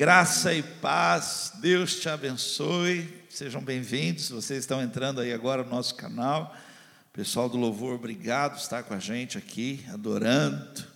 Graça 0.00 0.54
e 0.54 0.62
paz, 0.62 1.52
Deus 1.60 2.00
te 2.00 2.08
abençoe. 2.08 3.22
Sejam 3.28 3.60
bem-vindos. 3.60 4.30
Vocês 4.30 4.60
estão 4.60 4.80
entrando 4.80 5.20
aí 5.20 5.30
agora 5.30 5.62
no 5.62 5.68
nosso 5.68 5.94
canal. 5.94 6.56
Pessoal 7.12 7.50
do 7.50 7.58
Louvor, 7.58 7.96
obrigado 7.96 8.52
por 8.52 8.62
estar 8.62 8.82
com 8.82 8.94
a 8.94 8.98
gente 8.98 9.36
aqui, 9.36 9.84
adorando. 9.92 10.86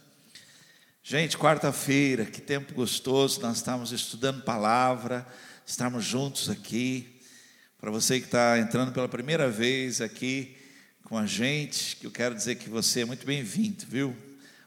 Gente, 1.03 1.37
quarta-feira, 1.37 2.25
que 2.25 2.41
tempo 2.41 2.73
gostoso. 2.73 3.43
Nós 3.43 3.59
estamos 3.59 3.93
estudando 3.93 4.43
palavra, 4.43 5.27
estamos 5.67 6.03
juntos 6.03 6.49
aqui. 6.49 7.21
Para 7.79 7.91
você 7.91 8.19
que 8.19 8.25
está 8.25 8.59
entrando 8.59 8.91
pela 8.91 9.07
primeira 9.07 9.51
vez 9.51 10.01
aqui 10.01 10.57
com 11.03 11.19
a 11.19 11.27
gente, 11.27 11.99
eu 12.03 12.11
quero 12.11 12.35
dizer 12.35 12.55
que 12.55 12.71
você 12.71 13.03
é 13.03 13.05
muito 13.05 13.27
bem-vindo, 13.27 13.85
viu? 13.87 14.17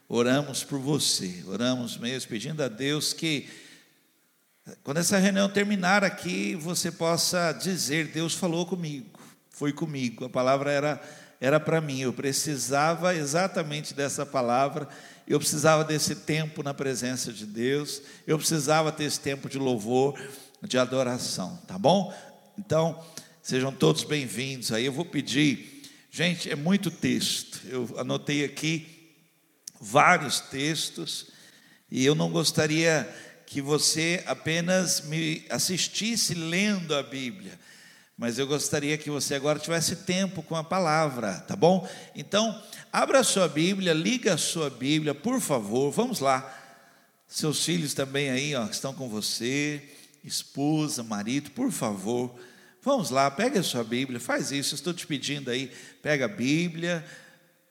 Oramos 0.08 0.62
por 0.62 0.78
você, 0.78 1.42
oramos 1.44 1.98
mesmo, 1.98 2.30
pedindo 2.30 2.62
a 2.62 2.68
Deus 2.68 3.12
que 3.12 3.66
quando 4.82 4.98
essa 4.98 5.18
reunião 5.18 5.48
terminar 5.48 6.04
aqui, 6.04 6.54
você 6.54 6.90
possa 6.90 7.52
dizer: 7.52 8.08
Deus 8.08 8.34
falou 8.34 8.66
comigo, 8.66 9.18
foi 9.50 9.72
comigo, 9.72 10.24
a 10.24 10.30
palavra 10.30 10.70
era 10.70 11.00
era 11.40 11.60
para 11.60 11.80
mim, 11.80 12.00
eu 12.00 12.12
precisava 12.12 13.14
exatamente 13.14 13.94
dessa 13.94 14.26
palavra, 14.26 14.88
eu 15.26 15.38
precisava 15.38 15.84
desse 15.84 16.16
tempo 16.16 16.62
na 16.62 16.74
presença 16.74 17.32
de 17.32 17.46
Deus, 17.46 18.02
eu 18.26 18.36
precisava 18.36 18.90
ter 18.90 19.04
esse 19.04 19.20
tempo 19.20 19.48
de 19.48 19.56
louvor, 19.56 20.20
de 20.62 20.76
adoração, 20.76 21.56
tá 21.68 21.78
bom? 21.78 22.12
Então, 22.58 23.00
sejam 23.40 23.70
todos 23.70 24.02
bem-vindos. 24.02 24.72
Aí 24.72 24.84
eu 24.84 24.92
vou 24.92 25.04
pedir, 25.04 25.82
gente, 26.10 26.50
é 26.50 26.56
muito 26.56 26.90
texto, 26.90 27.60
eu 27.68 27.88
anotei 27.98 28.44
aqui 28.44 29.14
vários 29.80 30.40
textos, 30.40 31.26
e 31.88 32.04
eu 32.04 32.16
não 32.16 32.30
gostaria 32.30 33.08
que 33.48 33.62
você 33.62 34.22
apenas 34.26 35.00
me 35.00 35.42
assistisse 35.48 36.34
lendo 36.34 36.94
a 36.94 37.02
Bíblia, 37.02 37.58
mas 38.14 38.38
eu 38.38 38.46
gostaria 38.46 38.98
que 38.98 39.08
você 39.08 39.34
agora 39.34 39.58
tivesse 39.58 39.96
tempo 39.96 40.42
com 40.42 40.54
a 40.54 40.62
palavra, 40.62 41.32
tá 41.40 41.56
bom? 41.56 41.88
Então, 42.14 42.62
abra 42.92 43.20
a 43.20 43.24
sua 43.24 43.48
Bíblia, 43.48 43.94
liga 43.94 44.34
a 44.34 44.38
sua 44.38 44.68
Bíblia, 44.68 45.14
por 45.14 45.40
favor, 45.40 45.90
vamos 45.90 46.20
lá. 46.20 46.46
Seus 47.26 47.64
filhos 47.64 47.94
também 47.94 48.28
aí, 48.28 48.54
ó, 48.54 48.66
estão 48.66 48.92
com 48.92 49.08
você, 49.08 49.82
esposa, 50.22 51.02
marido, 51.02 51.50
por 51.52 51.72
favor, 51.72 52.38
vamos 52.82 53.08
lá, 53.08 53.30
pega 53.30 53.60
a 53.60 53.64
sua 53.64 53.82
Bíblia, 53.82 54.20
faz 54.20 54.52
isso, 54.52 54.74
estou 54.74 54.92
te 54.92 55.06
pedindo 55.06 55.50
aí, 55.50 55.72
pega 56.02 56.26
a 56.26 56.28
Bíblia, 56.28 57.02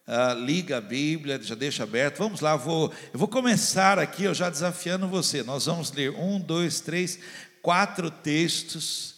Uh, 0.08 0.40
liga 0.40 0.78
a 0.78 0.82
Bíblia, 0.82 1.38
já 1.42 1.54
deixa 1.54 1.84
aberto. 1.84 2.20
Vamos 2.20 2.40
lá, 2.40 2.56
vou, 2.56 2.94
eu 3.12 3.20
vou 3.20 3.28
começar 3.28 4.00
aqui, 4.00 4.24
eu 4.24 4.34
já 4.34 4.50
desafiando 4.50 5.06
você. 5.06 5.44
Nós 5.44 5.66
vamos 5.66 5.92
ler 5.92 6.12
um, 6.12 6.40
dois, 6.40 6.80
três, 6.80 7.20
quatro 7.62 8.10
textos 8.10 9.16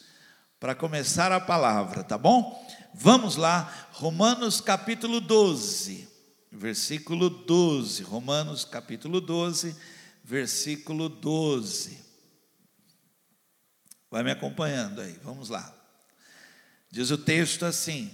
para 0.59 0.73
começar 0.73 1.31
a 1.31 1.39
palavra, 1.39 2.03
tá 2.03 2.17
bom? 2.17 2.67
Vamos 2.91 3.35
lá, 3.35 3.89
Romanos 3.91 4.59
capítulo 4.59 5.21
12, 5.21 6.07
versículo 6.51 7.29
12. 7.29 8.01
Romanos 8.01 8.65
capítulo 8.65 9.21
12, 9.21 9.75
versículo 10.23 11.07
12. 11.07 11.99
Vai 14.09 14.23
me 14.23 14.31
acompanhando 14.31 15.01
aí, 15.01 15.19
vamos 15.23 15.49
lá. 15.49 15.71
Diz 16.89 17.11
o 17.11 17.17
texto 17.17 17.63
assim: 17.63 18.11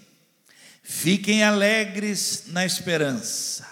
Fiquem 0.88 1.44
alegres 1.44 2.44
na 2.50 2.64
esperança, 2.64 3.68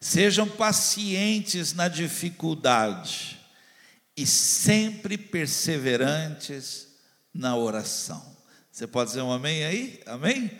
sejam 0.00 0.48
pacientes 0.48 1.72
na 1.72 1.86
dificuldade 1.86 3.38
e 4.16 4.26
sempre 4.26 5.16
perseverantes 5.16 6.88
na 7.32 7.54
oração. 7.54 8.36
Você 8.72 8.88
pode 8.88 9.10
dizer 9.10 9.22
um 9.22 9.30
amém 9.30 9.64
aí? 9.64 10.02
Amém? 10.04 10.50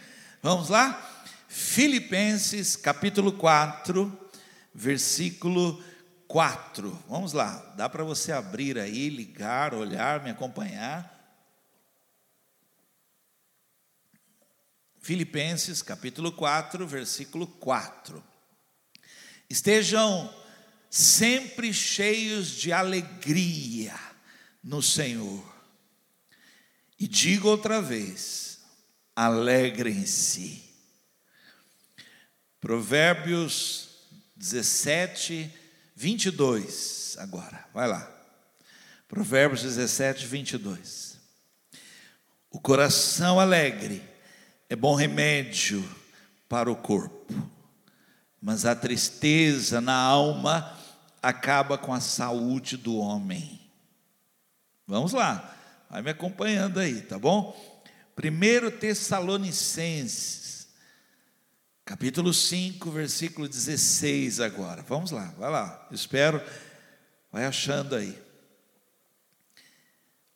Vamos 0.41 0.69
lá? 0.69 1.25
Filipenses 1.49 2.77
capítulo 2.77 3.33
4, 3.33 4.31
versículo 4.73 5.83
4. 6.29 6.97
Vamos 7.09 7.33
lá, 7.33 7.75
dá 7.77 7.89
para 7.89 8.05
você 8.05 8.31
abrir 8.31 8.79
aí, 8.79 9.09
ligar, 9.09 9.75
olhar, 9.75 10.23
me 10.23 10.31
acompanhar. 10.31 11.10
Filipenses 15.11 15.83
capítulo 15.83 16.31
4, 16.31 16.87
versículo 16.87 17.45
4. 17.45 18.23
Estejam 19.51 20.33
sempre 20.89 21.75
cheios 21.75 22.47
de 22.53 22.73
alegria 22.73 23.99
no 24.63 24.81
Senhor. 24.81 25.45
E 26.97 27.09
digo 27.09 27.49
outra 27.49 27.83
vez: 27.83 28.61
alegrem-se. 29.17 30.63
Provérbios 32.61 33.89
17, 34.37 35.53
22. 35.97 37.17
Agora, 37.19 37.69
vai 37.75 37.89
lá. 37.89 38.09
Provérbios 39.09 39.63
17, 39.63 40.25
22. 40.25 41.19
O 42.49 42.61
coração 42.61 43.41
alegre 43.41 44.09
é 44.71 44.77
bom 44.77 44.95
remédio 44.95 45.85
para 46.49 46.71
o 46.71 46.77
corpo, 46.77 47.35
mas 48.41 48.65
a 48.65 48.77
tristeza 48.77 49.81
na 49.81 49.97
alma 49.97 50.79
acaba 51.21 51.77
com 51.77 51.93
a 51.93 51.99
saúde 51.99 52.77
do 52.77 52.97
homem. 52.97 53.61
Vamos 54.87 55.13
lá, 55.13 55.59
vai 55.91 56.03
me 56.03 56.11
acompanhando 56.11 56.79
aí, 56.79 57.03
tá 57.03 57.19
bom? 57.19 57.53
Primeiro 58.15 58.71
Tessalonicenses, 58.71 60.69
capítulo 61.85 62.33
5, 62.33 62.93
versículo 62.93 63.49
16 63.49 64.39
agora. 64.39 64.83
Vamos 64.83 65.11
lá, 65.11 65.35
vai 65.37 65.51
lá. 65.51 65.89
Espero, 65.91 66.41
vai 67.33 67.45
achando 67.45 67.97
aí. 67.97 68.17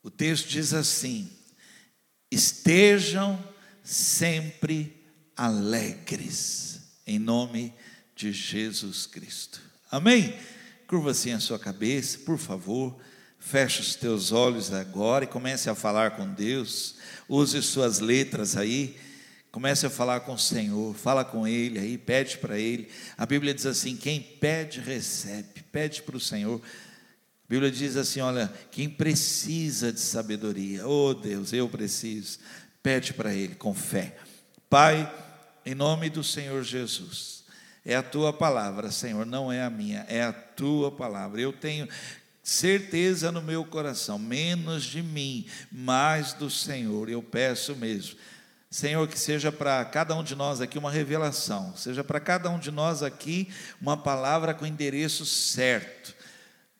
O 0.02 0.10
texto 0.10 0.48
diz 0.48 0.74
assim: 0.74 1.30
Estejam 2.32 3.53
sempre 3.84 5.00
alegres, 5.36 6.80
em 7.06 7.18
nome 7.18 7.72
de 8.16 8.32
Jesus 8.32 9.06
Cristo. 9.06 9.60
Amém? 9.90 10.34
Curva 10.86 11.10
assim 11.10 11.32
a 11.32 11.40
sua 11.40 11.58
cabeça, 11.58 12.18
por 12.18 12.38
favor. 12.38 12.96
Feche 13.38 13.82
os 13.82 13.94
teus 13.94 14.32
olhos 14.32 14.72
agora 14.72 15.24
e 15.24 15.28
comece 15.28 15.68
a 15.68 15.74
falar 15.74 16.12
com 16.12 16.26
Deus. 16.32 16.96
Use 17.28 17.62
suas 17.62 18.00
letras 18.00 18.56
aí. 18.56 18.96
Comece 19.52 19.86
a 19.86 19.90
falar 19.90 20.20
com 20.20 20.34
o 20.34 20.38
Senhor, 20.38 20.94
fala 20.96 21.24
com 21.24 21.46
Ele 21.46 21.78
aí, 21.78 21.96
pede 21.96 22.38
para 22.38 22.58
Ele. 22.58 22.88
A 23.16 23.24
Bíblia 23.24 23.54
diz 23.54 23.66
assim: 23.66 23.96
quem 23.96 24.20
pede, 24.20 24.80
recebe. 24.80 25.62
Pede 25.70 26.02
para 26.02 26.16
o 26.16 26.20
Senhor. 26.20 26.60
A 26.60 27.48
Bíblia 27.48 27.70
diz 27.70 27.96
assim: 27.96 28.20
olha, 28.20 28.52
quem 28.72 28.88
precisa 28.88 29.92
de 29.92 30.00
sabedoria, 30.00 30.88
oh 30.88 31.14
Deus, 31.14 31.52
eu 31.52 31.68
preciso. 31.68 32.40
Pede 32.84 33.14
para 33.14 33.32
Ele 33.32 33.54
com 33.54 33.72
fé. 33.72 34.14
Pai, 34.68 35.10
em 35.64 35.74
nome 35.74 36.10
do 36.10 36.22
Senhor 36.22 36.62
Jesus, 36.62 37.42
é 37.82 37.96
a 37.96 38.02
tua 38.02 38.30
palavra, 38.30 38.90
Senhor, 38.90 39.24
não 39.24 39.50
é 39.50 39.62
a 39.62 39.70
minha, 39.70 40.04
é 40.06 40.22
a 40.22 40.34
tua 40.34 40.92
palavra. 40.92 41.40
Eu 41.40 41.50
tenho 41.50 41.88
certeza 42.42 43.32
no 43.32 43.40
meu 43.40 43.64
coração, 43.64 44.18
menos 44.18 44.84
de 44.84 45.02
mim, 45.02 45.46
mais 45.72 46.34
do 46.34 46.50
Senhor. 46.50 47.08
Eu 47.08 47.22
peço 47.22 47.74
mesmo. 47.74 48.18
Senhor, 48.70 49.08
que 49.08 49.18
seja 49.18 49.50
para 49.50 49.82
cada 49.86 50.14
um 50.14 50.22
de 50.22 50.36
nós 50.36 50.60
aqui 50.60 50.76
uma 50.76 50.90
revelação, 50.90 51.74
seja 51.74 52.04
para 52.04 52.20
cada 52.20 52.50
um 52.50 52.58
de 52.58 52.70
nós 52.70 53.02
aqui 53.02 53.48
uma 53.80 53.96
palavra 53.96 54.52
com 54.52 54.66
endereço 54.66 55.24
certo. 55.24 56.14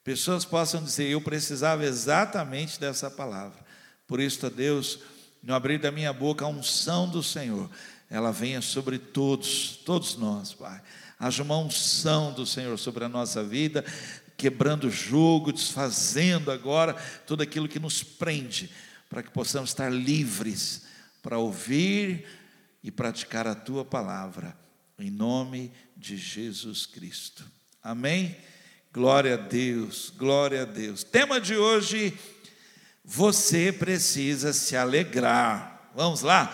Pessoas 0.05 0.45
possam 0.45 0.85
dizer, 0.85 1.09
eu 1.09 1.21
precisava 1.23 1.83
exatamente 1.83 2.79
dessa 2.79 3.11
palavra. 3.11 3.65
Por 4.07 4.21
isso, 4.21 4.51
Deus, 4.51 4.99
no 5.45 5.55
abrir 5.55 5.79
da 5.79 5.91
minha 5.91 6.13
boca, 6.13 6.45
a 6.45 6.49
unção 6.49 7.09
do 7.09 7.23
Senhor, 7.23 7.71
ela 8.11 8.33
venha 8.33 8.63
sobre 8.63 8.99
todos, 8.99 9.79
todos 9.85 10.17
nós, 10.17 10.55
Pai. 10.55 10.81
Haja 11.19 11.43
uma 11.43 11.59
unção 11.59 12.33
do 12.33 12.47
Senhor 12.47 12.79
sobre 12.79 13.05
a 13.05 13.09
nossa 13.09 13.45
vida, 13.45 13.85
quebrando 14.37 14.89
o 14.89 14.91
jugo, 14.91 15.53
desfazendo 15.53 16.51
agora 16.51 16.95
tudo 17.27 17.43
aquilo 17.43 17.69
que 17.69 17.79
nos 17.79 18.03
prende, 18.03 18.71
para 19.09 19.23
que 19.23 19.31
possamos 19.31 19.71
estar 19.71 19.93
livres 19.93 20.83
para 21.23 21.39
ouvir 21.39 22.27
e 22.83 22.91
praticar 22.91 23.47
a 23.47 23.55
tua 23.55 23.85
palavra, 23.85 24.57
em 24.99 25.11
nome 25.11 25.73
de 25.97 26.17
Jesus 26.17 26.87
Cristo. 26.87 27.45
Amém? 27.83 28.37
Glória 28.93 29.35
a 29.35 29.37
Deus, 29.37 30.13
glória 30.17 30.63
a 30.63 30.65
Deus. 30.65 31.03
Tema 31.03 31.41
de 31.41 31.57
hoje 31.57 32.17
você 33.05 33.71
precisa 33.71 34.53
se 34.53 34.77
alegrar. 34.77 35.91
Vamos 35.95 36.23
lá? 36.23 36.53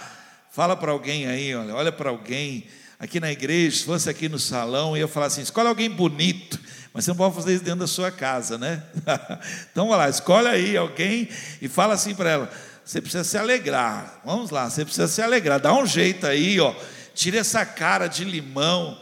Fala 0.51 0.77
para 0.77 0.91
alguém 0.91 1.27
aí, 1.29 1.55
olha, 1.55 1.75
olha 1.75 1.93
para 1.93 2.11
alguém 2.11 2.67
aqui 2.99 3.21
na 3.21 3.33
igreja, 3.33 3.79
se 3.79 3.85
fosse 3.85 4.11
aqui 4.11 4.29
no 4.29 4.39
salão, 4.39 4.97
eu 4.97 5.03
ia 5.03 5.09
falar 5.09 5.27
assim: 5.27 5.41
escolhe 5.41 5.69
alguém 5.69 5.89
bonito, 5.89 6.61
Mas 6.93 7.05
você 7.05 7.13
não 7.13 7.17
pode 7.17 7.35
fazer 7.35 7.55
isso 7.55 7.65
dentro 7.65 7.81
da 7.81 7.87
sua 7.87 8.11
casa, 8.11 8.59
né? 8.59 8.83
então, 9.71 9.89
vai 9.89 9.99
lá, 9.99 10.09
escolhe 10.09 10.49
aí 10.49 10.77
alguém 10.77 11.29
e 11.63 11.69
fala 11.69 11.95
assim 11.95 12.15
para 12.15 12.31
ela: 12.31 12.51
você 12.85 13.01
precisa 13.01 13.23
se 13.25 13.39
alegrar. 13.39 14.21
Vamos 14.25 14.51
lá, 14.51 14.69
você 14.69 14.85
precisa 14.85 15.07
se 15.07 15.23
alegrar. 15.23 15.61
Dá 15.61 15.73
um 15.73 15.87
jeito 15.87 16.27
aí, 16.27 16.59
ó. 16.59 16.75
Tira 17.15 17.39
essa 17.39 17.65
cara 17.65 18.09
de 18.09 18.25
limão, 18.25 18.99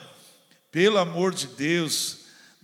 pelo 0.71 0.99
amor 0.99 1.33
de 1.33 1.47
Deus. 1.47 2.18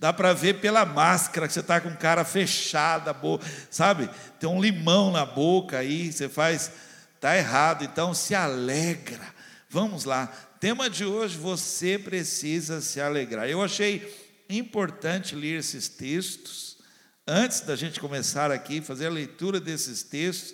Dá 0.05 0.13
para 0.13 0.33
ver 0.33 0.61
pela 0.61 0.85
máscara 0.85 1.47
que 1.47 1.53
você 1.55 1.61
está 1.61 1.81
com 1.81 1.89
cara 1.95 2.23
fechada, 2.23 3.11
boca, 3.11 3.43
sabe? 3.71 4.07
Tem 4.39 4.47
um 4.47 4.61
limão 4.61 5.11
na 5.11 5.25
boca 5.25 5.79
aí, 5.79 6.13
você 6.13 6.29
faz, 6.29 6.71
tá 7.19 7.35
errado. 7.35 7.83
Então 7.83 8.13
se 8.13 8.35
alegra. 8.35 9.25
Vamos 9.67 10.05
lá. 10.05 10.27
Tema 10.59 10.91
de 10.91 11.03
hoje, 11.03 11.35
você 11.39 11.97
precisa 11.97 12.81
se 12.81 13.01
alegrar. 13.01 13.49
Eu 13.49 13.63
achei 13.63 14.07
importante 14.47 15.35
ler 15.35 15.57
esses 15.57 15.89
textos 15.89 16.77
antes 17.25 17.61
da 17.61 17.75
gente 17.75 17.99
começar 17.99 18.51
aqui 18.51 18.81
fazer 18.81 19.07
a 19.07 19.09
leitura 19.09 19.59
desses 19.59 20.03
textos 20.03 20.53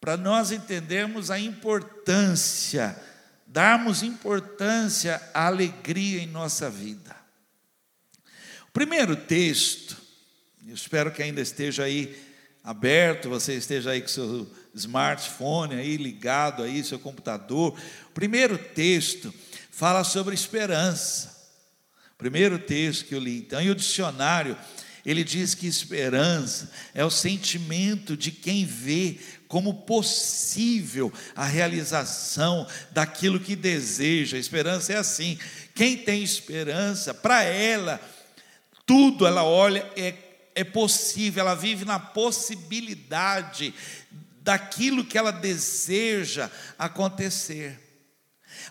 para 0.00 0.16
nós 0.16 0.50
entendermos 0.50 1.30
a 1.30 1.38
importância, 1.38 3.00
darmos 3.46 4.02
importância 4.02 5.22
à 5.32 5.46
alegria 5.46 6.20
em 6.20 6.26
nossa 6.26 6.68
vida. 6.68 7.19
Primeiro 8.72 9.16
texto, 9.16 9.96
espero 10.68 11.10
que 11.10 11.22
ainda 11.22 11.40
esteja 11.40 11.84
aí 11.84 12.16
aberto, 12.62 13.28
você 13.28 13.54
esteja 13.54 13.90
aí 13.90 14.00
com 14.00 14.08
seu 14.08 14.48
smartphone 14.74 15.74
aí 15.74 15.96
ligado 15.96 16.62
aí, 16.62 16.84
seu 16.84 16.98
computador. 16.98 17.76
O 18.08 18.12
primeiro 18.12 18.56
texto 18.56 19.34
fala 19.70 20.04
sobre 20.04 20.34
esperança. 20.34 21.36
O 22.14 22.18
primeiro 22.18 22.58
texto 22.60 23.06
que 23.06 23.14
eu 23.14 23.18
li. 23.18 23.38
Então, 23.38 23.60
e 23.60 23.70
o 23.70 23.74
dicionário, 23.74 24.56
ele 25.04 25.24
diz 25.24 25.54
que 25.54 25.66
esperança 25.66 26.70
é 26.94 27.04
o 27.04 27.10
sentimento 27.10 28.16
de 28.16 28.30
quem 28.30 28.64
vê 28.64 29.18
como 29.48 29.82
possível 29.82 31.12
a 31.34 31.44
realização 31.44 32.68
daquilo 32.92 33.40
que 33.40 33.56
deseja. 33.56 34.36
A 34.36 34.40
esperança 34.40 34.92
é 34.92 34.96
assim. 34.96 35.36
Quem 35.74 35.96
tem 35.96 36.22
esperança, 36.22 37.12
para 37.12 37.42
ela, 37.42 38.00
tudo 38.90 39.24
ela 39.24 39.44
olha 39.44 39.88
é, 39.96 40.12
é 40.52 40.64
possível, 40.64 41.42
ela 41.42 41.54
vive 41.54 41.84
na 41.84 42.00
possibilidade 42.00 43.72
daquilo 44.40 45.04
que 45.04 45.16
ela 45.16 45.30
deseja 45.30 46.50
acontecer. 46.76 47.78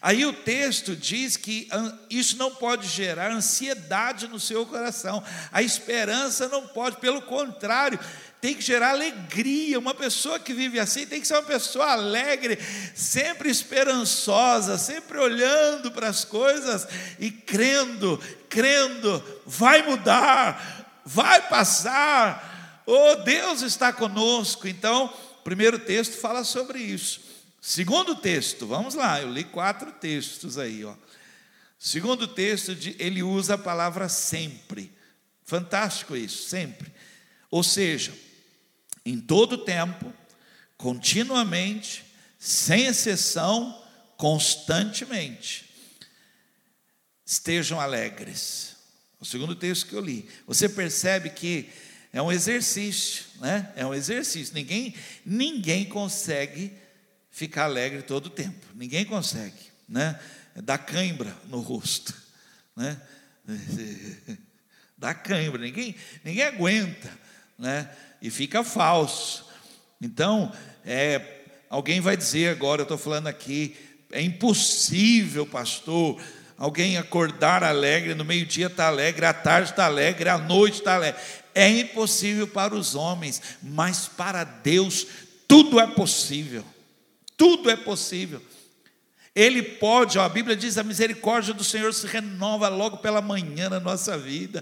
Aí 0.02 0.26
o 0.26 0.34
texto 0.34 0.94
diz 0.94 1.38
que 1.38 1.70
isso 2.10 2.36
não 2.36 2.54
pode 2.54 2.86
gerar 2.86 3.32
ansiedade 3.32 4.28
no 4.28 4.42
seu 4.42 4.66
coração, 4.66 5.24
a 5.54 5.64
esperança 5.64 6.50
não 6.50 6.68
pode, 6.68 6.98
pelo 6.98 7.22
contrário, 7.22 7.98
tem 8.42 8.56
que 8.56 8.62
gerar 8.62 8.92
alegria. 8.92 9.80
Uma 9.80 9.94
pessoa 9.94 10.40
que 10.40 10.54
vive 10.54 10.80
assim 10.80 11.06
tem 11.06 11.22
que 11.22 11.28
ser 11.28 11.34
uma 11.36 11.44
pessoa 11.44 11.92
alegre, 11.92 12.58
sempre 12.96 13.50
esperançosa, 13.50 14.78
sempre 14.78 15.18
olhando 15.18 15.92
para 15.92 16.08
as 16.08 16.24
coisas 16.24 16.88
e 17.20 17.30
crendo, 17.32 18.18
crendo, 18.50 19.24
vai 19.46 19.84
mudar, 19.84 21.02
vai 21.06 21.48
passar. 21.48 22.84
Oh, 22.86 23.16
Deus 23.24 23.62
está 23.62 23.92
conosco. 23.92 24.68
Então, 24.68 25.14
o 25.40 25.44
primeiro 25.44 25.78
texto 25.78 26.18
fala 26.18 26.44
sobre 26.44 26.80
isso. 26.80 27.22
Segundo 27.62 28.16
texto, 28.16 28.66
vamos 28.66 28.96
lá, 28.96 29.22
eu 29.22 29.30
li 29.30 29.44
quatro 29.44 29.92
textos 29.92 30.58
aí, 30.58 30.86
ó. 30.86 30.96
Segundo 31.78 32.28
texto, 32.28 32.76
ele 32.98 33.22
usa 33.22 33.56
a 33.56 33.58
palavra 33.58 34.10
sempre. 34.10 34.92
Fantástico 35.46 36.16
isso, 36.16 36.48
sempre. 36.48 36.92
Ou 37.50 37.64
seja, 37.64 38.14
em 39.06 39.20
todo 39.20 39.58
tempo, 39.58 40.14
continuamente, 40.78 42.04
sem 42.38 42.86
exceção, 42.86 43.84
constantemente. 44.18 45.70
Estejam 47.26 47.80
alegres. 47.80 48.76
O 49.20 49.26
segundo 49.26 49.56
texto 49.56 49.88
que 49.88 49.94
eu 49.94 50.02
li. 50.02 50.28
Você 50.48 50.70
percebe 50.70 51.30
que 51.30 51.70
é 52.12 52.22
um 52.22 52.32
exercício, 52.32 53.26
né? 53.40 53.72
É 53.76 53.86
um 53.86 53.94
exercício. 53.94 54.54
Ninguém, 54.54 54.96
ninguém 55.26 55.86
consegue 55.86 56.74
ficar 57.30 57.66
alegre 57.66 58.02
todo 58.02 58.28
o 58.28 58.32
tempo. 58.32 58.66
Ninguém 58.74 59.06
consegue, 59.06 59.60
né? 59.88 60.20
Dá 60.56 60.78
cãibra 60.78 61.36
no 61.48 61.60
rosto, 61.60 62.14
né? 62.76 63.00
Dá 64.98 65.14
cãibra. 65.14 65.62
Ninguém, 65.62 65.96
ninguém 66.24 66.44
aguenta, 66.44 67.12
né? 67.58 67.90
E 68.22 68.30
fica 68.30 68.64
falso. 68.64 69.46
Então, 70.02 70.52
é, 70.86 71.22
alguém 71.70 72.00
vai 72.00 72.16
dizer 72.16 72.50
agora, 72.50 72.82
eu 72.82 72.84
estou 72.84 72.98
falando 72.98 73.28
aqui, 73.28 73.76
é 74.12 74.22
impossível, 74.22 75.46
pastor, 75.46 76.22
alguém 76.58 76.98
acordar 76.98 77.64
alegre, 77.64 78.16
no 78.16 78.26
meio-dia 78.26 78.68
está 78.68 78.88
alegre, 78.88 79.26
à 79.26 79.34
tarde 79.34 79.72
está 79.72 79.86
alegre, 79.86 80.30
à 80.30 80.38
noite 80.38 80.80
está 80.80 80.96
alegre. 80.96 81.22
É 81.54 81.70
impossível 81.70 82.48
para 82.48 82.76
os 82.76 82.96
homens, 82.96 83.42
mas 83.62 84.08
para 84.08 84.44
Deus 84.44 85.06
tudo 85.48 85.80
é 85.80 85.88
possível. 85.88 86.64
Tudo 87.36 87.70
é 87.70 87.76
possível. 87.76 88.42
Ele 89.34 89.62
pode, 89.62 90.18
ó, 90.18 90.24
a 90.24 90.30
Bíblia 90.30 90.56
diz: 90.56 90.78
a 90.78 90.84
misericórdia 90.84 91.54
do 91.54 91.64
Senhor 91.64 91.94
se 91.94 92.06
renova 92.06 92.68
logo 92.68 92.98
pela 92.98 93.22
manhã 93.22 93.70
na 93.70 93.80
nossa 93.80 94.18
vida 94.18 94.62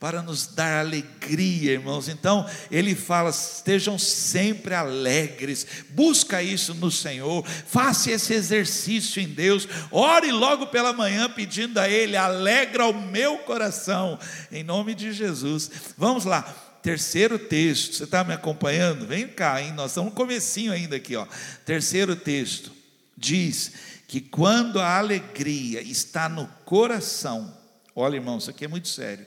para 0.00 0.22
nos 0.22 0.46
dar 0.46 0.78
alegria, 0.78 1.72
irmãos. 1.72 2.08
Então, 2.08 2.48
ele 2.70 2.94
fala: 2.94 3.30
estejam 3.30 3.98
sempre 3.98 4.74
alegres, 4.74 5.66
busca 5.90 6.42
isso 6.42 6.72
no 6.74 6.90
Senhor, 6.90 7.44
faça 7.46 8.10
esse 8.10 8.32
exercício 8.32 9.20
em 9.20 9.28
Deus, 9.28 9.66
ore 9.90 10.30
logo 10.30 10.68
pela 10.68 10.92
manhã 10.92 11.28
pedindo 11.28 11.78
a 11.78 11.88
Ele, 11.88 12.16
alegra 12.16 12.86
o 12.86 12.94
meu 12.94 13.38
coração, 13.38 14.18
em 14.52 14.62
nome 14.62 14.94
de 14.94 15.12
Jesus. 15.12 15.70
Vamos 15.96 16.24
lá. 16.24 16.42
Terceiro 16.80 17.40
texto, 17.40 17.96
você 17.96 18.04
está 18.04 18.22
me 18.22 18.32
acompanhando? 18.32 19.04
Vem 19.04 19.26
cá, 19.26 19.60
hein? 19.60 19.72
Nós 19.72 19.90
estamos 19.90 20.10
no 20.10 20.16
comecinho 20.16 20.72
ainda 20.72 20.94
aqui, 20.94 21.16
ó. 21.16 21.26
Terceiro 21.66 22.14
texto 22.14 22.70
diz 23.16 23.72
que 24.06 24.20
quando 24.20 24.80
a 24.80 24.96
alegria 24.96 25.82
está 25.82 26.28
no 26.28 26.46
coração, 26.64 27.52
olha, 27.96 28.14
irmão, 28.14 28.38
isso 28.38 28.48
aqui 28.48 28.64
é 28.64 28.68
muito 28.68 28.86
sério 28.86 29.26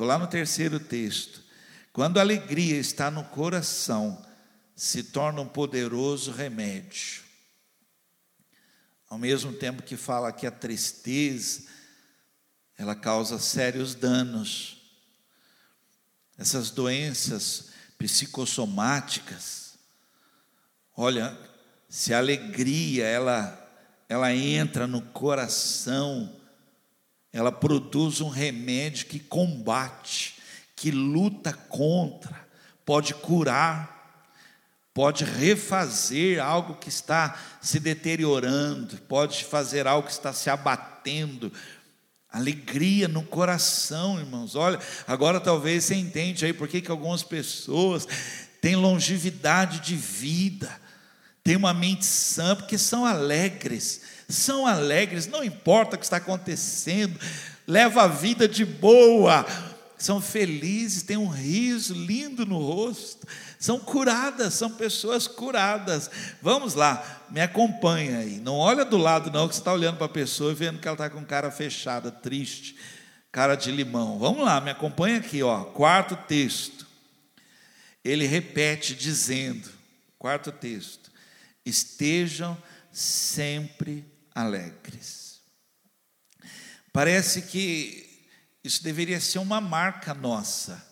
Estou 0.00 0.08
lá 0.08 0.18
no 0.18 0.26
terceiro 0.26 0.80
texto. 0.80 1.42
Quando 1.92 2.16
a 2.16 2.22
alegria 2.22 2.78
está 2.78 3.10
no 3.10 3.22
coração, 3.22 4.24
se 4.74 5.02
torna 5.02 5.42
um 5.42 5.46
poderoso 5.46 6.32
remédio. 6.32 7.20
Ao 9.10 9.18
mesmo 9.18 9.52
tempo 9.52 9.82
que 9.82 9.98
fala 9.98 10.32
que 10.32 10.46
a 10.46 10.50
tristeza, 10.50 11.64
ela 12.78 12.94
causa 12.94 13.38
sérios 13.38 13.94
danos. 13.94 14.78
Essas 16.38 16.70
doenças 16.70 17.68
psicossomáticas. 17.98 19.74
Olha, 20.96 21.38
se 21.90 22.14
a 22.14 22.18
alegria 22.18 23.04
ela 23.04 23.54
ela 24.08 24.34
entra 24.34 24.86
no 24.86 25.02
coração, 25.02 26.39
ela 27.32 27.52
produz 27.52 28.20
um 28.20 28.28
remédio 28.28 29.06
que 29.06 29.18
combate, 29.18 30.36
que 30.74 30.90
luta 30.90 31.52
contra, 31.52 32.48
pode 32.84 33.14
curar, 33.14 34.00
pode 34.92 35.24
refazer 35.24 36.42
algo 36.42 36.74
que 36.74 36.88
está 36.88 37.38
se 37.60 37.78
deteriorando, 37.78 38.96
pode 39.08 39.44
fazer 39.44 39.86
algo 39.86 40.08
que 40.08 40.12
está 40.12 40.32
se 40.32 40.50
abatendo. 40.50 41.52
Alegria 42.28 43.06
no 43.06 43.22
coração, 43.22 44.18
irmãos. 44.18 44.54
Olha, 44.54 44.78
agora 45.06 45.40
talvez 45.40 45.84
você 45.84 45.94
entende 45.94 46.44
aí 46.44 46.52
por 46.52 46.68
que 46.68 46.82
algumas 46.90 47.22
pessoas 47.22 48.06
têm 48.60 48.76
longevidade 48.76 49.80
de 49.80 49.96
vida, 49.96 50.70
têm 51.42 51.56
uma 51.56 51.72
mente 51.72 52.04
sã, 52.04 52.54
porque 52.54 52.76
são 52.76 53.06
alegres 53.06 54.02
são 54.30 54.66
alegres, 54.66 55.26
não 55.26 55.44
importa 55.44 55.96
o 55.96 55.98
que 55.98 56.04
está 56.04 56.16
acontecendo, 56.16 57.18
leva 57.66 58.02
a 58.02 58.06
vida 58.06 58.48
de 58.48 58.64
boa, 58.64 59.46
são 59.98 60.20
felizes, 60.20 61.02
têm 61.02 61.16
um 61.16 61.28
riso 61.28 61.92
lindo 61.92 62.46
no 62.46 62.58
rosto, 62.58 63.26
são 63.58 63.78
curadas, 63.78 64.54
são 64.54 64.70
pessoas 64.70 65.26
curadas. 65.28 66.10
Vamos 66.40 66.74
lá, 66.74 67.26
me 67.30 67.40
acompanha 67.40 68.20
aí. 68.20 68.40
Não 68.40 68.56
olha 68.56 68.84
do 68.84 68.96
lado, 68.96 69.30
não, 69.30 69.46
que 69.46 69.54
você 69.54 69.60
está 69.60 69.72
olhando 69.72 69.98
para 69.98 70.06
a 70.06 70.10
pessoa 70.10 70.52
e 70.52 70.54
vendo 70.54 70.78
que 70.78 70.88
ela 70.88 70.94
está 70.94 71.10
com 71.10 71.22
cara 71.22 71.50
fechada, 71.50 72.10
triste, 72.10 72.76
cara 73.30 73.54
de 73.54 73.70
limão. 73.70 74.18
Vamos 74.18 74.42
lá, 74.42 74.60
me 74.60 74.70
acompanha 74.70 75.18
aqui, 75.18 75.42
ó. 75.42 75.64
Quarto 75.64 76.16
texto. 76.26 76.86
Ele 78.02 78.26
repete 78.26 78.94
dizendo, 78.94 79.68
quarto 80.18 80.50
texto: 80.50 81.12
estejam 81.64 82.56
sempre 82.90 84.09
alegres. 84.34 85.40
Parece 86.92 87.42
que 87.42 88.28
isso 88.62 88.82
deveria 88.82 89.20
ser 89.20 89.38
uma 89.38 89.60
marca 89.60 90.12
nossa. 90.12 90.84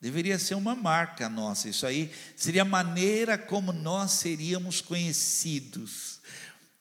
Deveria 0.00 0.38
ser 0.38 0.54
uma 0.54 0.74
marca 0.74 1.28
nossa. 1.28 1.68
Isso 1.68 1.86
aí 1.86 2.12
seria 2.36 2.62
a 2.62 2.66
maneira 2.66 3.38
como 3.38 3.72
nós 3.72 4.12
seríamos 4.12 4.80
conhecidos 4.80 6.13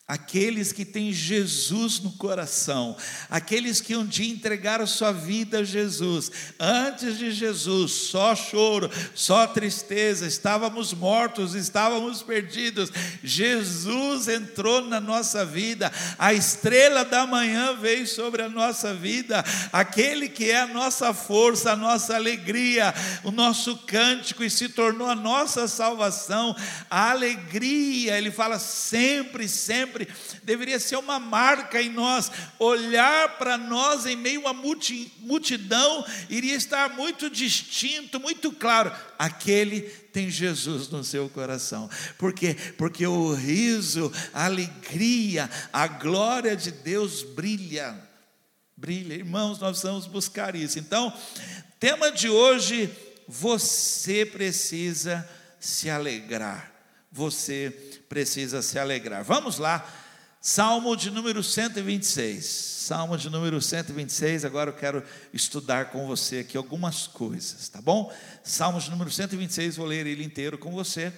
Aqueles 0.06 0.74
que 0.74 0.84
têm 0.84 1.14
Jesus 1.14 2.02
no 2.02 2.12
coração, 2.12 2.98
aqueles 3.30 3.80
que 3.80 3.96
um 3.96 4.06
dia 4.06 4.34
entregaram 4.34 4.86
sua 4.86 5.14
vida 5.14 5.60
a 5.60 5.64
Jesus, 5.64 6.30
antes 6.60 7.18
de 7.18 7.32
Jesus, 7.32 7.94
só 7.94 8.36
choro, 8.36 8.92
só 9.16 9.48
tristeza, 9.48 10.28
estávamos 10.28 10.94
mortos, 10.94 11.56
estávamos 11.56 12.22
perdidos. 12.22 12.92
Jesus 13.24 14.28
entrou 14.28 14.82
na 14.82 15.00
nossa 15.00 15.46
vida, 15.46 15.90
a 16.20 16.34
estrela 16.34 17.06
da 17.06 17.26
manhã 17.26 17.74
veio 17.78 18.06
sobre 18.06 18.42
a 18.42 18.50
nossa 18.50 18.94
vida, 18.94 19.42
aquele 19.72 20.28
que 20.28 20.52
é 20.52 20.60
a 20.60 20.68
nossa 20.68 21.14
força, 21.14 21.72
a 21.72 21.78
nossa 21.78 22.14
alegria, 22.14 22.94
o 23.24 23.32
nosso 23.32 23.78
cântico 23.78 24.44
e 24.44 24.50
se 24.50 24.68
tornou 24.68 25.08
a 25.08 25.16
nossa 25.16 25.66
salvação, 25.66 26.54
a 26.90 27.12
alegria, 27.12 28.18
ele 28.18 28.32
fala 28.32 28.60
sempre, 28.60 29.48
sempre 29.48 29.93
sempre, 29.94 30.08
deveria 30.44 30.80
ser 30.80 30.98
uma 30.98 31.20
marca 31.20 31.82
em 31.82 31.90
nós. 31.90 32.32
Olhar 32.58 33.38
para 33.38 33.58
nós 33.58 34.06
em 34.06 34.16
meio 34.16 34.48
a 34.48 34.54
multidão 34.54 36.06
iria 36.30 36.56
estar 36.56 36.90
muito 36.90 37.30
distinto, 37.30 38.20
muito 38.20 38.52
claro. 38.52 38.92
Aquele 39.18 39.82
tem 39.82 40.30
Jesus 40.30 40.90
no 40.90 41.04
seu 41.04 41.30
coração. 41.30 41.90
Por 42.18 42.34
quê? 42.34 42.56
Porque 42.78 43.06
o 43.06 43.34
riso, 43.34 44.12
a 44.34 44.46
alegria, 44.46 45.50
a 45.72 45.88
glória 45.88 46.56
de 46.56 46.72
Deus 46.72 47.24
brilha. 47.24 47.96
Brilha, 48.76 49.14
irmãos, 49.14 49.60
nós 49.60 49.82
vamos 49.82 50.08
buscar 50.08 50.56
isso. 50.56 50.78
Então, 50.80 51.14
tema 51.80 52.12
de 52.12 52.28
hoje, 52.28 52.90
você 53.28 54.26
precisa 54.26 55.28
se 55.60 55.90
alegrar. 55.90 56.73
Você 57.14 57.70
precisa 58.10 58.64
se 58.64 58.80
alegrar. 58.80 59.24
Vamos 59.24 59.60
lá, 59.60 59.88
Salmo 60.42 60.98
de 60.98 61.12
número 61.12 61.44
126. 61.44 62.44
Salmo 62.44 63.16
de 63.16 63.30
número 63.30 63.62
126. 63.62 64.44
Agora 64.44 64.72
eu 64.72 64.76
quero 64.76 65.04
estudar 65.32 65.92
com 65.92 66.08
você 66.08 66.40
aqui 66.40 66.58
algumas 66.58 67.06
coisas, 67.06 67.70
tá 67.70 67.80
bom? 67.80 68.12
Salmo 68.44 68.80
de 68.80 68.90
número 68.90 69.12
126, 69.12 69.76
vou 69.76 69.86
ler 69.86 70.08
ele 70.08 70.24
inteiro 70.24 70.58
com 70.58 70.72
você. 70.72 71.14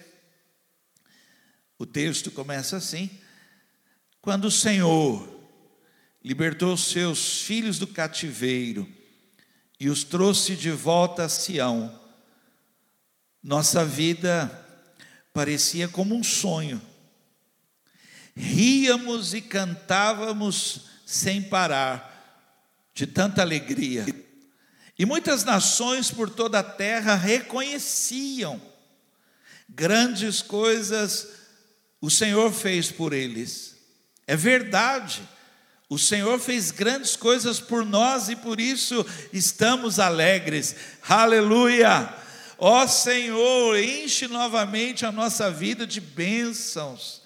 O 1.79 1.85
texto 1.85 2.29
começa 2.29 2.75
assim: 2.75 3.09
Quando 4.21 4.45
o 4.45 4.51
Senhor 4.51 5.25
libertou 6.21 6.75
seus 6.75 7.41
filhos 7.41 7.79
do 7.79 7.87
cativeiro 7.87 8.85
e 9.79 9.89
os 9.89 10.03
trouxe 10.03 10.57
de 10.57 10.71
volta 10.71 11.23
a 11.23 11.29
Sião, 11.29 11.97
nossa 13.41 13.85
vida 13.85 14.64
parecia 15.35 15.89
como 15.89 16.15
um 16.15 16.23
sonho. 16.23 16.81
Ríamos 18.33 19.33
e 19.33 19.41
cantávamos 19.41 20.85
sem 21.05 21.41
parar, 21.41 22.89
de 22.93 23.05
tanta 23.05 23.41
alegria. 23.41 24.05
E 24.97 25.05
muitas 25.05 25.43
nações 25.43 26.09
por 26.09 26.29
toda 26.29 26.59
a 26.59 26.63
terra 26.63 27.15
reconheciam 27.15 28.61
grandes 29.67 30.41
coisas 30.41 31.27
o 31.99 32.09
Senhor 32.09 32.53
fez 32.53 32.89
por 32.89 33.11
eles. 33.11 33.75
É 34.25 34.37
verdade. 34.37 35.21
O 35.89 35.99
Senhor 35.99 36.39
fez 36.39 36.71
grandes 36.71 37.17
coisas 37.17 37.59
por 37.59 37.83
nós 37.83 38.29
e 38.29 38.37
por 38.37 38.61
isso 38.61 39.05
estamos 39.33 39.99
alegres. 39.99 40.75
Aleluia! 41.07 42.24
Ó 42.57 42.87
Senhor, 42.87 43.77
enche 43.77 44.27
novamente 44.27 45.05
a 45.05 45.11
nossa 45.11 45.51
vida 45.51 45.85
de 45.85 45.99
bênçãos, 45.99 47.21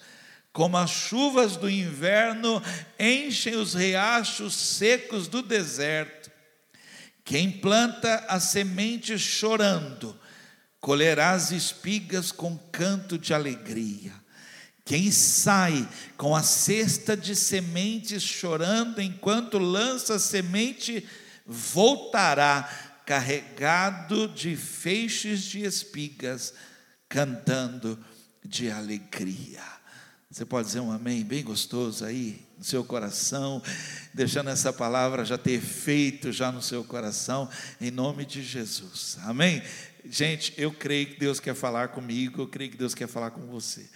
como 0.52 0.76
as 0.76 0.90
chuvas 0.90 1.56
do 1.56 1.70
inverno 1.70 2.62
enchem 2.98 3.54
os 3.54 3.74
riachos 3.74 4.54
secos 4.54 5.28
do 5.28 5.42
deserto. 5.42 6.30
Quem 7.24 7.50
planta 7.50 8.24
a 8.28 8.40
semente 8.40 9.16
chorando, 9.18 10.18
colherá 10.80 11.30
as 11.30 11.52
espigas 11.52 12.32
com 12.32 12.58
canto 12.72 13.16
de 13.16 13.32
alegria. 13.32 14.12
Quem 14.84 15.12
sai 15.12 15.88
com 16.16 16.34
a 16.34 16.42
cesta 16.42 17.16
de 17.16 17.36
sementes 17.36 18.22
chorando 18.22 19.00
enquanto 19.00 19.58
lança 19.58 20.14
a 20.14 20.18
semente, 20.18 21.06
voltará 21.46 22.89
carregado 23.10 24.28
de 24.28 24.54
feixes 24.54 25.42
de 25.42 25.64
espigas, 25.64 26.54
cantando 27.08 27.98
de 28.44 28.70
alegria. 28.70 29.64
Você 30.30 30.44
pode 30.44 30.68
dizer 30.68 30.78
um 30.78 30.92
amém 30.92 31.24
bem 31.24 31.42
gostoso 31.42 32.04
aí 32.04 32.40
no 32.56 32.62
seu 32.62 32.84
coração, 32.84 33.60
deixando 34.14 34.48
essa 34.48 34.72
palavra 34.72 35.24
já 35.24 35.36
ter 35.36 35.54
efeito 35.54 36.30
já 36.30 36.52
no 36.52 36.62
seu 36.62 36.84
coração, 36.84 37.50
em 37.80 37.90
nome 37.90 38.24
de 38.24 38.44
Jesus. 38.44 39.18
Amém? 39.24 39.60
Gente, 40.04 40.54
eu 40.56 40.72
creio 40.72 41.08
que 41.08 41.18
Deus 41.18 41.40
quer 41.40 41.56
falar 41.56 41.88
comigo, 41.88 42.42
eu 42.42 42.46
creio 42.46 42.70
que 42.70 42.76
Deus 42.76 42.94
quer 42.94 43.08
falar 43.08 43.32
com 43.32 43.40
você. 43.40 43.90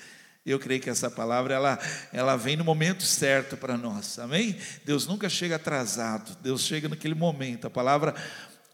Eu 0.44 0.59
creio 0.59 0.80
que 0.80 0.90
essa 0.90 1.09
palavra 1.09 1.54
ela, 1.54 1.78
ela 2.12 2.37
vem 2.37 2.56
no 2.56 2.64
momento 2.64 3.04
certo 3.04 3.56
para 3.56 3.78
nós. 3.78 4.18
Amém? 4.18 4.59
Deus 4.85 5.06
nunca 5.06 5.28
chega 5.28 5.54
atrasado. 5.54 6.37
Deus 6.42 6.62
chega 6.62 6.88
naquele 6.88 7.14
momento. 7.14 7.66
A 7.66 7.71
palavra 7.71 8.12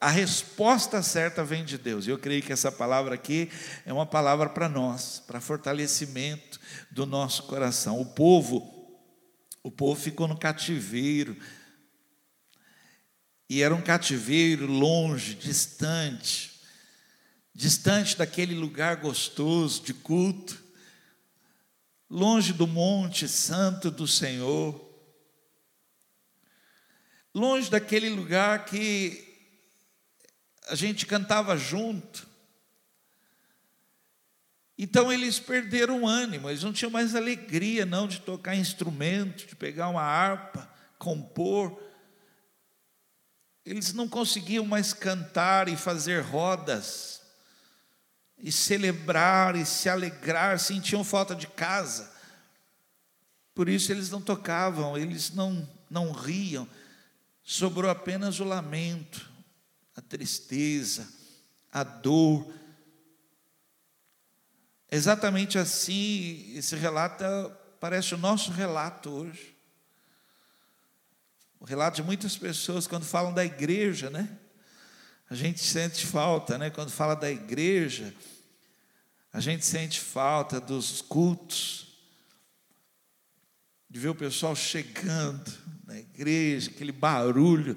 a 0.01 0.09
resposta 0.09 1.03
certa 1.03 1.45
vem 1.45 1.63
de 1.63 1.77
Deus. 1.77 2.07
Eu 2.07 2.19
creio 2.19 2.43
que 2.43 2.55
essa 2.55 2.73
palavra 2.73 3.15
aqui 3.15 3.51
é 3.85 3.93
uma 3.93 4.07
palavra 4.07 4.49
para 4.49 4.67
nós, 4.67 5.23
para 5.27 5.43
fortalecimento 5.43 6.59
do 6.91 7.05
nosso 7.05 7.43
coração. 7.43 8.01
O 8.01 8.07
povo, 8.07 8.99
o 9.63 9.71
povo 9.71 10.01
ficou 10.01 10.27
no 10.27 10.39
cativeiro. 10.39 11.37
E 13.47 13.63
era 13.63 13.75
um 13.75 13.83
cativeiro 13.83 14.67
longe, 14.67 15.35
distante, 15.35 16.63
distante 17.55 18.17
daquele 18.17 18.55
lugar 18.55 18.97
gostoso 18.97 19.83
de 19.83 19.93
culto, 19.93 20.59
longe 22.09 22.55
do 22.55 22.67
monte 22.67 23.29
santo 23.29 23.91
do 23.91 24.09
Senhor, 24.09 24.83
longe 27.35 27.71
daquele 27.71 28.09
lugar 28.09 28.65
que 28.65 29.30
a 30.71 30.75
gente 30.77 31.05
cantava 31.05 31.57
junto. 31.57 32.29
Então 34.79 35.13
eles 35.13 35.39
perderam 35.39 36.03
o 36.03 36.09
ânimo, 36.09 36.49
eles 36.49 36.63
não 36.63 36.73
tinham 36.73 36.91
mais 36.91 37.15
alegria 37.15 37.85
não 37.85 38.07
de 38.07 38.21
tocar 38.21 38.55
instrumento, 38.55 39.47
de 39.47 39.57
pegar 39.57 39.89
uma 39.89 40.01
harpa, 40.01 40.71
compor. 40.97 41.79
Eles 43.67 43.93
não 43.93 44.09
conseguiam 44.09 44.65
mais 44.65 44.93
cantar 44.93 45.69
e 45.69 45.77
fazer 45.77 46.21
rodas, 46.23 47.21
e 48.39 48.51
celebrar 48.51 49.57
e 49.57 49.67
se 49.67 49.89
alegrar, 49.89 50.59
sentiam 50.59 51.05
falta 51.05 51.35
de 51.35 51.49
casa. 51.49 52.11
Por 53.55 53.69
isso 53.69 53.93
eles 53.93 54.09
não 54.09 54.23
tocavam, 54.23 54.97
eles 54.97 55.35
não, 55.35 55.69
não 55.91 56.13
riam, 56.13 56.67
sobrou 57.43 57.91
apenas 57.91 58.39
o 58.39 58.45
lamento 58.45 59.30
a 59.97 60.01
tristeza, 60.01 61.09
a 61.73 61.83
dor. 61.83 62.53
Exatamente 64.91 65.59
assim, 65.59 66.53
esse 66.57 66.77
relato 66.77 67.25
parece 67.79 68.15
o 68.15 68.19
nosso 68.19 68.51
relato 68.51 69.11
hoje. 69.11 69.57
O 71.59 71.65
relato 71.65 71.97
de 71.97 72.03
muitas 72.03 72.37
pessoas 72.37 72.87
quando 72.87 73.05
falam 73.05 73.35
da 73.35 73.45
igreja, 73.45 74.11
né? 74.11 74.39
A 75.29 75.35
gente 75.35 75.61
sente 75.61 76.07
falta, 76.07 76.59
né? 76.59 76.71
Quando 76.71 76.91
fala 76.91 77.15
da 77.15 77.31
igreja, 77.31 78.15
a 79.33 79.41
gente 79.41 79.65
sente 79.65 80.01
falta 80.01 80.61
dos 80.61 81.01
cultos, 81.03 81.87
de 83.89 83.99
ver 83.99 84.09
o 84.09 84.15
pessoal 84.15 84.57
chegando 84.57 85.53
na 85.85 85.99
igreja, 85.99 86.71
aquele 86.71 86.93
barulho 86.93 87.77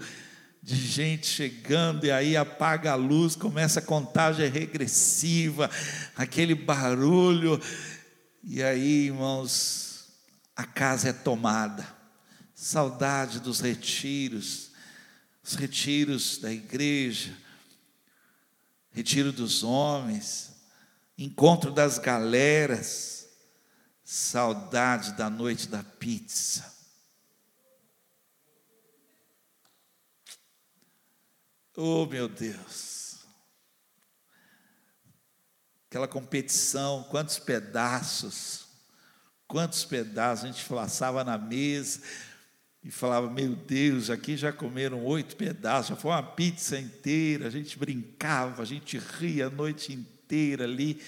de 0.64 0.78
gente 0.78 1.28
chegando 1.28 2.06
e 2.06 2.12
aí 2.12 2.38
apaga 2.38 2.94
a 2.94 2.96
luz, 2.96 3.36
começa 3.36 3.82
a 3.82 3.84
contagem 3.84 4.50
regressiva, 4.50 5.70
aquele 6.16 6.56
barulho, 6.56 7.62
e 8.42 8.64
aí, 8.64 9.08
irmãos, 9.08 10.08
a 10.56 10.64
casa 10.64 11.10
é 11.10 11.14
tomada. 11.14 11.86
Saudade 12.56 13.42
dos 13.42 13.60
retiros, 13.60 14.72
os 15.44 15.56
retiros 15.56 16.38
da 16.38 16.50
igreja, 16.50 17.34
retiro 18.92 19.34
dos 19.34 19.64
homens, 19.64 20.54
encontro 21.18 21.72
das 21.72 22.00
galeras, 22.00 23.28
saudade 24.06 25.12
da 25.18 25.30
noite 25.30 25.68
da 25.68 25.84
pizza 25.84 26.73
Oh, 31.76 32.06
meu 32.06 32.30
Deus. 32.30 33.18
Aquela 35.90 36.08
competição, 36.08 37.04
quantos 37.10 37.40
pedaços, 37.40 38.66
quantos 39.48 39.84
pedaços, 39.84 40.46
a 40.46 40.48
gente 40.48 40.74
laçava 40.74 41.24
na 41.24 41.38
mesa 41.38 42.02
e 42.84 42.92
falava: 42.92 43.30
Meu 43.30 43.56
Deus, 43.56 44.12
aqui 44.12 44.38
já 44.38 44.52
comeram 44.52 45.04
oito 45.04 45.36
pedaços, 45.36 45.90
já 45.90 45.96
foi 45.96 46.12
uma 46.12 46.22
pizza 46.22 46.80
inteira. 46.80 47.48
A 47.48 47.52
gente 47.52 47.78
brincava, 47.78 48.62
a 48.62 48.66
gente 48.66 48.98
ria 48.98 49.48
a 49.48 49.50
noite 49.50 49.94
inteira 49.94 50.66
ali. 50.66 51.02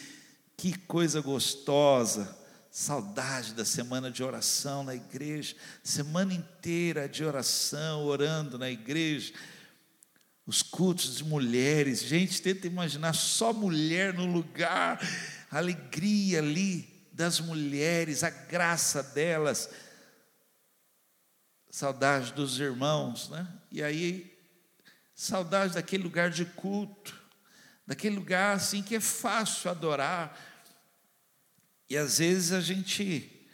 Que 0.57 0.75
coisa 0.79 1.22
gostosa. 1.22 2.43
Saudade 2.72 3.53
da 3.53 3.63
semana 3.63 4.12
de 4.12 4.22
oração 4.22 4.84
na 4.84 4.93
igreja, 4.93 5.55
semana 5.81 6.34
inteira 6.34 7.07
de 7.07 7.24
oração, 7.24 8.03
orando 8.03 8.57
na 8.57 8.69
igreja. 8.69 9.34
Os 10.45 10.61
cultos 10.61 11.17
de 11.17 11.23
mulheres, 11.23 12.03
gente, 12.03 12.41
tenta 12.41 12.67
imaginar 12.67 13.13
só 13.13 13.51
mulher 13.51 14.13
no 14.13 14.25
lugar, 14.25 14.99
a 15.49 15.57
alegria 15.57 16.39
ali 16.39 17.07
das 17.11 17.39
mulheres, 17.39 18.23
a 18.23 18.29
graça 18.29 19.01
delas 19.01 19.69
saudade 21.75 22.31
dos 22.31 22.57
irmãos, 22.57 23.27
né? 23.27 23.45
E 23.69 23.83
aí, 23.83 24.33
saudade 25.13 25.73
daquele 25.73 26.03
lugar 26.03 26.29
de 26.29 26.45
culto, 26.45 27.13
daquele 27.85 28.15
lugar 28.15 28.55
assim 28.55 28.81
que 28.81 28.95
é 28.95 29.01
fácil 29.01 29.69
adorar. 29.69 30.39
E 31.89 31.97
às 31.97 32.19
vezes 32.19 32.53
a 32.53 32.61
gente 32.61 33.45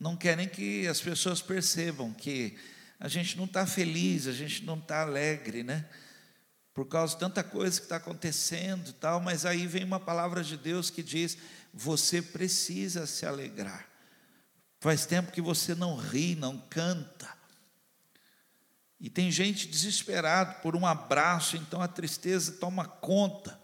não 0.00 0.16
quer 0.16 0.36
nem 0.36 0.48
que 0.48 0.88
as 0.88 1.00
pessoas 1.00 1.40
percebam 1.40 2.12
que 2.12 2.58
a 2.98 3.06
gente 3.06 3.36
não 3.36 3.44
está 3.44 3.64
feliz, 3.64 4.26
a 4.26 4.32
gente 4.32 4.64
não 4.64 4.76
está 4.76 5.02
alegre, 5.02 5.62
né? 5.62 5.88
Por 6.80 6.88
causa 6.88 7.12
de 7.12 7.20
tanta 7.20 7.44
coisa 7.44 7.78
que 7.78 7.84
está 7.84 7.96
acontecendo 7.96 8.88
e 8.88 8.92
tal, 8.94 9.20
mas 9.20 9.44
aí 9.44 9.66
vem 9.66 9.84
uma 9.84 10.00
palavra 10.00 10.42
de 10.42 10.56
Deus 10.56 10.88
que 10.88 11.02
diz: 11.02 11.36
você 11.74 12.22
precisa 12.22 13.06
se 13.06 13.26
alegrar. 13.26 13.86
Faz 14.80 15.04
tempo 15.04 15.30
que 15.30 15.42
você 15.42 15.74
não 15.74 15.94
ri, 15.94 16.34
não 16.34 16.56
canta. 16.56 17.28
E 18.98 19.10
tem 19.10 19.30
gente 19.30 19.68
desesperado 19.68 20.62
por 20.62 20.74
um 20.74 20.86
abraço, 20.86 21.54
então 21.58 21.82
a 21.82 21.86
tristeza 21.86 22.52
toma 22.52 22.86
conta. 22.86 23.60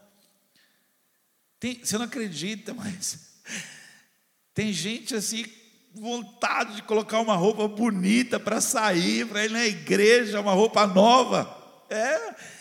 Tem, 1.59 1.83
você 1.83 1.97
não 1.97 2.05
acredita, 2.05 2.75
mas 2.75 3.41
tem 4.53 4.75
gente 4.75 5.15
assim, 5.15 5.47
vontade 5.95 6.75
de 6.75 6.83
colocar 6.83 7.21
uma 7.21 7.35
roupa 7.35 7.67
bonita 7.67 8.39
para 8.39 8.61
sair, 8.61 9.27
para 9.27 9.47
ir 9.47 9.51
na 9.51 9.65
igreja, 9.65 10.39
uma 10.39 10.53
roupa 10.53 10.87
nova. 10.87 11.83
É. 11.89 12.56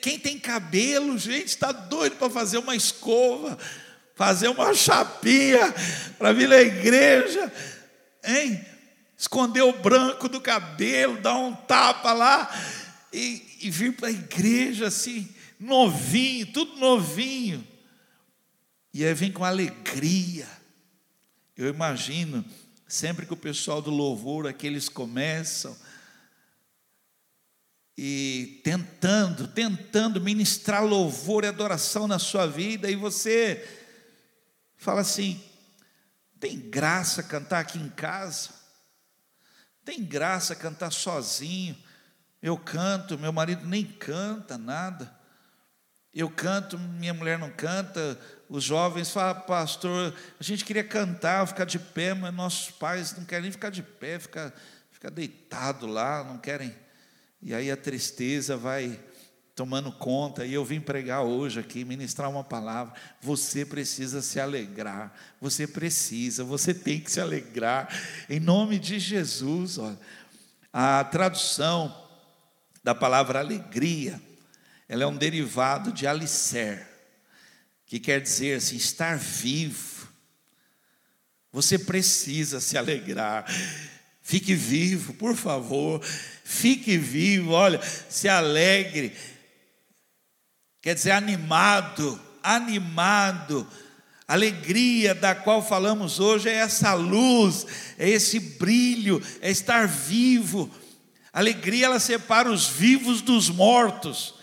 Quem 0.00 0.18
tem 0.18 0.38
cabelo, 0.38 1.16
gente, 1.18 1.46
está 1.46 1.70
doido 1.70 2.16
para 2.16 2.30
fazer 2.30 2.58
uma 2.58 2.74
escova, 2.74 3.58
fazer 4.14 4.48
uma 4.48 4.74
chapinha 4.74 5.74
para 6.18 6.32
vir 6.32 6.48
na 6.48 6.60
igreja. 6.60 7.52
Hein? 8.24 8.64
esconder 9.16 9.62
o 9.62 9.72
branco 9.72 10.28
do 10.28 10.40
cabelo, 10.40 11.20
dar 11.20 11.36
um 11.36 11.54
tapa 11.54 12.12
lá 12.12 12.50
e, 13.12 13.42
e 13.62 13.70
vir 13.70 13.96
para 13.96 14.08
a 14.08 14.12
igreja 14.12 14.88
assim, 14.88 15.28
novinho, 15.58 16.46
tudo 16.52 16.76
novinho. 16.76 17.66
E 18.92 19.04
aí 19.04 19.14
vem 19.14 19.32
com 19.32 19.44
alegria. 19.44 20.46
Eu 21.56 21.68
imagino, 21.68 22.44
sempre 22.86 23.24
que 23.24 23.32
o 23.32 23.36
pessoal 23.36 23.80
do 23.80 23.90
louvor, 23.90 24.46
aqueles 24.46 24.88
começam, 24.88 25.76
e 27.96 28.60
tentando, 28.62 29.48
tentando 29.48 30.20
ministrar 30.20 30.84
louvor 30.84 31.44
e 31.44 31.48
adoração 31.48 32.06
na 32.06 32.18
sua 32.18 32.46
vida, 32.46 32.90
e 32.90 32.96
você 32.96 33.66
fala 34.76 35.00
assim: 35.00 35.42
tem 36.38 36.58
graça 36.58 37.22
cantar 37.22 37.60
aqui 37.60 37.78
em 37.78 37.88
casa? 37.88 38.50
Tem 39.84 40.02
graça 40.02 40.54
cantar 40.54 40.90
sozinho. 40.90 41.76
Eu 42.42 42.58
canto, 42.58 43.18
meu 43.18 43.32
marido 43.32 43.66
nem 43.66 43.84
canta 43.84 44.58
nada. 44.58 45.14
Eu 46.12 46.30
canto, 46.30 46.78
minha 46.78 47.14
mulher 47.14 47.38
não 47.38 47.50
canta. 47.50 48.18
Os 48.48 48.64
jovens 48.64 49.10
falam, 49.10 49.42
pastor, 49.42 50.14
a 50.38 50.42
gente 50.42 50.64
queria 50.64 50.84
cantar, 50.84 51.46
ficar 51.46 51.64
de 51.64 51.78
pé, 51.78 52.14
mas 52.14 52.34
nossos 52.34 52.70
pais 52.70 53.16
não 53.16 53.24
querem 53.24 53.42
nem 53.42 53.52
ficar 53.52 53.70
de 53.70 53.82
pé, 53.82 54.18
ficar, 54.18 54.52
ficar 54.90 55.10
deitado 55.10 55.86
lá, 55.86 56.24
não 56.24 56.38
querem. 56.38 56.74
E 57.40 57.54
aí 57.54 57.70
a 57.70 57.76
tristeza 57.76 58.56
vai 58.56 58.98
tomando 59.54 59.90
conta, 59.90 60.44
e 60.44 60.52
eu 60.52 60.62
vim 60.64 60.80
pregar 60.80 61.22
hoje 61.22 61.58
aqui, 61.58 61.82
ministrar 61.82 62.28
uma 62.28 62.44
palavra. 62.44 62.92
Você 63.22 63.64
precisa 63.64 64.20
se 64.20 64.38
alegrar, 64.38 65.14
você 65.40 65.66
precisa, 65.66 66.44
você 66.44 66.74
tem 66.74 67.00
que 67.00 67.10
se 67.10 67.20
alegrar, 67.20 67.88
em 68.28 68.38
nome 68.38 68.78
de 68.78 68.98
Jesus. 68.98 69.78
Olha. 69.78 69.98
A 70.70 71.02
tradução 71.04 72.06
da 72.84 72.94
palavra 72.94 73.38
alegria, 73.38 74.20
ela 74.86 75.04
é 75.04 75.06
um 75.06 75.16
derivado 75.16 75.90
de 75.90 76.06
alicer, 76.06 76.86
que 77.86 77.98
quer 77.98 78.20
dizer 78.20 78.58
assim, 78.58 78.76
estar 78.76 79.16
vivo. 79.16 80.06
Você 81.50 81.78
precisa 81.78 82.60
se 82.60 82.76
alegrar. 82.76 83.46
Fique 84.20 84.54
vivo, 84.54 85.14
por 85.14 85.34
favor. 85.34 86.04
Fique 86.48 86.96
vivo, 86.96 87.50
olha, 87.50 87.80
se 88.08 88.28
alegre 88.28 89.12
quer 90.86 90.94
dizer 90.94 91.10
animado, 91.10 92.20
animado. 92.40 93.66
Alegria 94.28 95.16
da 95.16 95.34
qual 95.34 95.60
falamos 95.60 96.20
hoje 96.20 96.48
é 96.48 96.54
essa 96.54 96.94
luz, 96.94 97.66
é 97.98 98.08
esse 98.08 98.38
brilho, 98.38 99.20
é 99.40 99.50
estar 99.50 99.88
vivo. 99.88 100.70
Alegria 101.32 101.86
ela 101.86 101.98
separa 101.98 102.48
os 102.48 102.68
vivos 102.68 103.20
dos 103.20 103.48
mortos. 103.48 104.36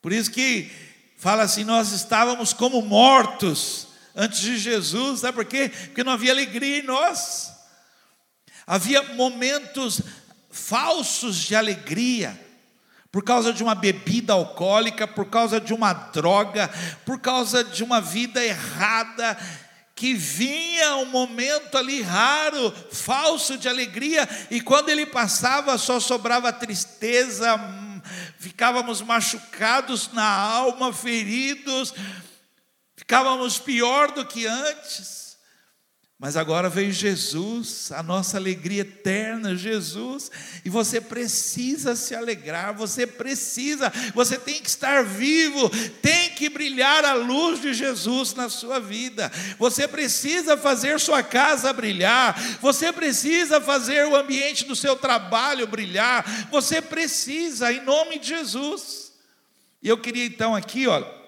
Por 0.00 0.12
isso 0.12 0.30
que 0.30 0.70
fala 1.18 1.42
assim: 1.42 1.64
nós 1.64 1.90
estávamos 1.90 2.52
como 2.52 2.80
mortos 2.80 3.88
antes 4.14 4.38
de 4.38 4.56
Jesus, 4.56 5.18
sabe 5.18 5.34
por 5.34 5.44
quê? 5.46 5.68
Porque 5.68 6.04
não 6.04 6.12
havia 6.12 6.30
alegria 6.30 6.78
em 6.78 6.82
nós. 6.82 7.52
Havia 8.64 9.02
momentos 9.14 10.00
falsos 10.54 11.36
de 11.36 11.56
alegria 11.56 12.40
por 13.10 13.24
causa 13.24 13.52
de 13.52 13.62
uma 13.62 13.74
bebida 13.74 14.32
alcoólica, 14.32 15.06
por 15.06 15.26
causa 15.26 15.60
de 15.60 15.74
uma 15.74 15.92
droga, 15.92 16.70
por 17.04 17.20
causa 17.20 17.62
de 17.62 17.82
uma 17.82 18.00
vida 18.00 18.42
errada, 18.42 19.36
que 19.96 20.14
vinha 20.14 20.96
um 20.96 21.06
momento 21.06 21.76
ali 21.76 22.02
raro, 22.02 22.72
falso 22.92 23.58
de 23.58 23.68
alegria, 23.68 24.28
e 24.50 24.60
quando 24.60 24.88
ele 24.88 25.06
passava 25.06 25.76
só 25.76 25.98
sobrava 25.98 26.52
tristeza, 26.52 27.56
ficávamos 28.38 29.00
machucados 29.00 30.12
na 30.12 30.28
alma, 30.28 30.92
feridos, 30.92 31.94
ficávamos 32.96 33.58
pior 33.58 34.12
do 34.12 34.24
que 34.24 34.46
antes. 34.46 35.23
Mas 36.24 36.38
agora 36.38 36.70
veio 36.70 36.90
Jesus, 36.90 37.92
a 37.92 38.02
nossa 38.02 38.38
alegria 38.38 38.80
eterna, 38.80 39.54
Jesus, 39.54 40.30
e 40.64 40.70
você 40.70 40.98
precisa 40.98 41.94
se 41.94 42.14
alegrar, 42.14 42.72
você 42.72 43.06
precisa, 43.06 43.92
você 44.14 44.38
tem 44.38 44.58
que 44.62 44.70
estar 44.70 45.04
vivo, 45.04 45.68
tem 46.00 46.30
que 46.30 46.48
brilhar 46.48 47.04
a 47.04 47.12
luz 47.12 47.60
de 47.60 47.74
Jesus 47.74 48.32
na 48.32 48.48
sua 48.48 48.80
vida, 48.80 49.30
você 49.58 49.86
precisa 49.86 50.56
fazer 50.56 50.98
sua 50.98 51.22
casa 51.22 51.70
brilhar, 51.74 52.34
você 52.58 52.90
precisa 52.90 53.60
fazer 53.60 54.06
o 54.06 54.16
ambiente 54.16 54.64
do 54.64 54.74
seu 54.74 54.96
trabalho 54.96 55.66
brilhar, 55.66 56.48
você 56.50 56.80
precisa, 56.80 57.70
em 57.70 57.84
nome 57.84 58.18
de 58.18 58.28
Jesus. 58.28 59.12
E 59.82 59.90
eu 59.90 59.98
queria 59.98 60.24
então 60.24 60.54
aqui, 60.54 60.86
olha, 60.86 61.23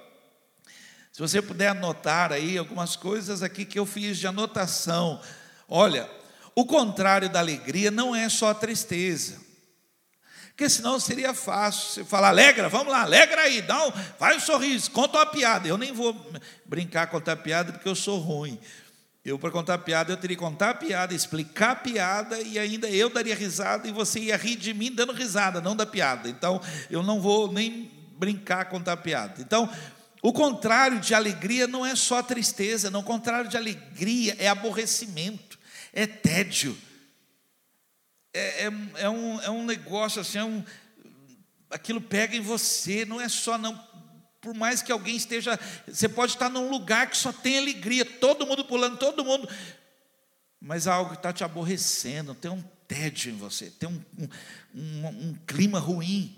se 1.17 1.23
você 1.23 1.41
puder 1.41 1.69
anotar 1.69 2.31
aí 2.31 2.59
algumas 2.59 2.95
coisas 2.95 3.43
aqui 3.43 3.65
que 3.65 3.79
eu 3.79 3.87
fiz 3.87 4.19
de 4.19 4.27
anotação. 4.27 5.19
Olha, 5.67 6.07
o 6.55 6.67
contrário 6.67 7.31
da 7.31 7.39
alegria 7.39 7.91
não 7.91 8.15
é 8.15 8.29
só 8.29 8.51
a 8.51 8.55
tristeza. 8.55 9.41
Porque 10.49 10.69
senão 10.69 11.01
seria 11.01 11.33
fácil 11.33 11.89
você 11.89 12.05
falar, 12.05 12.29
alegra, 12.29 12.69
vamos 12.69 12.93
lá, 12.93 13.01
alegra 13.01 13.41
aí, 13.41 13.63
dá 13.63 13.87
um, 13.87 13.93
faz 14.19 14.37
um 14.37 14.41
sorriso, 14.41 14.91
conta 14.91 15.17
uma 15.17 15.25
piada. 15.25 15.67
Eu 15.67 15.79
nem 15.79 15.91
vou 15.91 16.15
brincar 16.67 17.07
contar 17.07 17.37
piada 17.37 17.73
porque 17.73 17.89
eu 17.89 17.95
sou 17.95 18.19
ruim. 18.19 18.61
Eu, 19.25 19.39
para 19.39 19.51
contar 19.51 19.79
piada, 19.79 20.13
eu 20.13 20.19
teria 20.19 20.37
que 20.37 20.43
contar 20.43 20.69
a 20.69 20.75
piada, 20.75 21.15
explicar 21.15 21.71
a 21.71 21.77
piada 21.77 22.39
e 22.43 22.59
ainda 22.59 22.91
eu 22.91 23.09
daria 23.09 23.35
risada 23.35 23.89
e 23.89 23.91
você 23.91 24.21
ia 24.21 24.37
rir 24.37 24.57
de 24.57 24.75
mim 24.75 24.93
dando 24.93 25.15
risada, 25.15 25.63
não 25.63 25.75
da 25.75 25.87
piada. 25.87 26.29
Então, 26.29 26.61
eu 26.91 27.03
não 27.03 27.23
vou 27.23 27.51
nem 27.51 27.91
brincar 28.19 28.67
contar 28.67 28.99
piada. 28.99 29.41
Então, 29.41 29.71
o 30.29 30.33
contrário 30.33 30.99
de 30.99 31.15
alegria 31.15 31.69
não 31.69 31.87
é 31.87 31.95
só 31.95 32.21
tristeza, 32.21 32.91
não, 32.91 32.99
o 32.99 33.05
contrário 33.05 33.49
de 33.49 33.57
alegria 33.57 34.35
é 34.41 34.49
aborrecimento, 34.49 35.57
é 35.93 36.05
tédio. 36.05 36.77
É, 38.35 38.65
é, 38.65 38.73
é, 38.97 39.09
um, 39.09 39.41
é 39.41 39.51
um 39.51 39.65
negócio 39.65 40.21
assim, 40.21 40.39
é 40.39 40.45
um, 40.45 40.65
aquilo 41.71 42.01
pega 42.01 42.35
em 42.35 42.41
você, 42.41 43.05
não 43.05 43.21
é 43.21 43.29
só 43.29 43.57
não. 43.57 43.81
Por 44.41 44.53
mais 44.53 44.83
que 44.83 44.91
alguém 44.91 45.15
esteja, 45.15 45.57
você 45.87 46.09
pode 46.09 46.33
estar 46.33 46.49
num 46.49 46.73
lugar 46.73 47.09
que 47.09 47.17
só 47.17 47.33
tem 47.33 47.59
alegria, 47.59 48.05
todo 48.05 48.45
mundo 48.49 48.65
pulando, 48.65 48.97
todo 48.97 49.25
mundo, 49.25 49.49
mas 50.61 50.89
algo 50.89 51.15
está 51.15 51.33
te 51.33 51.45
aborrecendo, 51.45 52.35
tem 52.35 52.51
um 52.51 52.65
tédio 52.89 53.31
em 53.31 53.37
você, 53.37 53.71
tem 53.71 53.89
um, 53.89 54.03
um, 54.19 54.29
um, 54.75 55.07
um 55.07 55.35
clima 55.47 55.79
ruim. 55.79 56.37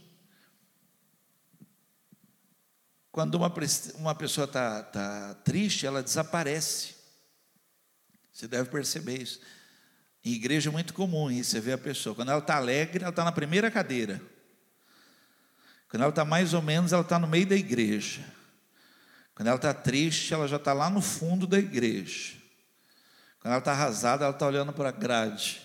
Quando 3.19 3.35
uma, 3.35 3.53
uma 3.97 4.15
pessoa 4.15 4.45
está 4.45 4.81
tá 4.81 5.35
triste, 5.43 5.85
ela 5.85 6.05
desaparece. 6.05 6.95
Você 8.33 8.47
deve 8.47 8.71
perceber 8.71 9.21
isso. 9.21 9.41
Em 10.25 10.35
igreja 10.35 10.71
é 10.71 10.73
muito 10.73 10.95
comum 10.95 11.29
isso, 11.29 11.51
você 11.51 11.59
vê 11.59 11.73
a 11.73 11.79
pessoa. 11.79 12.15
Quando 12.15 12.29
ela 12.29 12.39
está 12.39 12.55
alegre, 12.55 13.03
ela 13.03 13.11
está 13.11 13.25
na 13.25 13.33
primeira 13.33 13.73
cadeira. 13.73 14.23
Quando 15.89 16.03
ela 16.03 16.11
está 16.11 16.25
mais 16.25 16.55
ou 16.55 16.63
menos, 16.63 16.93
ela 16.93 17.03
está 17.03 17.19
no 17.19 17.27
meio 17.27 17.45
da 17.45 17.57
igreja. 17.57 18.25
Quando 19.35 19.49
ela 19.49 19.57
está 19.57 19.75
triste, 19.75 20.33
ela 20.33 20.47
já 20.47 20.55
está 20.55 20.73
lá 20.73 20.89
no 20.89 21.03
fundo 21.03 21.45
da 21.45 21.59
igreja. 21.59 22.37
Quando 23.41 23.51
ela 23.51 23.59
está 23.59 23.73
arrasada, 23.73 24.27
ela 24.27 24.33
está 24.33 24.47
olhando 24.47 24.73
para 24.73 24.91
a 24.91 24.93
grade. 24.93 25.61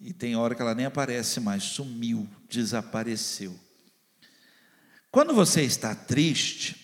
E 0.00 0.14
tem 0.14 0.36
hora 0.36 0.54
que 0.54 0.62
ela 0.62 0.74
nem 0.74 0.86
aparece 0.86 1.38
mais, 1.38 1.64
sumiu, 1.64 2.26
desapareceu. 2.48 3.65
Quando 5.10 5.34
você 5.34 5.62
está 5.62 5.94
triste, 5.94 6.76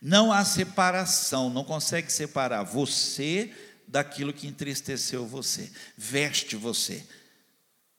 não 0.00 0.32
há 0.32 0.44
separação, 0.44 1.48
não 1.50 1.64
consegue 1.64 2.12
separar 2.12 2.62
você 2.62 3.52
daquilo 3.86 4.32
que 4.32 4.46
entristeceu 4.46 5.26
você, 5.26 5.70
veste 5.96 6.56
você, 6.56 7.06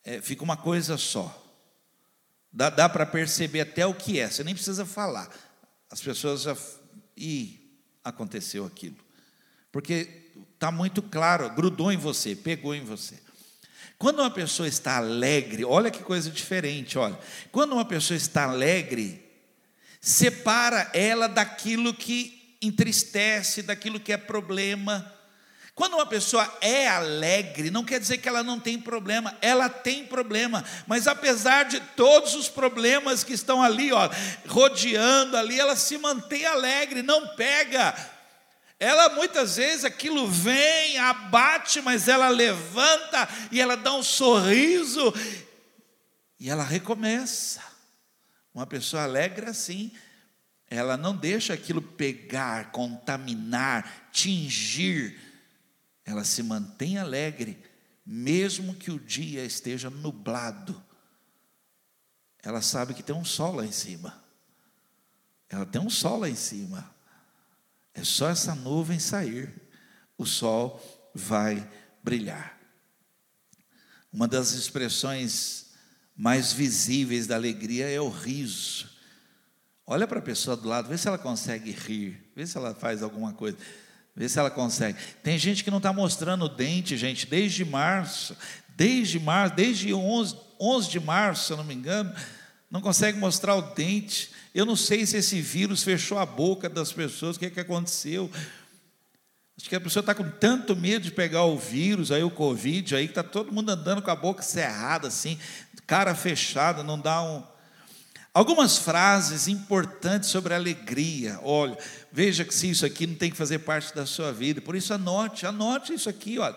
é, 0.03 0.19
fica 0.21 0.43
uma 0.43 0.57
coisa 0.57 0.97
só. 0.97 1.39
Dá, 2.51 2.69
dá 2.69 2.89
para 2.89 3.05
perceber 3.05 3.61
até 3.61 3.85
o 3.85 3.93
que 3.93 4.19
é, 4.19 4.29
você 4.29 4.43
nem 4.43 4.53
precisa 4.53 4.85
falar. 4.85 5.29
As 5.89 6.01
pessoas 6.01 6.41
já. 6.41 6.57
Ih, 7.15 7.79
aconteceu 8.03 8.65
aquilo. 8.65 8.97
Porque 9.71 10.29
está 10.53 10.71
muito 10.71 11.01
claro, 11.01 11.49
grudou 11.49 11.91
em 11.91 11.97
você, 11.97 12.35
pegou 12.35 12.75
em 12.75 12.83
você. 12.83 13.19
Quando 14.03 14.19
uma 14.19 14.29
pessoa 14.29 14.67
está 14.67 14.97
alegre, 14.97 15.63
olha 15.63 15.89
que 15.89 16.03
coisa 16.03 16.29
diferente, 16.29 16.97
olha. 16.97 17.17
Quando 17.53 17.71
uma 17.71 17.85
pessoa 17.85 18.17
está 18.17 18.43
alegre, 18.43 19.25
separa 20.01 20.91
ela 20.93 21.29
daquilo 21.29 21.93
que 21.93 22.57
entristece, 22.61 23.61
daquilo 23.61 24.01
que 24.01 24.11
é 24.11 24.17
problema. 24.17 25.09
Quando 25.73 25.93
uma 25.93 26.05
pessoa 26.05 26.53
é 26.59 26.85
alegre, 26.85 27.71
não 27.71 27.85
quer 27.85 27.97
dizer 27.97 28.17
que 28.17 28.27
ela 28.27 28.43
não 28.43 28.59
tem 28.59 28.77
problema, 28.77 29.37
ela 29.41 29.69
tem 29.69 30.05
problema, 30.05 30.65
mas 30.85 31.07
apesar 31.07 31.63
de 31.63 31.79
todos 31.95 32.35
os 32.35 32.49
problemas 32.49 33.23
que 33.23 33.31
estão 33.31 33.63
ali, 33.63 33.93
ó, 33.93 34.09
rodeando 34.49 35.37
ali, 35.37 35.57
ela 35.57 35.77
se 35.77 35.97
mantém 35.97 36.45
alegre, 36.45 37.01
não 37.01 37.29
pega, 37.37 37.95
ela 38.83 39.15
muitas 39.15 39.55
vezes 39.55 39.85
aquilo 39.85 40.27
vem, 40.27 40.97
abate, 40.97 41.81
mas 41.81 42.09
ela 42.09 42.27
levanta 42.27 43.29
e 43.49 43.61
ela 43.61 43.77
dá 43.77 43.93
um 43.93 44.03
sorriso 44.03 45.13
e 46.37 46.49
ela 46.49 46.65
recomeça. 46.65 47.63
Uma 48.53 48.67
pessoa 48.67 49.03
alegre 49.03 49.45
assim, 49.49 49.89
ela 50.69 50.97
não 50.97 51.15
deixa 51.15 51.53
aquilo 51.53 51.81
pegar, 51.81 52.71
contaminar, 52.71 54.09
tingir. 54.11 55.17
Ela 56.03 56.25
se 56.25 56.43
mantém 56.43 56.97
alegre, 56.97 57.57
mesmo 58.05 58.75
que 58.75 58.91
o 58.91 58.99
dia 58.99 59.45
esteja 59.45 59.89
nublado. 59.89 60.83
Ela 62.43 62.61
sabe 62.61 62.93
que 62.93 63.01
tem 63.01 63.15
um 63.15 63.23
sol 63.23 63.55
lá 63.55 63.65
em 63.65 63.71
cima. 63.71 64.21
Ela 65.47 65.65
tem 65.65 65.79
um 65.79 65.89
sol 65.89 66.19
lá 66.19 66.29
em 66.29 66.35
cima. 66.35 66.92
É 67.93 68.03
só 68.03 68.29
essa 68.29 68.55
nuvem 68.55 68.99
sair, 68.99 69.53
o 70.17 70.25
sol 70.25 70.81
vai 71.13 71.67
brilhar. 72.03 72.57
Uma 74.11 74.27
das 74.27 74.53
expressões 74.53 75.71
mais 76.15 76.53
visíveis 76.53 77.27
da 77.27 77.35
alegria 77.35 77.89
é 77.89 77.99
o 77.99 78.09
riso. 78.09 78.89
Olha 79.85 80.07
para 80.07 80.19
a 80.19 80.23
pessoa 80.23 80.55
do 80.55 80.67
lado, 80.67 80.87
vê 80.87 80.97
se 80.97 81.07
ela 81.07 81.17
consegue 81.17 81.71
rir, 81.71 82.31
vê 82.35 82.45
se 82.45 82.57
ela 82.57 82.73
faz 82.73 83.03
alguma 83.03 83.33
coisa, 83.33 83.57
vê 84.15 84.29
se 84.29 84.39
ela 84.39 84.49
consegue. 84.49 84.97
Tem 85.21 85.37
gente 85.37 85.63
que 85.63 85.71
não 85.71 85.77
está 85.77 85.91
mostrando 85.91 86.45
o 86.45 86.49
dente, 86.49 86.95
gente, 86.95 87.25
desde 87.25 87.65
março, 87.65 88.35
desde 88.75 89.19
março, 89.19 89.55
desde 89.55 89.93
11, 89.93 90.37
11 90.59 90.89
de 90.89 90.99
março, 90.99 91.47
se 91.47 91.53
eu 91.53 91.57
não 91.57 91.63
me 91.63 91.73
engano, 91.73 92.13
não 92.71 92.81
consegue 92.81 93.17
mostrar 93.17 93.55
o 93.55 93.73
dente. 93.73 94.31
Eu 94.53 94.65
não 94.67 94.75
sei 94.75 95.05
se 95.05 95.17
esse 95.17 95.41
vírus 95.41 95.81
fechou 95.81 96.19
a 96.19 96.25
boca 96.25 96.69
das 96.69 96.93
pessoas, 96.93 97.35
o 97.35 97.39
que, 97.39 97.47
é 97.47 97.49
que 97.49 97.59
aconteceu. 97.59 98.29
Acho 99.57 99.67
que 99.67 99.75
a 99.75 99.81
pessoa 99.81 100.01
está 100.01 100.13
com 100.13 100.29
tanto 100.29 100.75
medo 100.75 101.05
de 101.05 101.11
pegar 101.11 101.45
o 101.45 101.57
vírus, 101.57 102.11
aí 102.11 102.23
o 102.23 102.29
Covid, 102.29 102.95
aí 102.95 103.07
que 103.07 103.11
está 103.11 103.23
todo 103.23 103.51
mundo 103.51 103.71
andando 103.71 104.01
com 104.01 104.11
a 104.11 104.15
boca 104.15 104.43
cerrada, 104.43 105.07
assim, 105.07 105.39
cara 105.87 106.13
fechada, 106.13 106.83
não 106.83 106.99
dá 106.99 107.21
um. 107.23 107.43
Algumas 108.31 108.77
frases 108.77 109.47
importantes 109.47 110.29
sobre 110.29 110.53
alegria. 110.53 111.39
Olha, 111.43 111.77
veja 112.11 112.45
que 112.45 112.53
se 112.53 112.69
isso 112.69 112.85
aqui 112.85 113.07
não 113.07 113.15
tem 113.15 113.31
que 113.31 113.37
fazer 113.37 113.59
parte 113.59 113.93
da 113.95 114.05
sua 114.05 114.31
vida, 114.31 114.61
por 114.61 114.75
isso 114.75 114.93
anote, 114.93 115.47
anote 115.47 115.93
isso 115.93 116.09
aqui, 116.09 116.37
olha. 116.37 116.55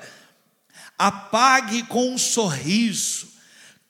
Apague 0.99 1.83
com 1.85 2.13
um 2.13 2.19
sorriso 2.19 3.29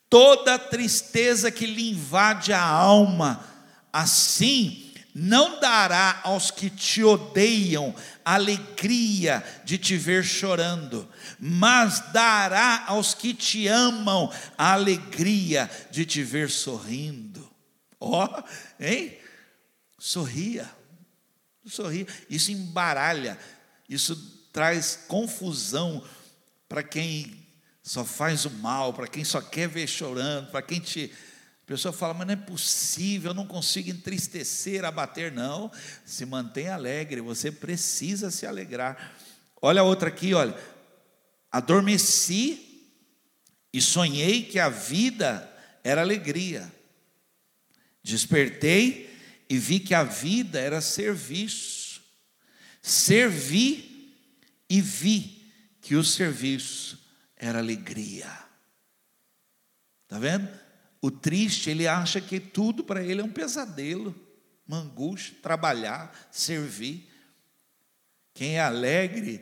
toda 0.09 0.55
a 0.55 0.59
tristeza 0.59 1.51
que 1.51 1.67
lhe 1.67 1.91
invade 1.91 2.53
a 2.53 2.63
alma 2.63 3.56
Assim, 3.97 4.93
não 5.15 5.59
dará 5.59 6.21
aos 6.23 6.51
que 6.51 6.69
te 6.69 7.03
odeiam 7.03 7.95
alegria 8.23 9.43
de 9.65 9.79
te 9.79 9.97
ver 9.97 10.23
chorando, 10.23 11.09
mas 11.41 12.01
dará 12.13 12.85
aos 12.89 13.15
que 13.15 13.33
te 13.33 13.67
amam 13.67 14.31
a 14.59 14.75
alegria 14.75 15.71
de 15.91 16.05
te 16.05 16.23
ver 16.23 16.51
sorrindo. 16.51 17.51
Ó, 17.99 18.27
oh, 18.27 18.45
hein? 18.79 19.17
Sorria, 19.99 20.71
sorria. 21.65 22.07
Isso 22.29 22.53
embaralha, 22.53 23.39
isso 23.89 24.15
traz 24.53 25.05
confusão 25.09 26.05
para 26.69 26.83
quem 26.83 27.47
só 27.83 28.05
faz 28.05 28.45
o 28.45 28.51
mal, 28.51 28.93
para 28.93 29.09
quem 29.09 29.25
só 29.25 29.41
quer 29.41 29.69
ver 29.69 29.87
chorando, 29.87 30.51
para 30.51 30.61
quem 30.61 30.81
te 30.81 31.11
a 31.67 31.73
pessoa 31.75 31.93
fala, 31.93 32.15
mas 32.15 32.29
não 32.29 32.35
é 32.35 32.37
possível, 32.37 33.33
eu 33.33 33.35
não 33.35 33.45
consigo 33.45 33.91
entristecer, 33.91 34.85
abater. 34.85 35.33
Não, 35.33 35.69
se 36.05 36.25
mantém 36.25 36.69
alegre, 36.69 37.21
você 37.21 37.51
precisa 37.51 38.31
se 38.31 38.47
alegrar. 38.47 39.17
Olha 39.61 39.81
a 39.81 39.85
outra 39.85 40.09
aqui, 40.09 40.33
olha. 40.33 40.57
Adormeci 41.51 42.89
e 43.73 43.81
sonhei 43.81 44.45
que 44.45 44.61
a 44.61 44.69
vida 44.69 45.53
era 45.83 46.03
alegria. 46.03 46.73
Despertei 48.01 49.11
e 49.51 49.59
vi 49.59 49.81
que 49.81 49.93
a 49.93 50.05
vida 50.05 50.61
era 50.61 50.81
serviço. 50.81 52.01
Servi 52.81 54.15
e 54.71 54.81
vi 54.81 55.51
que 55.81 55.97
o 55.97 56.05
serviço 56.05 56.97
era 57.37 57.59
alegria. 57.59 58.31
Está 60.05 60.21
vendo? 60.21 60.66
O 61.07 61.11
triste, 61.13 61.71
ele 61.71 61.87
acha 61.87 62.21
que 62.21 62.41
tudo 62.41 62.83
para 62.83 63.01
ele 63.01 63.21
é 63.21 63.25
um 63.25 63.31
pesadelo, 63.31 64.13
uma 64.67 64.79
angústia, 64.79 65.37
trabalhar, 65.41 66.13
servir. 66.33 67.09
Quem 68.35 68.57
é 68.57 68.61
alegre, 68.61 69.41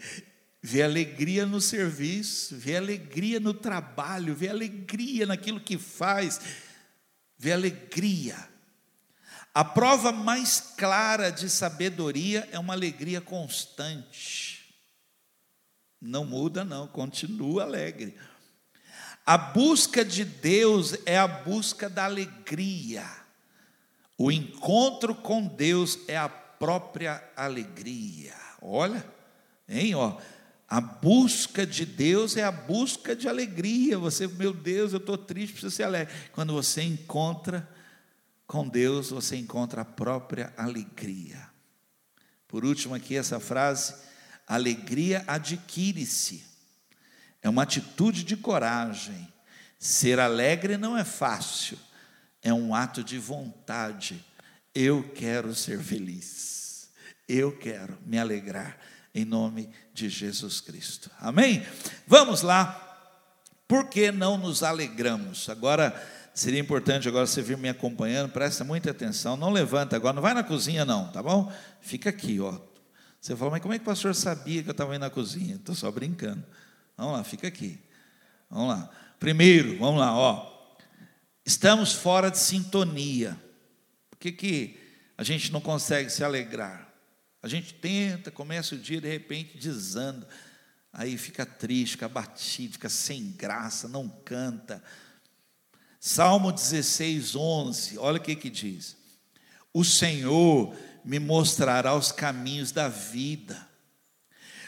vê 0.61 0.83
alegria 0.83 1.47
no 1.47 1.63
serviço, 1.63 2.55
vê 2.55 2.77
alegria 2.77 3.41
no 3.41 3.55
trabalho, 3.55 4.35
vê 4.35 4.51
alegria 4.51 5.25
naquilo 5.25 5.59
que 5.59 5.79
faz, 5.79 6.39
vê 7.39 7.53
alegria. 7.53 8.37
A 9.55 9.65
prova 9.65 10.13
mais 10.13 10.61
clara 10.77 11.31
de 11.31 11.49
sabedoria 11.49 12.47
é 12.53 12.59
uma 12.59 12.75
alegria 12.75 13.23
constante. 13.23 14.77
Não 15.99 16.27
muda, 16.27 16.63
não, 16.63 16.87
continua 16.87 17.63
alegre. 17.63 18.15
A 19.27 19.39
busca 19.39 20.05
de 20.05 20.23
Deus 20.23 20.95
é 21.07 21.17
a 21.17 21.27
busca 21.27 21.89
da 21.89 22.05
alegria. 22.05 23.05
O 24.19 24.31
encontro 24.31 25.15
com 25.15 25.47
Deus 25.47 25.99
é 26.07 26.17
a 26.17 26.29
própria 26.29 27.23
alegria. 27.35 28.35
Olha, 28.61 29.05
hein, 29.67 29.95
ó. 29.95 30.19
A 30.69 30.81
busca 30.81 31.67
de 31.67 31.87
Deus 31.87 32.37
é 32.37 32.43
a 32.43 32.53
busca 32.53 33.17
de 33.17 33.29
alegria. 33.29 33.99
Você, 33.99 34.27
meu 34.27 34.53
Deus, 34.53 34.93
eu 34.93 34.99
estou 34.99 35.17
triste, 35.17 35.53
preciso 35.53 35.75
ser 35.75 35.85
alegre. 35.85 36.13
Quando 36.33 36.53
você 36.53 36.83
encontra 36.83 37.69
com 38.47 38.69
Deus, 38.69 39.11
você 39.11 39.37
encontra 39.37 39.83
a 39.83 39.87
própria 39.87 40.53
alegria. 40.57 41.49
Por 42.47 42.65
último, 42.65 42.95
aqui 42.95 43.17
essa 43.17 43.41
frase: 43.41 43.95
alegria 44.47 45.25
adquire-se 45.27 46.54
é 47.45 47.49
uma 47.49 47.63
atitude 47.63 48.25
de 48.25 48.37
coragem, 48.37 49.33
Ser 49.85 50.19
alegre 50.19 50.79
não 50.79 50.97
é 50.97 51.05
fácil, 51.05 51.77
é 52.43 52.55
um 52.55 52.75
ato 52.75 53.05
de 53.05 53.19
vontade. 53.19 54.25
Eu 54.75 55.13
quero 55.15 55.55
ser 55.55 55.79
feliz, 55.79 56.89
eu 57.29 57.53
quero 57.53 57.99
me 58.07 58.19
alegrar, 58.19 58.79
em 59.15 59.27
nome 59.27 59.69
de 59.93 60.09
Jesus 60.09 60.59
Cristo. 60.59 61.11
Amém? 61.21 61.67
Vamos 62.07 62.41
lá. 62.41 62.81
Por 63.69 63.91
que 63.91 64.11
não 64.11 64.39
nos 64.39 64.63
alegramos? 64.63 65.51
Agora, 65.51 65.95
seria 66.33 66.61
importante 66.61 67.07
agora 67.07 67.27
você 67.27 67.43
vir 67.43 67.59
me 67.59 67.69
acompanhando, 67.69 68.33
presta 68.33 68.65
muita 68.65 68.91
atenção, 68.91 69.37
não 69.37 69.51
levanta 69.51 69.97
agora, 69.97 70.15
não 70.15 70.23
vai 70.23 70.33
na 70.33 70.43
cozinha 70.43 70.87
não, 70.87 71.13
tá 71.13 71.23
bom? 71.23 71.53
Fica 71.83 72.09
aqui, 72.09 72.41
ó. 72.41 72.59
Você 73.21 73.37
fala, 73.37 73.51
mas 73.51 73.61
como 73.61 73.75
é 73.75 73.79
que 73.79 73.83
o 73.83 73.87
pastor 73.87 74.15
sabia 74.15 74.63
que 74.63 74.71
eu 74.71 74.73
estava 74.73 74.95
indo 74.97 75.03
na 75.03 75.11
cozinha? 75.11 75.57
Estou 75.57 75.75
só 75.75 75.93
brincando. 75.93 76.43
Vamos 76.97 77.13
lá, 77.15 77.25
fica 77.25 77.49
aqui. 77.49 77.79
Vamos 78.49 78.69
lá. 78.69 78.91
Primeiro, 79.19 79.79
vamos 79.79 80.01
lá, 80.01 80.17
ó. 80.17 80.55
Estamos 81.45 81.93
fora 81.93 82.31
de 82.31 82.39
sintonia. 82.39 83.39
Por 84.11 84.19
que, 84.19 84.33
que 84.33 84.79
a 85.17 85.25
gente 85.25 85.53
não 85.53 85.61
consegue 85.61 86.11
se 86.11 86.23
alegrar? 86.23 86.93
A 87.43 87.49
gente 87.49 87.75
tenta, 87.75 88.31
começa 88.31 88.75
o 88.75 88.79
dia, 88.79 89.01
de 89.01 89.09
repente 89.09 89.59
desanda. 89.59 90.27
Aí 90.93 91.19
fica 91.19 91.45
triste, 91.45 91.93
fica 91.93 92.07
abatido, 92.07 92.75
fica 92.75 92.89
sem 92.89 93.33
graça, 93.33 93.89
não 93.89 94.09
canta. 94.09 94.83
Salmo 95.99 96.53
16, 96.53 97.35
11, 97.35 97.99
olha 97.99 98.19
o 98.19 98.23
que, 98.23 98.37
que 98.37 98.49
diz: 98.49 98.97
O 99.73 99.85
Senhor 99.85 100.77
me 101.05 101.19
mostrará 101.19 101.95
os 101.95 102.13
caminhos 102.13 102.71
da 102.71 102.89
vida 102.89 103.74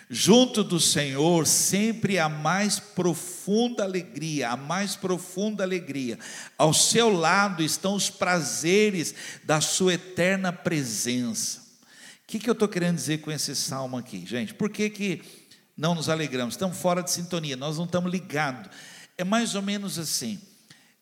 Junto 0.09 0.63
do 0.63 0.79
Senhor 0.79 1.49
sempre 1.49 2.17
a 2.19 2.29
mais 2.29 2.79
profunda 2.79 3.83
alegria, 3.83 4.51
a 4.51 4.57
mais 4.57 4.95
profunda 4.95 5.65
alegria. 5.65 6.17
Ao 6.57 6.73
seu 6.73 7.13
lado 7.13 7.61
estão 7.61 7.95
os 7.95 8.09
prazeres 8.09 9.15
da 9.43 9.61
sua 9.61 9.95
eterna 9.95 10.53
presença. 10.53 11.61
O 12.23 12.27
que, 12.29 12.39
que 12.39 12.49
eu 12.49 12.53
estou 12.53 12.69
querendo 12.69 12.95
dizer 12.95 13.19
com 13.19 13.33
esse 13.33 13.55
salmo 13.57 13.97
aqui, 13.97 14.25
gente? 14.25 14.55
Por 14.55 14.71
que, 14.71 14.91
que 14.91 15.23
não 15.77 15.95
nos 15.95 16.09
alegramos? 16.09 16.55
Estamos 16.55 16.79
fora 16.79 17.03
de 17.03 17.11
sintonia, 17.11 17.57
nós 17.57 17.77
não 17.77 17.85
estamos 17.85 18.11
ligados. 18.11 18.71
É 19.19 19.25
mais 19.25 19.57
ou 19.57 19.63
menos 19.63 19.99
assim. 19.99 20.41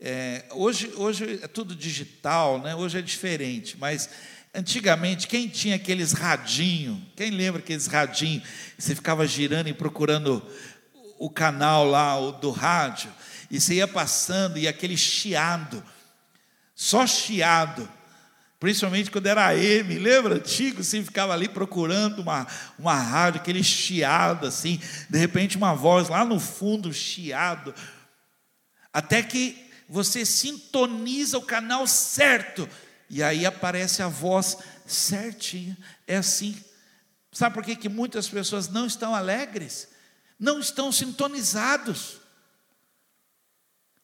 É, 0.01 0.45
hoje, 0.51 0.93
hoje 0.97 1.41
é 1.43 1.49
tudo 1.49 1.75
digital, 1.75 2.61
né? 2.61 2.75
hoje 2.75 2.99
é 2.99 3.03
diferente, 3.03 3.77
mas 3.79 4.09
Antigamente, 4.57 5.27
quem 5.27 5.49
tinha 5.49 5.75
aqueles 5.75 6.13
radinhos? 6.13 6.99
Quem 7.17 7.31
lembra 7.31 7.61
aqueles 7.61 7.89
radinhos? 7.89 8.45
Você 8.79 8.95
ficava 8.95 9.27
girando 9.27 9.69
e 9.69 9.75
procurando 9.75 10.41
o 11.19 11.29
canal 11.29 11.85
lá 11.85 12.15
do 12.31 12.53
rádio, 12.53 13.13
e 13.51 13.61
você 13.61 13.75
ia 13.75 13.89
passando 13.89 14.57
e 14.57 14.69
aquele 14.69 14.97
chiado, 14.97 15.83
só 16.73 17.05
chiado, 17.05 17.89
principalmente 18.61 19.11
quando 19.11 19.27
era 19.27 19.57
M, 19.57 19.99
lembra? 19.99 20.37
Antigo, 20.37 20.85
você 20.85 21.03
ficava 21.03 21.33
ali 21.33 21.49
procurando 21.49 22.23
uma, 22.23 22.47
uma 22.79 22.95
rádio, 22.95 23.41
aquele 23.41 23.65
chiado 23.65 24.47
assim, 24.47 24.81
de 25.11 25.19
repente 25.19 25.57
uma 25.57 25.75
voz 25.75 26.09
lá 26.09 26.25
no 26.25 26.39
fundo, 26.39 26.93
chiado, 26.93 27.75
até 28.93 29.21
que 29.21 29.69
você 29.89 30.25
sintoniza 30.25 31.39
o 31.39 31.43
canal 31.43 31.87
certo 31.87 32.69
e 33.15 33.23
aí 33.23 33.47
aparece 33.47 34.03
a 34.03 34.09
voz 34.09 34.59
certinha. 34.85 35.79
É 36.05 36.17
assim. 36.17 36.61
Sabe 37.31 37.55
por 37.55 37.63
que, 37.63 37.77
que 37.77 37.89
muitas 37.89 38.29
pessoas 38.29 38.69
não 38.69 38.87
estão 38.87 39.15
alegres? 39.15 39.87
Não 40.37 40.59
estão 40.59 40.91
sintonizados. 40.91 42.17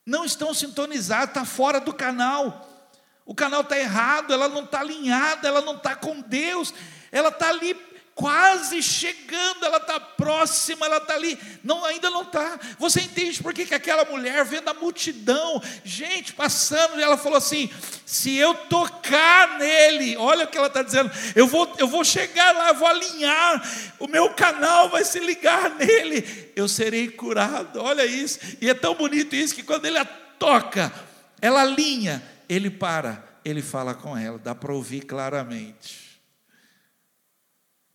Não 0.07 0.25
estão 0.25 0.55
sintonizados, 0.55 1.31
está 1.31 1.45
fora 1.45 1.81
do 1.81 1.93
canal. 1.93 2.89
O 3.27 3.35
canal 3.35 3.63
está 3.63 3.77
errado, 3.77 4.33
ela 4.33 4.49
não 4.49 4.63
está 4.63 4.79
alinhada, 4.79 5.49
ela 5.49 5.61
não 5.61 5.75
está 5.75 5.97
com 5.97 6.21
Deus, 6.21 6.73
ela 7.11 7.31
está 7.31 7.49
ali 7.49 7.75
quase 8.21 8.83
chegando, 8.83 9.65
ela 9.65 9.79
está 9.79 9.99
próxima, 9.99 10.85
ela 10.85 10.99
está 10.99 11.15
ali, 11.15 11.39
não, 11.65 11.83
ainda 11.87 12.11
não 12.11 12.21
está. 12.21 12.61
Você 12.79 13.01
entende 13.01 13.43
por 13.43 13.55
que, 13.55 13.65
que 13.65 13.75
aquela 13.75 14.05
mulher, 14.05 14.45
vendo 14.45 14.69
a 14.69 14.75
multidão, 14.75 15.63
gente 15.83 16.35
passando, 16.35 17.01
ela 17.01 17.17
falou 17.17 17.39
assim: 17.39 17.71
se 18.05 18.37
eu 18.37 18.55
tocar 18.55 19.59
nele, 19.59 20.19
olha 20.19 20.45
o 20.45 20.49
que 20.49 20.59
ela 20.59 20.67
está 20.67 20.83
dizendo, 20.83 21.11
eu 21.35 21.47
vou, 21.47 21.75
eu 21.79 21.89
vou 21.89 22.05
chegar 22.05 22.55
lá, 22.55 22.69
eu 22.69 22.75
vou 22.75 22.89
alinhar, 22.89 23.63
o 23.99 24.07
meu 24.07 24.35
canal 24.35 24.91
vai 24.91 25.03
se 25.03 25.19
ligar 25.19 25.71
nele, 25.77 26.53
eu 26.55 26.69
serei 26.69 27.09
curado. 27.09 27.81
Olha 27.81 28.05
isso, 28.05 28.39
e 28.61 28.69
é 28.69 28.75
tão 28.75 28.95
bonito 28.95 29.35
isso 29.35 29.55
que 29.55 29.63
quando 29.63 29.87
ele 29.87 29.97
a 29.97 30.05
toca, 30.05 30.93
ela 31.41 31.63
alinha, 31.63 32.23
ele 32.47 32.69
para, 32.69 33.25
ele 33.43 33.63
fala 33.63 33.95
com 33.95 34.15
ela, 34.15 34.39
dá 34.39 34.55
para 34.55 34.75
ouvir 34.75 35.07
claramente. 35.07 36.10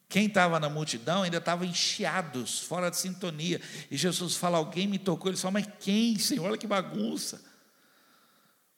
Quem 0.08 0.28
estava 0.28 0.60
na 0.60 0.70
multidão 0.70 1.24
ainda 1.24 1.38
estava 1.38 1.65
encheados, 1.65 2.60
fora 2.60 2.89
de 2.89 2.98
sintonia. 2.98 3.60
E 3.89 3.98
Jesus 3.98 4.36
fala: 4.36 4.58
Alguém 4.58 4.88
me 4.88 5.00
tocou. 5.00 5.30
Ele 5.30 5.38
fala: 5.38 5.54
Mas 5.54 5.68
quem, 5.80 6.18
Senhor? 6.20 6.46
Olha 6.46 6.58
que 6.58 6.68
bagunça. 6.68 7.44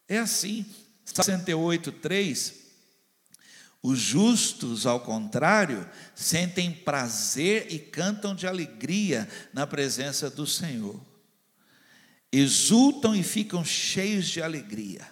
É 0.07 0.17
assim. 0.17 0.65
68, 1.05 1.91
3. 1.91 2.67
Os 3.81 3.99
justos, 3.99 4.85
ao 4.85 4.99
contrário, 4.99 5.87
sentem 6.15 6.71
prazer 6.71 7.67
e 7.69 7.79
cantam 7.79 8.35
de 8.35 8.47
alegria 8.47 9.29
na 9.53 9.67
presença 9.67 10.29
do 10.29 10.47
Senhor. 10.47 10.99
Exultam 12.31 13.15
e 13.15 13.23
ficam 13.23 13.63
cheios 13.63 14.27
de 14.27 14.41
alegria. 14.41 15.07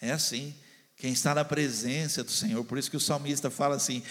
É 0.00 0.12
assim. 0.12 0.54
Quem 0.96 1.12
está 1.12 1.34
na 1.34 1.44
presença 1.44 2.24
do 2.24 2.30
Senhor, 2.30 2.64
por 2.64 2.78
isso 2.78 2.90
que 2.90 2.96
o 2.96 3.00
salmista 3.00 3.50
fala 3.50 3.76
assim: 3.76 4.02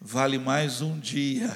vale 0.00 0.38
mais 0.38 0.80
um 0.80 0.98
dia. 0.98 1.54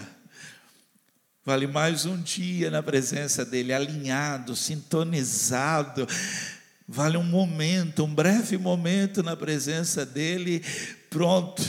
Vale 1.45 1.67
mais 1.67 2.07
um 2.07 2.21
dia 2.21 2.71
na 2.71 2.83
presença 2.83 3.45
dEle, 3.45 3.73
alinhado, 3.73 4.57
sintonizado. 4.57 6.07
Vale 6.87 7.17
um 7.17 7.25
momento, 7.25 8.05
um 8.05 8.15
breve 8.15 8.57
momento 8.57 9.23
na 9.23 9.37
presença 9.37 10.07
dEle, 10.07 10.63
pronto. 11.11 11.63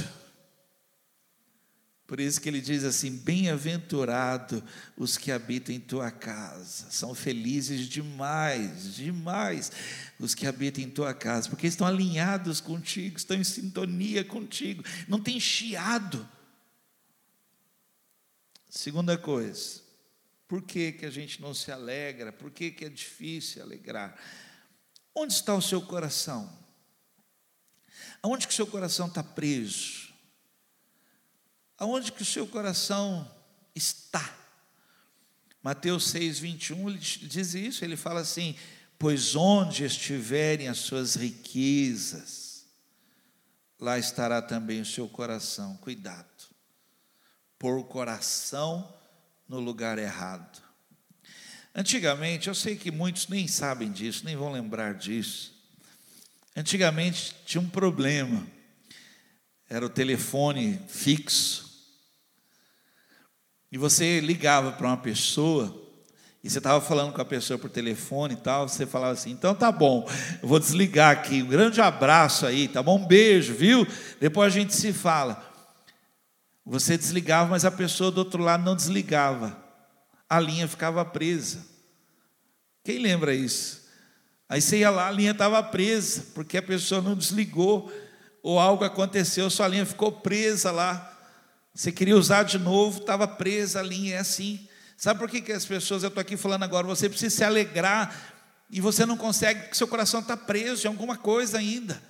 Por 2.07 2.19
isso 2.19 2.39
que 2.39 2.47
ele 2.47 2.61
diz 2.61 2.83
assim: 2.83 3.11
Bem-aventurado 3.11 4.63
os 4.95 5.17
que 5.17 5.31
habitam 5.31 5.73
em 5.73 5.79
tua 5.79 6.11
casa, 6.11 6.85
são 6.89 7.15
felizes 7.15 7.89
demais, 7.89 8.95
demais 8.95 9.71
os 10.19 10.35
que 10.35 10.45
habitam 10.45 10.83
em 10.83 10.89
tua 10.89 11.13
casa, 11.13 11.49
porque 11.49 11.67
estão 11.67 11.87
alinhados 11.87 12.61
contigo, 12.61 13.17
estão 13.17 13.35
em 13.35 13.43
sintonia 13.43 14.23
contigo, 14.23 14.83
não 15.07 15.19
tem 15.19 15.39
chiado, 15.39 16.25
Segunda 18.75 19.17
coisa, 19.17 19.81
por 20.49 20.61
que, 20.61 20.91
que 20.91 21.05
a 21.05 21.09
gente 21.09 21.41
não 21.41 21.53
se 21.53 21.71
alegra? 21.71 22.33
Por 22.33 22.51
que, 22.51 22.69
que 22.69 22.83
é 22.83 22.89
difícil 22.89 23.63
alegrar? 23.63 24.19
Onde 25.15 25.31
está 25.31 25.55
o 25.55 25.61
seu 25.61 25.81
coração? 25.81 26.51
Aonde 28.21 28.45
que 28.45 28.51
o 28.51 28.55
seu 28.55 28.67
coração 28.67 29.07
está 29.07 29.23
preso? 29.23 30.13
Aonde 31.77 32.11
que 32.11 32.21
o 32.21 32.25
seu 32.25 32.45
coração 32.45 33.33
está? 33.73 34.37
Mateus 35.63 36.09
6, 36.09 36.39
21, 36.39 36.89
ele 36.89 36.99
diz 36.99 37.53
isso, 37.53 37.85
ele 37.85 37.95
fala 37.95 38.19
assim: 38.19 38.57
Pois 38.99 39.37
onde 39.37 39.85
estiverem 39.85 40.67
as 40.67 40.79
suas 40.79 41.15
riquezas, 41.15 42.65
lá 43.79 43.97
estará 43.97 44.41
também 44.41 44.81
o 44.81 44.85
seu 44.85 45.07
coração. 45.07 45.77
Cuidado 45.77 46.54
pôr 47.57 47.77
o 47.77 47.83
coração 47.83 48.93
no 49.47 49.59
lugar 49.59 49.97
errado. 49.97 50.61
Antigamente, 51.73 52.47
eu 52.47 52.55
sei 52.55 52.75
que 52.75 52.89
muitos 52.89 53.27
nem 53.27 53.47
sabem 53.47 53.91
disso, 53.91 54.23
nem 54.23 54.35
vão 54.35 54.51
lembrar 54.51 54.93
disso. 54.93 55.53
Antigamente 56.55 57.35
tinha 57.45 57.59
um 57.59 57.69
problema, 57.69 58.47
era 59.69 59.85
o 59.85 59.89
telefone 59.89 60.79
fixo. 60.87 61.65
E 63.69 63.77
você 63.77 64.21
ligava 64.21 64.71
para 64.71 64.87
uma 64.87 64.95
pessoa, 64.95 65.83
e 66.41 66.49
você 66.49 66.59
estava 66.59 66.79
falando 66.79 67.11
com 67.11 67.19
a 67.19 67.25
pessoa 67.25 67.59
por 67.59 67.69
telefone 67.69 68.35
e 68.35 68.37
tal, 68.37 68.69
você 68.69 68.85
falava 68.85 69.11
assim: 69.11 69.31
então 69.31 69.53
tá 69.53 69.69
bom, 69.69 70.09
eu 70.41 70.47
vou 70.47 70.59
desligar 70.59 71.11
aqui, 71.11 71.41
um 71.43 71.47
grande 71.47 71.81
abraço 71.81 72.45
aí, 72.45 72.69
tá 72.69 72.81
bom? 72.81 72.99
Um 72.99 73.05
beijo, 73.05 73.53
viu? 73.53 73.85
Depois 74.21 74.53
a 74.53 74.57
gente 74.57 74.73
se 74.73 74.93
fala. 74.93 75.54
Você 76.65 76.97
desligava, 76.97 77.51
mas 77.51 77.63
a 77.63 77.71
pessoa 77.71 78.09
do 78.09 78.17
outro 78.17 78.41
lado 78.41 78.63
não 78.63 78.75
desligava. 78.75 79.55
A 80.27 80.39
linha 80.39 80.67
ficava 80.67 81.05
presa. 81.05 81.63
Quem 82.83 82.97
lembra 82.97 83.35
isso? 83.35 83.85
Aí 84.49 84.61
você 84.61 84.79
ia 84.79 84.89
lá, 84.89 85.07
a 85.07 85.11
linha 85.11 85.31
estava 85.31 85.61
presa, 85.61 86.25
porque 86.33 86.57
a 86.57 86.61
pessoa 86.61 87.01
não 87.01 87.15
desligou, 87.15 87.91
ou 88.41 88.59
algo 88.59 88.83
aconteceu, 88.83 89.49
sua 89.49 89.67
linha 89.67 89.85
ficou 89.85 90.11
presa 90.11 90.71
lá. 90.71 91.11
Você 91.73 91.91
queria 91.91 92.15
usar 92.15 92.43
de 92.43 92.57
novo, 92.57 92.99
estava 92.99 93.27
presa 93.27 93.79
a 93.79 93.83
linha, 93.83 94.15
é 94.15 94.19
assim. 94.19 94.67
Sabe 94.97 95.19
por 95.19 95.29
que, 95.29 95.41
que 95.41 95.51
as 95.51 95.65
pessoas, 95.65 96.03
eu 96.03 96.09
estou 96.09 96.21
aqui 96.21 96.37
falando 96.37 96.63
agora, 96.63 96.87
você 96.87 97.09
precisa 97.09 97.35
se 97.35 97.43
alegrar 97.43 98.15
e 98.69 98.79
você 98.79 99.05
não 99.05 99.17
consegue, 99.17 99.61
porque 99.61 99.75
seu 99.75 99.87
coração 99.87 100.19
está 100.19 100.37
preso 100.37 100.87
em 100.87 100.89
alguma 100.89 101.17
coisa 101.17 101.57
ainda, 101.57 102.01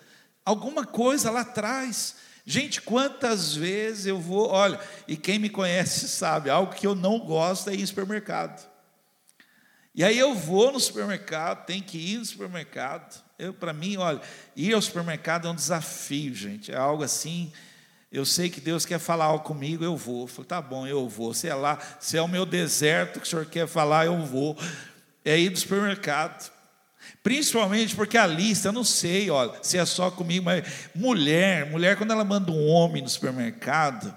alguma 0.44 0.86
coisa 0.86 1.32
lá 1.32 1.42
atrás. 1.42 2.16
Gente, 2.46 2.80
quantas 2.80 3.56
vezes 3.56 4.06
eu 4.06 4.20
vou, 4.20 4.50
olha, 4.50 4.80
e 5.08 5.18
quem 5.18 5.40
me 5.40 5.50
conhece 5.50 6.08
sabe, 6.08 6.50
algo 6.50 6.76
que 6.76 6.86
eu 6.86 6.94
não 6.94 7.20
gosto 7.20 7.72
é 7.72 7.74
ir 7.74 7.82
em 7.82 7.86
supermercado. 7.86 8.70
E 9.96 10.04
aí 10.04 10.20
eu 10.20 10.36
vou 10.36 10.72
no 10.72 10.80
supermercado, 10.80 11.66
tem 11.66 11.82
que 11.82 11.98
ir 11.98 12.18
no 12.18 12.26
supermercado. 12.26 13.24
Eu, 13.40 13.54
para 13.54 13.74
mim, 13.74 13.98
olha, 13.98 14.22
ir 14.56 14.74
ao 14.74 14.82
supermercado 14.82 15.48
é 15.48 15.52
um 15.52 15.56
desafio, 15.56 16.36
gente. 16.36 16.72
É 16.72 16.76
algo 16.76 17.02
assim. 17.02 17.52
Eu 18.12 18.26
sei 18.26 18.50
que 18.50 18.62
Deus 18.62 18.86
quer 18.86 19.00
falar 19.00 19.26
algo 19.26 19.46
comigo, 19.46 19.84
eu 19.84 19.96
vou. 19.96 20.24
Eu 20.24 20.28
falei, 20.28 20.48
tá 20.48 20.62
bom, 20.62 20.86
eu 20.86 21.08
vou. 21.08 21.34
Se 21.34 21.48
é 21.48 21.56
lá, 21.56 21.80
se 22.00 22.18
é 22.18 22.22
o 22.22 22.28
meu 22.28 22.46
deserto 22.46 23.22
que 23.22 23.26
o 23.26 23.30
senhor 23.30 23.46
quer 23.46 23.68
falar, 23.68 24.06
eu 24.06 24.26
vou. 24.26 24.58
É 25.24 25.40
ir 25.40 25.50
no 25.50 25.58
supermercado. 25.58 26.52
Principalmente 27.22 27.96
porque 27.96 28.18
a 28.18 28.28
lista, 28.28 28.70
eu 28.70 28.72
não 28.74 28.84
sei, 28.84 29.30
olha, 29.30 29.54
se 29.62 29.78
é 29.78 29.86
só 29.86 30.12
comigo, 30.12 30.46
mas 30.46 30.90
mulher, 30.94 31.70
mulher, 31.70 31.98
quando 31.98 32.12
ela 32.12 32.24
manda 32.24 32.52
um 32.52 32.68
homem 32.68 33.02
no 33.02 33.10
supermercado, 33.10 34.14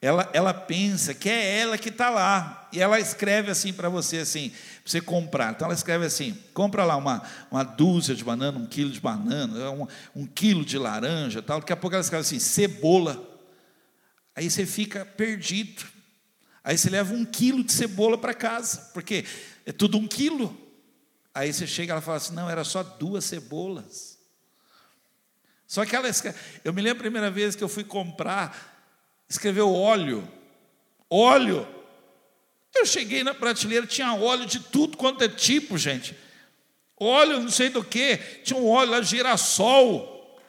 ela, 0.00 0.28
ela 0.32 0.54
pensa 0.54 1.14
que 1.14 1.28
é 1.28 1.58
ela 1.58 1.78
que 1.78 1.88
está 1.88 2.10
lá. 2.10 2.68
E 2.72 2.80
ela 2.80 3.00
escreve 3.00 3.50
assim 3.50 3.72
para 3.72 3.88
você, 3.88 4.18
assim, 4.18 4.50
para 4.50 4.58
você 4.84 5.00
comprar. 5.00 5.52
Então 5.52 5.66
ela 5.66 5.74
escreve 5.74 6.04
assim: 6.04 6.36
compra 6.52 6.84
lá 6.84 6.96
uma, 6.96 7.22
uma 7.50 7.62
dúzia 7.62 8.14
de 8.14 8.22
banana, 8.22 8.58
um 8.58 8.66
quilo 8.66 8.90
de 8.90 9.00
banana, 9.00 9.70
um, 9.70 9.86
um 10.14 10.26
quilo 10.26 10.64
de 10.64 10.78
laranja 10.78 11.42
tal. 11.42 11.60
Daqui 11.60 11.72
a 11.72 11.76
pouco 11.76 11.94
ela 11.94 12.02
escreve 12.02 12.22
assim, 12.22 12.38
cebola. 12.38 13.20
Aí 14.34 14.50
você 14.50 14.66
fica 14.66 15.04
perdido. 15.04 15.84
Aí 16.62 16.76
você 16.76 16.90
leva 16.90 17.14
um 17.14 17.24
quilo 17.24 17.64
de 17.64 17.72
cebola 17.72 18.18
para 18.18 18.34
casa, 18.34 18.90
porque 18.92 19.24
é 19.64 19.72
tudo 19.72 19.96
um 19.96 20.06
quilo. 20.06 20.65
Aí 21.36 21.52
você 21.52 21.66
chega 21.66 21.90
e 21.90 21.92
ela 21.92 22.00
fala 22.00 22.16
assim: 22.16 22.32
não, 22.32 22.48
era 22.48 22.64
só 22.64 22.82
duas 22.82 23.22
cebolas. 23.26 24.18
Só 25.66 25.84
que 25.84 25.94
ela 25.94 26.08
escreve, 26.08 26.38
eu 26.64 26.72
me 26.72 26.80
lembro 26.80 27.00
a 27.00 27.02
primeira 27.02 27.30
vez 27.30 27.54
que 27.54 27.62
eu 27.62 27.68
fui 27.68 27.84
comprar, 27.84 29.22
escreveu 29.28 29.70
óleo. 29.70 30.26
Óleo. 31.10 31.68
Eu 32.74 32.86
cheguei 32.86 33.22
na 33.22 33.34
prateleira, 33.34 33.86
tinha 33.86 34.14
óleo 34.14 34.46
de 34.46 34.60
tudo 34.60 34.96
quanto 34.96 35.24
é 35.24 35.28
tipo, 35.28 35.76
gente. 35.76 36.16
Óleo, 36.98 37.40
não 37.40 37.50
sei 37.50 37.68
do 37.68 37.84
que, 37.84 38.16
tinha 38.42 38.58
um 38.58 38.70
óleo 38.70 38.92
lá, 38.92 39.02
girassol. 39.02 40.40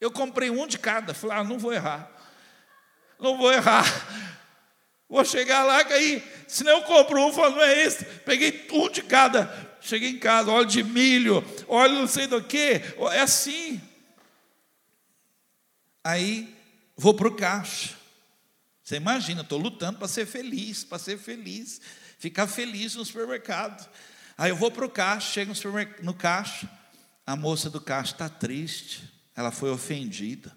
Eu 0.00 0.12
comprei 0.12 0.50
um 0.50 0.68
de 0.68 0.78
cada, 0.78 1.12
falei, 1.12 1.36
ah, 1.36 1.42
não 1.42 1.58
vou 1.58 1.72
errar. 1.72 2.08
Não 3.18 3.36
vou 3.36 3.52
errar. 3.52 3.84
Vou 5.08 5.24
chegar 5.24 5.64
lá, 5.64 5.78
aí, 5.86 6.22
se 6.46 6.62
não 6.62 6.72
eu 6.72 6.82
compro 6.82 7.24
um, 7.26 7.32
falo, 7.32 7.56
não 7.56 7.62
é 7.62 7.82
esse. 7.82 8.04
Peguei 8.04 8.68
um 8.70 8.90
de 8.90 9.02
cada. 9.02 9.68
Cheguei 9.80 10.10
em 10.10 10.18
casa, 10.18 10.50
óleo 10.50 10.66
de 10.66 10.82
milho, 10.82 11.42
óleo 11.66 11.94
não 11.94 12.06
sei 12.06 12.26
do 12.26 12.42
que. 12.42 12.82
É 13.12 13.20
assim. 13.20 13.80
Aí, 16.04 16.54
vou 16.96 17.14
para 17.14 17.28
o 17.28 17.34
caixa. 17.34 17.96
Você 18.82 18.96
imagina, 18.96 19.42
estou 19.42 19.58
lutando 19.58 19.98
para 19.98 20.08
ser 20.08 20.26
feliz, 20.26 20.84
para 20.84 20.98
ser 20.98 21.18
feliz, 21.18 21.80
ficar 22.18 22.46
feliz 22.46 22.94
no 22.94 23.04
supermercado. 23.04 23.88
Aí 24.36 24.50
eu 24.50 24.56
vou 24.56 24.70
para 24.70 24.84
o 24.84 24.90
caixa, 24.90 25.32
chego 25.32 25.52
no, 25.52 26.04
no 26.04 26.14
caixa, 26.14 26.70
a 27.26 27.36
moça 27.36 27.68
do 27.68 27.80
caixa 27.80 28.12
está 28.12 28.28
triste, 28.28 29.02
ela 29.36 29.50
foi 29.50 29.70
ofendida, 29.70 30.56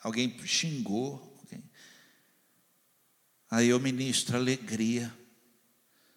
alguém 0.00 0.38
xingou, 0.44 1.31
Aí 3.52 3.68
eu 3.68 3.78
ministro 3.78 4.34
alegria, 4.34 5.12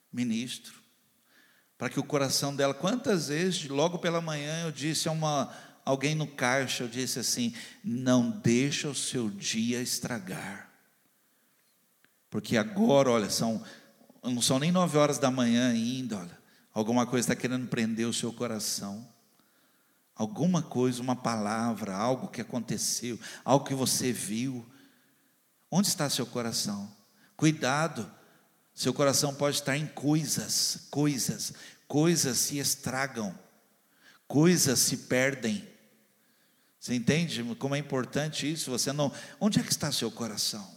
ministro, 0.10 0.74
para 1.78 1.90
que 1.90 2.00
o 2.00 2.04
coração 2.04 2.56
dela, 2.56 2.74
quantas 2.74 3.28
vezes, 3.28 3.68
logo 3.68 4.00
pela 4.00 4.22
manhã, 4.22 4.64
eu 4.64 4.72
disse 4.72 5.10
a 5.10 5.12
uma, 5.12 5.54
alguém 5.84 6.16
no 6.16 6.28
caixa, 6.28 6.86
eu 6.86 6.88
disse 6.88 7.20
assim: 7.20 7.54
não 7.84 8.32
deixa 8.32 8.88
o 8.88 8.96
seu 8.96 9.30
dia 9.30 9.82
estragar, 9.82 10.72
porque 12.30 12.56
agora, 12.56 13.12
olha, 13.12 13.30
são, 13.30 13.62
não 14.24 14.42
são 14.42 14.58
nem 14.58 14.72
nove 14.72 14.98
horas 14.98 15.18
da 15.20 15.30
manhã 15.30 15.72
ainda, 15.72 16.20
olha, 16.20 16.40
alguma 16.72 17.06
coisa 17.06 17.26
está 17.26 17.36
querendo 17.36 17.68
prender 17.68 18.08
o 18.08 18.14
seu 18.14 18.32
coração. 18.32 19.06
Alguma 20.16 20.62
coisa, 20.62 21.02
uma 21.02 21.18
palavra, 21.18 21.94
algo 21.94 22.30
que 22.30 22.40
aconteceu, 22.40 23.20
algo 23.44 23.66
que 23.66 23.76
você 23.76 24.14
viu. 24.14 24.66
Onde 25.70 25.90
está 25.90 26.10
seu 26.10 26.26
coração? 26.26 26.95
Cuidado, 27.36 28.10
seu 28.74 28.94
coração 28.94 29.34
pode 29.34 29.58
estar 29.58 29.78
em 29.78 29.88
coisas, 29.88 30.88
coisas, 30.90 31.54
coisas 31.88 32.38
se 32.38 32.58
estragam, 32.58 33.38
coisas 34.28 34.80
se 34.80 34.98
perdem. 34.98 35.68
Você 36.80 36.94
entende 36.94 37.44
como 37.56 37.76
é 37.76 37.80
importante 37.80 38.52
isso? 38.52 38.70
Você 38.72 38.94
não. 38.94 39.12
Onde 39.40 39.60
é 39.60 39.64
que 39.64 39.72
está 39.72 39.92
seu 39.92 40.12
coração? 40.12 40.70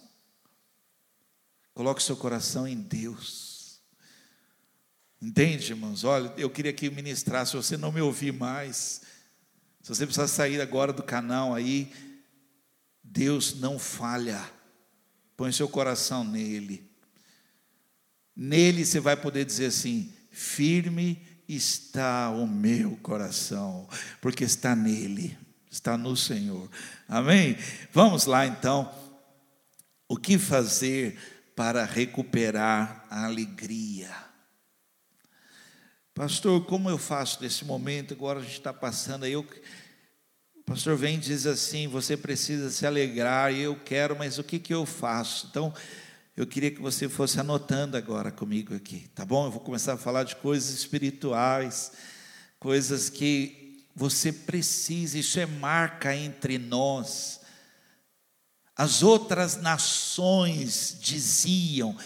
Coloque 1.75 2.03
seu 2.03 2.17
coração 2.17 2.67
em 2.67 2.81
Deus. 2.81 3.81
Entende, 5.21 5.73
irmãos? 5.73 6.05
Olha, 6.05 6.33
eu 6.37 6.49
queria 6.49 6.73
que 6.73 6.89
ministrar, 6.91 7.47
se 7.47 7.57
você 7.57 7.77
não 7.77 7.91
me 7.91 8.01
ouvir 8.01 8.33
mais, 8.33 9.03
se 9.83 9.89
você 9.89 10.07
precisar 10.07 10.29
sair 10.29 10.61
agora 10.61 10.93
do 10.93 11.03
canal 11.03 11.55
aí, 11.55 11.93
Deus 13.03 13.55
não 13.59 13.79
falha. 13.79 14.58
Põe 15.39 15.53
seu 15.53 15.69
coração 15.69 16.25
nele. 16.25 16.85
Nele 18.35 18.85
você 18.85 18.99
vai 18.99 19.17
poder 19.17 19.45
dizer 19.45 19.67
assim: 19.67 20.13
firme 20.33 21.25
está 21.49 22.29
o 22.31 22.45
meu 22.45 22.97
coração, 22.97 23.89
porque 24.21 24.43
está 24.43 24.75
nele, 24.75 25.39
está 25.71 25.97
no 25.97 26.17
Senhor. 26.17 26.69
Amém? 27.09 27.57
Vamos 27.93 28.27
lá 28.27 28.49
então. 28.49 28.93
O 30.09 30.17
que 30.17 30.39
fazer 30.39 31.17
para 31.55 31.85
recuperar 31.85 33.07
a 33.09 33.25
alegria? 33.25 34.11
Pastor, 36.15 36.67
como 36.67 36.91
eu 36.91 36.99
faço 36.99 37.41
nesse 37.41 37.65
momento? 37.65 38.13
Agora 38.13 38.41
a 38.41 38.43
gente 38.43 38.55
está 38.55 38.75
passando 38.75 39.23
aí. 39.23 39.35
Eu 39.35 39.47
o 40.69 40.73
pastor 40.73 40.99
vem 40.99 41.15
e 41.15 41.19
diz 41.19 41.47
assim: 41.47 41.89
você 41.89 42.15
precisa 42.15 42.69
se 42.69 42.87
alegrar, 42.87 43.55
eu 43.55 43.75
quero, 43.75 44.15
mas 44.19 44.39
o 44.39 44.45
que, 44.45 44.59
que 44.59 44.75
eu 44.75 44.85
faço? 44.85 45.47
Então, 45.51 45.73
eu 46.37 46.47
queria 46.47 46.71
que 46.71 46.81
você 46.81 47.09
fosse 47.09 47.41
anotando 47.41 47.97
agora 47.97 48.31
comigo 48.31 48.75
aqui, 48.75 49.09
tá 49.15 49.25
bom? 49.25 49.47
Eu 49.47 49.51
vou 49.51 49.61
começar 49.61 49.95
a 49.95 49.97
falar 49.97 50.25
de 50.25 50.37
coisas 50.37 50.69
espirituais, 50.69 51.93
coisas 52.61 53.09
que 53.09 53.83
você 53.97 54.31
precisa, 54.31 55.19
isso 55.19 55.41
é 55.41 55.47
marca 55.47 56.15
entre 56.15 56.59
nós. 56.59 57.41
As 58.77 59.03
outras 59.03 59.57
nações 59.57 60.99
diziam: 61.01 61.97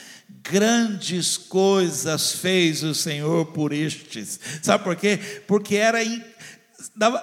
grandes 0.41 1.37
coisas 1.37 2.31
fez 2.31 2.85
o 2.85 2.95
Senhor 2.95 3.47
por 3.47 3.73
estes. 3.73 4.39
Sabe 4.63 4.85
por 4.85 4.95
quê? 4.95 5.19
Porque 5.49 5.75
era, 5.75 5.99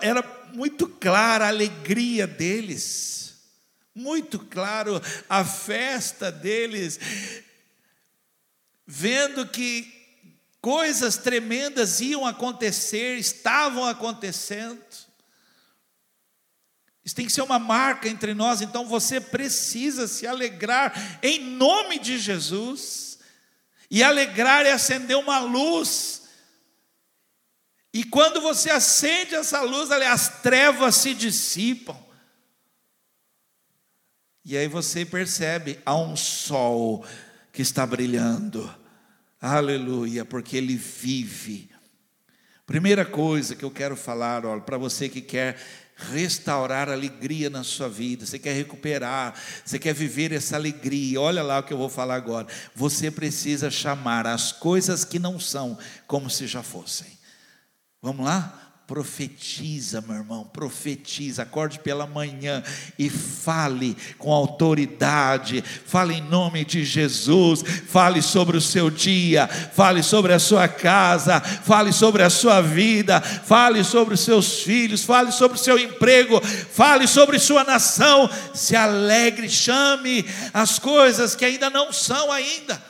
era 0.02 0.39
muito 0.54 0.88
clara 0.88 1.46
a 1.46 1.50
alegria 1.50 2.28
deles, 2.28 3.36
muito 3.94 4.40
claro 4.40 5.02
a 5.30 5.44
festa 5.44 6.32
deles, 6.32 7.00
vendo 8.86 9.48
que 9.48 9.94
coisas 10.62 11.18
tremendas 11.18 12.02
iam 12.02 12.26
acontecer, 12.26 13.18
estavam 13.18 13.86
acontecendo. 13.86 14.82
Isso 17.04 17.16
tem 17.16 17.26
que 17.26 17.32
ser 17.32 17.42
uma 17.42 17.58
marca 17.58 18.08
entre 18.08 18.34
nós, 18.34 18.62
então 18.62 18.86
você 18.86 19.20
precisa 19.20 20.08
se 20.08 20.28
alegrar 20.28 21.20
em 21.24 21.40
nome 21.40 21.98
de 21.98 22.20
Jesus. 22.20 23.10
E 23.92 24.04
alegrar 24.04 24.66
é 24.66 24.72
acender 24.72 25.18
uma 25.18 25.40
luz 25.40 26.19
e 27.94 28.04
quando 28.04 28.40
você 28.40 28.70
acende 28.70 29.34
essa 29.36 29.62
luz, 29.62 29.90
as 29.92 30.42
trevas 30.42 30.96
se 30.96 31.14
dissipam. 31.14 31.98
E 34.46 34.58
aí 34.58 34.68
você 34.68 35.06
percebe, 35.06 35.80
há 35.86 35.96
um 35.96 36.16
sol 36.16 37.06
que 37.52 37.62
está 37.62 37.86
brilhando. 37.86 38.74
Aleluia, 39.42 40.24
porque 40.24 40.58
ele 40.58 40.76
vive. 40.76 41.70
Primeira 42.66 43.06
coisa 43.06 43.56
que 43.56 43.66
eu 43.66 43.72
quero 43.72 43.96
falar, 43.96 44.46
olha, 44.46 44.62
para 44.62 44.78
você 44.78 45.10
que 45.10 45.22
quer 45.22 45.60
restaurar 46.12 46.90
alegria 46.90 47.50
na 47.50 47.64
sua 47.64 47.90
vida, 47.90 48.26
você 48.26 48.40
quer 48.40 48.54
recuperar, 48.54 49.34
você 49.66 49.78
quer 49.80 49.94
viver 49.94 50.32
essa 50.32 50.56
alegria. 50.56 51.20
Olha 51.20 51.42
lá 51.42 51.60
o 51.60 51.64
que 51.64 51.74
eu 51.74 51.78
vou 51.78 51.90
falar 51.90 52.16
agora. 52.16 52.48
Você 52.76 53.10
precisa 53.10 53.72
chamar 53.72 54.28
as 54.28 54.52
coisas 54.52 55.04
que 55.04 55.18
não 55.18 55.40
são 55.40 55.78
como 56.06 56.30
se 56.30 56.46
já 56.46 56.62
fossem. 56.62 57.19
Vamos 58.02 58.26
lá? 58.26 58.56
Profetiza, 58.88 60.02
meu 60.02 60.16
irmão, 60.16 60.46
profetiza. 60.46 61.44
Acorde 61.44 61.80
pela 61.80 62.08
manhã 62.08 62.64
e 62.98 63.10
fale 63.10 63.96
com 64.18 64.32
autoridade. 64.32 65.62
Fale 65.62 66.16
em 66.16 66.22
nome 66.22 66.64
de 66.64 66.86
Jesus. 66.86 67.62
Fale 67.62 68.22
sobre 68.22 68.56
o 68.56 68.62
seu 68.62 68.90
dia. 68.90 69.48
Fale 69.48 70.02
sobre 70.02 70.34
a 70.34 70.40
sua 70.40 70.68
casa. 70.68 71.42
Fale 71.42 71.92
sobre 71.92 72.24
a 72.24 72.30
sua 72.30 72.62
vida. 72.62 73.20
Fale 73.22 73.84
sobre 73.84 74.14
os 74.14 74.22
seus 74.22 74.64
filhos. 74.64 75.04
Fale 75.04 75.32
sobre 75.34 75.58
o 75.58 75.62
seu 75.62 75.78
emprego. 75.78 76.42
Fale 76.42 77.06
sobre 77.06 77.38
sua 77.38 77.66
nação. 77.66 78.30
Se 78.56 78.78
alegre, 78.78 79.50
chame 79.50 80.26
as 80.54 80.80
coisas 80.80 81.36
que 81.36 81.44
ainda 81.44 81.70
não 81.70 81.92
são 81.92 82.32
ainda. 82.32 82.82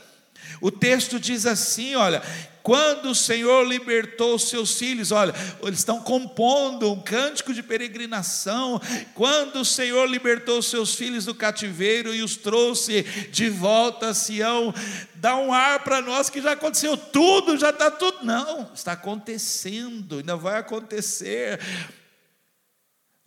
O 0.62 0.72
texto 0.72 1.20
diz 1.20 1.46
assim: 1.46 1.96
olha, 1.96 2.22
quando 2.70 3.10
o 3.10 3.16
Senhor 3.16 3.66
libertou 3.66 4.36
os 4.36 4.48
seus 4.48 4.78
filhos, 4.78 5.12
olha, 5.12 5.34
eles 5.64 5.80
estão 5.80 6.00
compondo 6.00 6.94
um 6.94 7.02
cântico 7.02 7.52
de 7.52 7.64
peregrinação. 7.64 8.80
Quando 9.16 9.62
o 9.62 9.66
Senhor 9.66 10.08
libertou 10.08 10.60
os 10.60 10.68
seus 10.68 10.94
filhos 10.94 11.26
do 11.26 11.34
cativeiro 11.34 12.14
e 12.14 12.22
os 12.22 12.38
trouxe 12.38 13.02
de 13.32 13.50
volta 13.50 14.10
a 14.10 14.14
Sião, 14.14 14.72
dá 15.16 15.36
um 15.36 15.52
ar 15.52 15.84
para 15.84 16.00
nós 16.00 16.30
que 16.30 16.44
já 16.44 16.52
aconteceu 16.52 16.96
tudo, 16.96 17.58
já 17.58 17.72
está 17.72 17.90
tudo. 17.90 18.20
Não, 18.22 18.70
está 18.72 18.92
acontecendo, 18.92 20.20
ainda 20.20 20.36
vai 20.36 20.60
acontecer. 20.60 21.60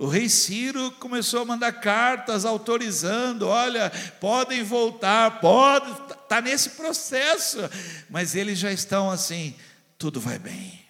O 0.03 0.09
rei 0.09 0.29
Ciro 0.29 0.91
começou 0.99 1.43
a 1.43 1.45
mandar 1.45 1.75
cartas 1.75 2.45
autorizando, 2.45 3.47
olha, 3.47 3.89
podem 4.19 4.65
voltar, 4.65 5.39
pode, 5.39 5.93
está 6.11 6.41
nesse 6.41 6.71
processo, 6.71 7.59
mas 8.11 8.35
eles 8.35 8.59
já 8.59 8.73
estão 8.73 9.09
assim, 9.09 9.55
tudo 9.97 10.21
vai 10.21 10.41
bem. 10.41 10.85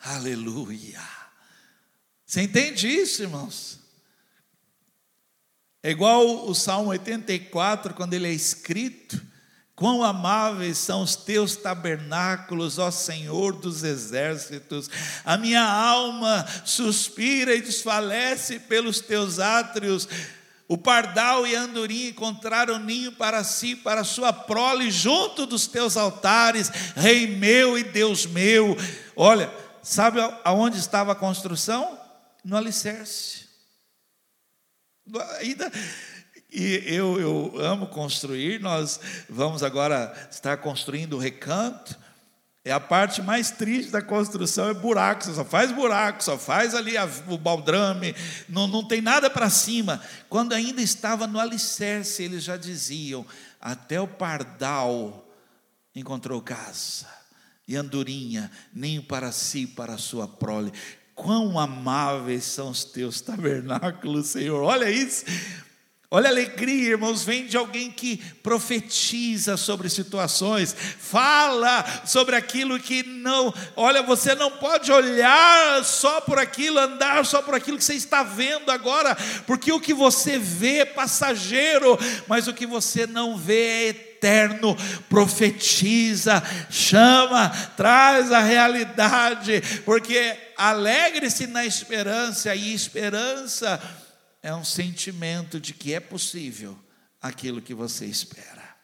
Aleluia. 0.00 1.02
Você 2.24 2.42
entende 2.42 2.86
isso, 2.86 3.22
irmãos? 3.22 3.80
É 5.82 5.90
igual 5.90 6.48
o 6.48 6.54
Salmo 6.54 6.90
84, 6.90 7.94
quando 7.94 8.14
ele 8.14 8.28
é 8.28 8.32
escrito, 8.32 9.20
Quão 9.80 10.04
amáveis 10.04 10.76
são 10.76 11.00
os 11.00 11.16
teus 11.16 11.56
tabernáculos, 11.56 12.78
ó 12.78 12.90
Senhor 12.90 13.54
dos 13.54 13.82
exércitos. 13.82 14.90
A 15.24 15.38
minha 15.38 15.64
alma 15.64 16.46
suspira 16.66 17.54
e 17.54 17.62
desfalece 17.62 18.58
pelos 18.58 19.00
teus 19.00 19.38
átrios. 19.38 20.06
O 20.68 20.76
pardal 20.76 21.46
e 21.46 21.56
a 21.56 21.62
andorinha 21.62 22.10
encontraram 22.10 22.78
ninho 22.78 23.12
para 23.12 23.42
si, 23.42 23.74
para 23.74 24.04
sua 24.04 24.34
prole, 24.34 24.90
junto 24.90 25.46
dos 25.46 25.66
teus 25.66 25.96
altares, 25.96 26.68
Rei 26.94 27.26
meu 27.38 27.78
e 27.78 27.82
Deus 27.82 28.26
meu. 28.26 28.76
Olha, 29.16 29.50
sabe 29.82 30.20
aonde 30.44 30.78
estava 30.78 31.12
a 31.12 31.16
construção? 31.16 31.98
No 32.44 32.54
alicerce. 32.54 33.48
Ainda 35.40 35.72
e 36.52 36.82
eu, 36.86 37.20
eu 37.20 37.52
amo 37.60 37.86
construir, 37.86 38.60
nós 38.60 39.00
vamos 39.28 39.62
agora 39.62 40.12
estar 40.30 40.56
construindo 40.56 41.14
o 41.14 41.18
recanto. 41.18 41.98
É 42.62 42.72
a 42.72 42.80
parte 42.80 43.22
mais 43.22 43.50
triste 43.50 43.90
da 43.90 44.02
construção, 44.02 44.68
é 44.68 44.74
buraco, 44.74 45.24
você 45.24 45.32
só 45.32 45.44
faz 45.44 45.72
buraco, 45.72 46.22
só 46.22 46.36
faz 46.36 46.74
ali 46.74 46.94
a, 46.96 47.08
o 47.28 47.38
baldrame, 47.38 48.14
não, 48.48 48.66
não 48.66 48.86
tem 48.86 49.00
nada 49.00 49.30
para 49.30 49.48
cima. 49.48 50.00
Quando 50.28 50.52
ainda 50.52 50.82
estava 50.82 51.26
no 51.26 51.40
alicerce, 51.40 52.22
eles 52.22 52.44
já 52.44 52.58
diziam: 52.58 53.24
até 53.58 53.98
o 53.98 54.06
pardal 54.06 55.26
encontrou 55.94 56.42
casa, 56.42 57.06
e 57.66 57.76
andorinha, 57.76 58.50
ninho 58.74 59.02
para 59.02 59.32
si, 59.32 59.66
para 59.66 59.94
a 59.94 59.98
sua 59.98 60.28
prole. 60.28 60.70
Quão 61.14 61.58
amáveis 61.58 62.44
são 62.44 62.70
os 62.70 62.84
teus 62.84 63.20
tabernáculos, 63.22 64.26
Senhor. 64.28 64.62
Olha 64.62 64.90
isso. 64.90 65.24
Olha 66.12 66.26
a 66.26 66.32
alegria, 66.32 66.90
irmãos, 66.90 67.22
vem 67.22 67.46
de 67.46 67.56
alguém 67.56 67.88
que 67.88 68.16
profetiza 68.42 69.56
sobre 69.56 69.88
situações, 69.88 70.74
fala 70.98 71.84
sobre 72.04 72.34
aquilo 72.34 72.80
que 72.80 73.04
não, 73.04 73.54
olha, 73.76 74.02
você 74.02 74.34
não 74.34 74.50
pode 74.50 74.90
olhar 74.90 75.84
só 75.84 76.20
por 76.20 76.36
aquilo, 76.36 76.80
andar 76.80 77.24
só 77.24 77.40
por 77.40 77.54
aquilo 77.54 77.78
que 77.78 77.84
você 77.84 77.94
está 77.94 78.24
vendo 78.24 78.72
agora, 78.72 79.16
porque 79.46 79.70
o 79.70 79.78
que 79.78 79.94
você 79.94 80.36
vê 80.36 80.78
é 80.78 80.84
passageiro, 80.84 81.96
mas 82.26 82.48
o 82.48 82.54
que 82.54 82.66
você 82.66 83.06
não 83.06 83.36
vê 83.36 83.84
é 83.84 83.88
eterno. 83.90 84.76
Profetiza, 85.08 86.42
chama, 86.68 87.50
traz 87.76 88.32
a 88.32 88.40
realidade, 88.40 89.62
porque 89.84 90.36
alegre-se 90.56 91.46
na 91.46 91.64
esperança, 91.64 92.52
e 92.52 92.74
esperança 92.74 93.80
é 94.42 94.54
um 94.54 94.64
sentimento 94.64 95.60
de 95.60 95.74
que 95.74 95.92
é 95.92 96.00
possível 96.00 96.78
aquilo 97.20 97.60
que 97.60 97.74
você 97.74 98.06
espera. 98.06 98.76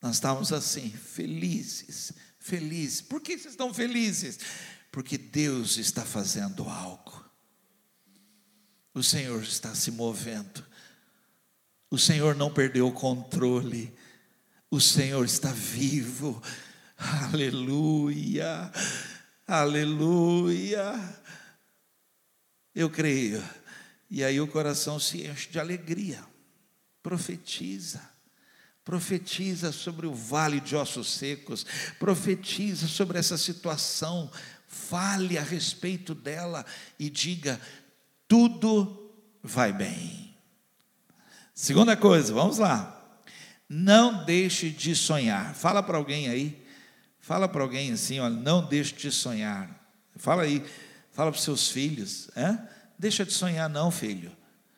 Nós 0.00 0.16
estamos 0.16 0.52
assim, 0.52 0.90
felizes, 0.90 2.12
felizes. 2.38 3.00
Por 3.00 3.20
que 3.20 3.38
vocês 3.38 3.54
estão 3.54 3.72
felizes? 3.72 4.38
Porque 4.90 5.16
Deus 5.16 5.78
está 5.78 6.04
fazendo 6.04 6.68
algo. 6.68 7.24
O 8.92 9.02
Senhor 9.02 9.42
está 9.42 9.74
se 9.74 9.90
movendo. 9.90 10.66
O 11.90 11.98
Senhor 11.98 12.34
não 12.34 12.52
perdeu 12.52 12.88
o 12.88 12.92
controle. 12.92 13.96
O 14.70 14.80
Senhor 14.80 15.24
está 15.24 15.50
vivo. 15.52 16.42
Aleluia. 16.98 18.70
Aleluia. 19.46 20.92
Eu 22.74 22.90
creio 22.90 23.42
e 24.14 24.22
aí 24.22 24.38
o 24.42 24.46
coração 24.46 25.00
se 25.00 25.26
enche 25.26 25.48
de 25.48 25.58
alegria. 25.58 26.22
Profetiza. 27.02 27.98
Profetiza 28.84 29.72
sobre 29.72 30.06
o 30.06 30.12
vale 30.12 30.60
de 30.60 30.76
ossos 30.76 31.10
secos. 31.14 31.64
Profetiza 31.98 32.86
sobre 32.86 33.18
essa 33.18 33.38
situação. 33.38 34.30
Fale 34.66 35.38
a 35.38 35.42
respeito 35.42 36.14
dela 36.14 36.66
e 36.98 37.08
diga: 37.08 37.58
tudo 38.28 39.10
vai 39.42 39.72
bem. 39.72 40.36
Segunda 41.54 41.96
coisa, 41.96 42.34
vamos 42.34 42.58
lá. 42.58 43.18
Não 43.66 44.26
deixe 44.26 44.68
de 44.68 44.94
sonhar. 44.94 45.54
Fala 45.54 45.82
para 45.82 45.96
alguém 45.96 46.28
aí. 46.28 46.62
Fala 47.18 47.48
para 47.48 47.62
alguém 47.62 47.92
assim, 47.92 48.20
olha, 48.20 48.34
não 48.34 48.62
deixe 48.62 48.94
de 48.94 49.10
sonhar. 49.10 49.70
Fala 50.16 50.42
aí, 50.42 50.62
fala 51.12 51.30
para 51.30 51.38
os 51.38 51.44
seus 51.44 51.70
filhos, 51.70 52.28
é? 52.36 52.71
Deixa 53.02 53.24
de 53.24 53.32
sonhar, 53.32 53.68
não, 53.68 53.90
filho. 53.90 54.30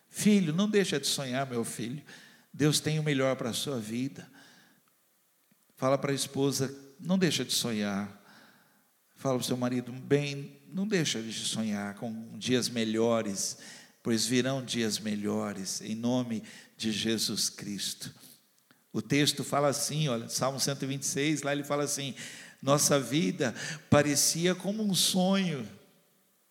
Filho, 0.08 0.50
não 0.50 0.66
deixa 0.66 0.98
de 0.98 1.06
sonhar, 1.06 1.46
meu 1.46 1.62
filho. 1.62 2.02
Deus 2.50 2.80
tem 2.80 2.98
o 2.98 3.02
melhor 3.02 3.36
para 3.36 3.50
a 3.50 3.52
sua 3.52 3.78
vida. 3.78 4.26
Fala 5.76 5.98
para 5.98 6.10
a 6.10 6.14
esposa, 6.14 6.74
não 6.98 7.18
deixa 7.18 7.44
de 7.44 7.52
sonhar. 7.52 8.08
Fala 9.14 9.34
para 9.34 9.42
o 9.42 9.46
seu 9.46 9.58
marido, 9.58 9.92
bem, 9.92 10.58
não 10.72 10.88
deixa 10.88 11.20
de 11.20 11.34
sonhar 11.34 11.96
com 11.96 12.38
dias 12.38 12.70
melhores, 12.70 13.58
pois 14.02 14.24
virão 14.24 14.64
dias 14.64 14.98
melhores, 14.98 15.82
em 15.82 15.94
nome 15.94 16.42
de 16.78 16.92
Jesus 16.92 17.50
Cristo. 17.50 18.10
O 18.90 19.02
texto 19.02 19.44
fala 19.44 19.68
assim, 19.68 20.08
olha, 20.08 20.30
Salmo 20.30 20.58
126, 20.58 21.42
lá 21.42 21.52
ele 21.52 21.62
fala 21.62 21.84
assim: 21.84 22.14
nossa 22.62 22.98
vida 22.98 23.54
parecia 23.90 24.54
como 24.54 24.82
um 24.82 24.94
sonho 24.94 25.68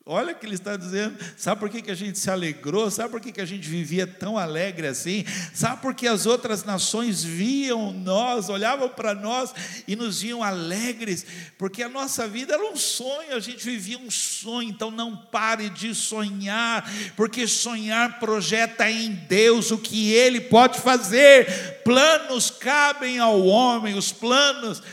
Olha 0.05 0.33
o 0.33 0.35
que 0.35 0.45
ele 0.45 0.55
está 0.55 0.75
dizendo. 0.75 1.17
Sabe 1.37 1.61
por 1.61 1.69
que, 1.69 1.81
que 1.81 1.91
a 1.91 1.95
gente 1.95 2.19
se 2.19 2.29
alegrou? 2.29 2.91
Sabe 2.91 3.09
por 3.09 3.21
que, 3.21 3.31
que 3.31 3.39
a 3.39 3.45
gente 3.45 3.69
vivia 3.69 4.05
tão 4.05 4.37
alegre 4.37 4.85
assim? 4.87 5.23
Sabe 5.53 5.81
por 5.81 5.95
que 5.95 6.05
as 6.05 6.25
outras 6.25 6.65
nações 6.65 7.23
viam 7.23 7.93
nós, 7.93 8.49
olhavam 8.49 8.89
para 8.89 9.13
nós 9.13 9.53
e 9.87 9.95
nos 9.95 10.21
viam 10.21 10.43
alegres? 10.43 11.25
Porque 11.57 11.81
a 11.81 11.87
nossa 11.87 12.27
vida 12.27 12.53
era 12.53 12.69
um 12.69 12.75
sonho, 12.75 13.33
a 13.33 13.39
gente 13.39 13.63
vivia 13.63 13.97
um 13.97 14.11
sonho. 14.11 14.67
Então 14.67 14.91
não 14.91 15.15
pare 15.15 15.69
de 15.69 15.95
sonhar, 15.95 16.85
porque 17.15 17.47
sonhar 17.47 18.19
projeta 18.19 18.91
em 18.91 19.09
Deus 19.09 19.71
o 19.71 19.77
que 19.77 20.11
Ele 20.11 20.41
pode 20.41 20.81
fazer. 20.81 21.81
Planos 21.85 22.51
cabem 22.51 23.19
ao 23.19 23.45
homem, 23.45 23.97
os 23.97 24.11
planos, 24.11 24.83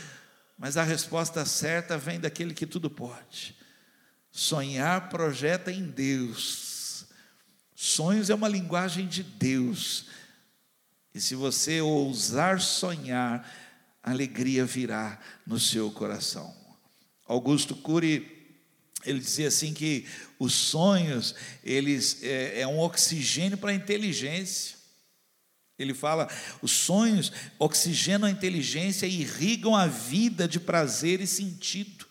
mas 0.57 0.77
a 0.77 0.85
resposta 0.85 1.45
certa 1.45 1.99
vem 1.99 2.21
daquele 2.21 2.55
que 2.55 2.65
tudo 2.65 2.89
pode. 2.89 3.59
Sonhar 4.31 5.09
projeta 5.09 5.73
em 5.73 5.85
Deus. 5.85 7.05
Sonhos 7.75 8.31
é 8.31 8.35
uma 8.35 8.49
linguagem 8.49 9.07
de 9.07 9.23
Deus. 9.23 10.07
E 11.15 11.21
se 11.21 11.35
você 11.35 11.81
ousar 11.81 12.61
sonhar, 12.61 13.49
alegria 14.03 14.65
virá 14.65 15.19
no 15.47 15.59
seu 15.59 15.91
coração. 15.91 16.55
Augusto 17.27 17.75
Cury 17.75 18.41
ele 19.05 19.19
dizia 19.19 19.49
assim 19.49 19.73
que 19.73 20.07
os 20.39 20.53
sonhos 20.53 21.35
eles 21.65 22.23
é, 22.23 22.61
é 22.61 22.67
um 22.67 22.79
oxigênio 22.79 23.57
para 23.57 23.71
a 23.71 23.75
inteligência. 23.75 24.77
Ele 25.79 25.95
fala: 25.95 26.29
os 26.61 26.71
sonhos 26.71 27.33
oxigenam 27.59 28.29
a 28.29 28.31
inteligência 28.31 29.07
e 29.07 29.23
irrigam 29.23 29.75
a 29.75 29.87
vida 29.87 30.47
de 30.47 30.61
prazer 30.61 31.21
e 31.21 31.27
sentido. 31.27 32.07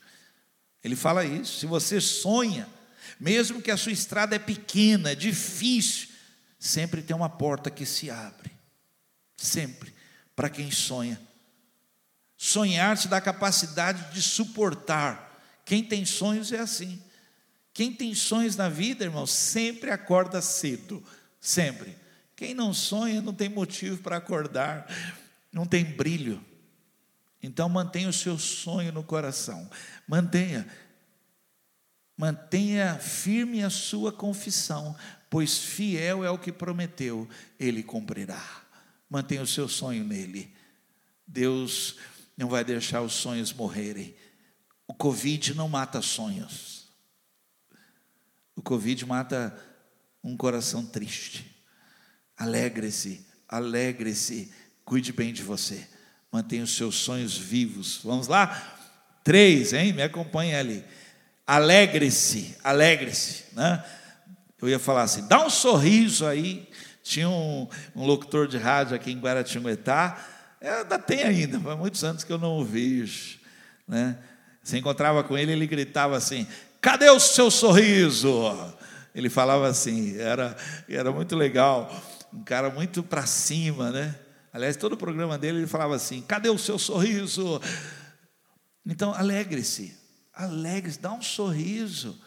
Ele 0.84 0.96
fala 0.96 1.26
isso. 1.26 1.60
Se 1.60 1.66
você 1.66 2.00
sonha, 2.00 2.68
mesmo 3.20 3.62
que 3.62 3.72
a 3.72 3.78
sua 3.78 3.92
estrada 3.92 4.36
é 4.36 4.40
pequena, 4.40 5.16
difícil, 5.16 6.10
sempre 6.58 7.02
tem 7.02 7.16
uma 7.16 7.30
porta 7.30 7.70
que 7.70 7.86
se 7.86 8.10
abre. 8.10 8.52
Sempre, 9.38 9.94
para 10.36 10.50
quem 10.50 10.72
sonha. 10.72 11.20
Sonhar 12.38 12.98
te 12.98 13.08
dá 13.08 13.20
capacidade 13.20 14.14
de 14.14 14.22
suportar. 14.22 15.42
Quem 15.66 15.84
tem 15.84 16.06
sonhos 16.06 16.52
é 16.52 16.60
assim. 16.60 17.02
Quem 17.74 17.94
tem 17.94 18.16
sonhos 18.16 18.56
na 18.56 18.70
vida, 18.70 19.04
irmão, 19.04 19.28
sempre 19.28 19.92
acorda 19.92 20.42
cedo. 20.42 21.04
Sempre. 21.40 21.98
Quem 22.36 22.54
não 22.54 22.74
sonha 22.74 23.22
não 23.22 23.34
tem 23.34 23.50
motivo 23.50 23.98
para 24.02 24.18
acordar, 24.18 24.88
não 25.52 25.66
tem 25.66 25.84
brilho. 25.84 26.44
Então 27.42 27.70
mantenha 27.70 28.10
o 28.10 28.14
seu 28.14 28.38
sonho 28.38 28.92
no 28.92 29.04
coração. 29.04 29.70
Mantenha. 30.08 30.68
Mantenha 32.18 32.96
firme 32.96 33.64
a 33.64 33.70
sua 33.70 34.12
confissão, 34.12 34.96
pois 35.30 35.58
fiel 35.58 36.24
é 36.24 36.30
o 36.30 36.38
que 36.38 36.52
prometeu, 36.52 37.30
ele 37.58 37.82
cumprirá. 37.82 38.46
Mantenha 39.10 39.42
o 39.42 39.48
seu 39.48 39.70
sonho 39.70 40.04
nele. 40.04 40.54
Deus 41.26 41.96
não 42.36 42.50
vai 42.50 42.64
deixar 42.66 43.02
os 43.02 43.14
sonhos 43.14 43.54
morrerem. 43.54 44.16
O 44.86 44.94
Covid 44.94 45.54
não 45.54 45.70
mata 45.70 46.02
sonhos. 46.02 46.90
O 48.54 48.62
Covid 48.62 49.06
mata 49.06 49.58
um 50.22 50.36
coração 50.36 50.86
triste. 50.86 51.64
Alegre-se, 52.36 53.26
alegre-se, 53.48 54.52
cuide 54.84 55.14
bem 55.14 55.32
de 55.32 55.44
você. 55.44 55.88
Mantenha 56.32 56.64
os 56.64 56.76
seus 56.76 56.96
sonhos 56.96 57.38
vivos. 57.38 58.00
Vamos 58.04 58.28
lá? 58.28 58.78
Três, 59.24 59.74
hein? 59.74 59.94
Me 59.94 60.04
acompanhe 60.04 60.56
ali. 60.56 60.84
Alegre-se, 61.46 62.56
alegre-se. 62.64 63.46
Né? 63.54 63.84
Eu 64.62 64.70
ia 64.70 64.80
falar 64.80 65.04
assim, 65.04 65.28
dá 65.28 65.46
um 65.46 65.50
sorriso 65.50 66.26
aí. 66.26 66.70
Tinha 67.02 67.30
um, 67.30 67.68
um 67.96 68.06
locutor 68.06 68.48
de 68.48 68.58
rádio 68.58 68.96
aqui 68.96 69.12
em 69.12 69.20
Guaratinguetá, 69.20 70.18
é, 70.62 70.70
ainda 70.70 71.00
tem 71.00 71.24
ainda, 71.24 71.60
faz 71.60 71.78
muitos 71.78 72.04
anos 72.04 72.24
que 72.24 72.32
eu 72.32 72.38
não 72.38 72.60
o 72.60 72.66
vejo. 72.66 73.40
Né? 73.88 74.18
Você 74.62 74.78
encontrava 74.78 75.24
com 75.24 75.38
ele, 75.38 75.54
ele 75.54 75.66
gritava 75.66 76.18
assim: 76.18 76.46
cadê 76.82 77.10
o 77.10 77.20
seu 77.20 77.50
sorriso? 77.50 78.32
Ele 79.16 79.30
falava 79.30 79.68
assim, 79.68 80.20
era, 80.20 80.56
era 80.88 81.12
muito 81.12 81.36
legal, 81.36 81.92
um 82.32 82.44
cara 82.44 82.70
muito 82.70 83.02
para 83.02 83.26
cima, 83.26 83.90
né? 83.90 84.16
Aliás, 84.52 84.76
todo 84.76 84.94
o 84.94 84.98
programa 84.98 85.38
dele 85.38 85.60
ele 85.60 85.68
falava 85.68 85.96
assim: 85.96 86.22
cadê 86.22 86.50
o 86.50 86.58
seu 86.58 86.80
sorriso? 86.80 87.62
Então, 88.86 89.14
alegre-se, 89.14 89.96
alegre-se, 90.34 91.00
dá 91.00 91.14
um 91.14 91.22
sorriso. 91.22 92.20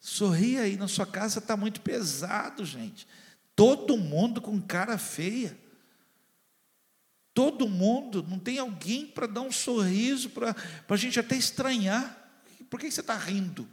Sorria 0.00 0.62
aí, 0.62 0.76
na 0.76 0.88
sua 0.88 1.04
casa 1.04 1.40
está 1.40 1.56
muito 1.56 1.80
pesado, 1.80 2.64
gente. 2.64 3.06
Todo 3.54 3.96
mundo 3.96 4.40
com 4.40 4.60
cara 4.60 4.96
feia. 4.96 5.58
Todo 7.34 7.68
mundo, 7.68 8.24
não 8.28 8.38
tem 8.38 8.58
alguém 8.58 9.06
para 9.06 9.26
dar 9.26 9.42
um 9.42 9.52
sorriso, 9.52 10.30
para 10.30 10.54
a 10.88 10.96
gente 10.96 11.20
até 11.20 11.36
estranhar. 11.36 12.16
Por 12.68 12.80
que 12.80 12.90
você 12.90 13.00
está 13.00 13.16
rindo? 13.16 13.68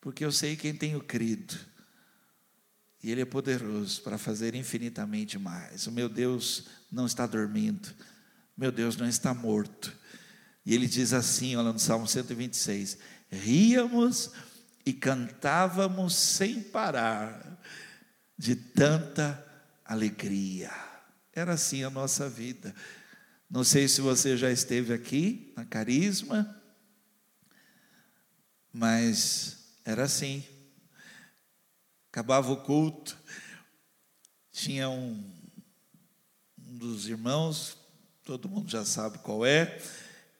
Porque 0.00 0.24
eu 0.24 0.32
sei 0.32 0.56
quem 0.56 0.74
tenho 0.74 1.00
crido. 1.02 1.58
E 3.02 3.10
Ele 3.10 3.22
é 3.22 3.24
poderoso 3.24 4.02
para 4.02 4.18
fazer 4.18 4.54
infinitamente 4.54 5.38
mais. 5.38 5.86
O 5.86 5.92
meu 5.92 6.08
Deus 6.08 6.64
não 6.90 7.06
está 7.06 7.26
dormindo. 7.26 7.88
Meu 8.56 8.70
Deus 8.70 8.96
não 8.96 9.08
está 9.08 9.32
morto. 9.32 9.98
E 10.66 10.74
ele 10.74 10.86
diz 10.86 11.12
assim, 11.12 11.56
olha 11.56 11.72
no 11.72 11.78
Salmo 11.78 12.06
126: 12.06 12.98
ríamos 13.30 14.30
e 14.84 14.92
cantávamos 14.92 16.14
sem 16.14 16.62
parar, 16.62 17.58
de 18.36 18.54
tanta 18.54 19.42
alegria. 19.84 20.70
Era 21.32 21.54
assim 21.54 21.84
a 21.84 21.90
nossa 21.90 22.28
vida. 22.28 22.74
Não 23.50 23.64
sei 23.64 23.88
se 23.88 24.00
você 24.00 24.36
já 24.36 24.50
esteve 24.50 24.92
aqui 24.92 25.52
na 25.56 25.64
Carisma, 25.64 26.54
mas 28.72 29.56
era 29.84 30.04
assim. 30.04 30.44
Acabava 32.10 32.50
o 32.50 32.56
culto, 32.56 33.16
tinha 34.50 34.88
um, 34.88 35.22
um 36.58 36.76
dos 36.76 37.08
irmãos, 37.08 37.76
todo 38.24 38.48
mundo 38.48 38.68
já 38.68 38.84
sabe 38.84 39.18
qual 39.18 39.46
é, 39.46 39.78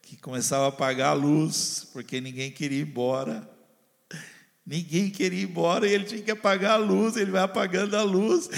que 0.03 0.17
começava 0.17 0.65
a 0.65 0.69
apagar 0.69 1.11
a 1.11 1.13
luz, 1.13 1.87
porque 1.93 2.21
ninguém 2.21 2.51
queria 2.51 2.81
ir 2.81 2.83
embora. 2.83 3.49
Ninguém 4.67 5.11
queria 5.11 5.43
ir 5.43 5.45
embora 5.45 5.87
e 5.87 5.93
ele 5.93 6.05
tinha 6.05 6.21
que 6.21 6.31
apagar 6.33 6.73
a 6.73 6.77
luz, 6.77 7.17
ele 7.17 7.31
vai 7.31 7.43
apagando 7.43 7.97
a 7.97 8.03
luz, 8.03 8.49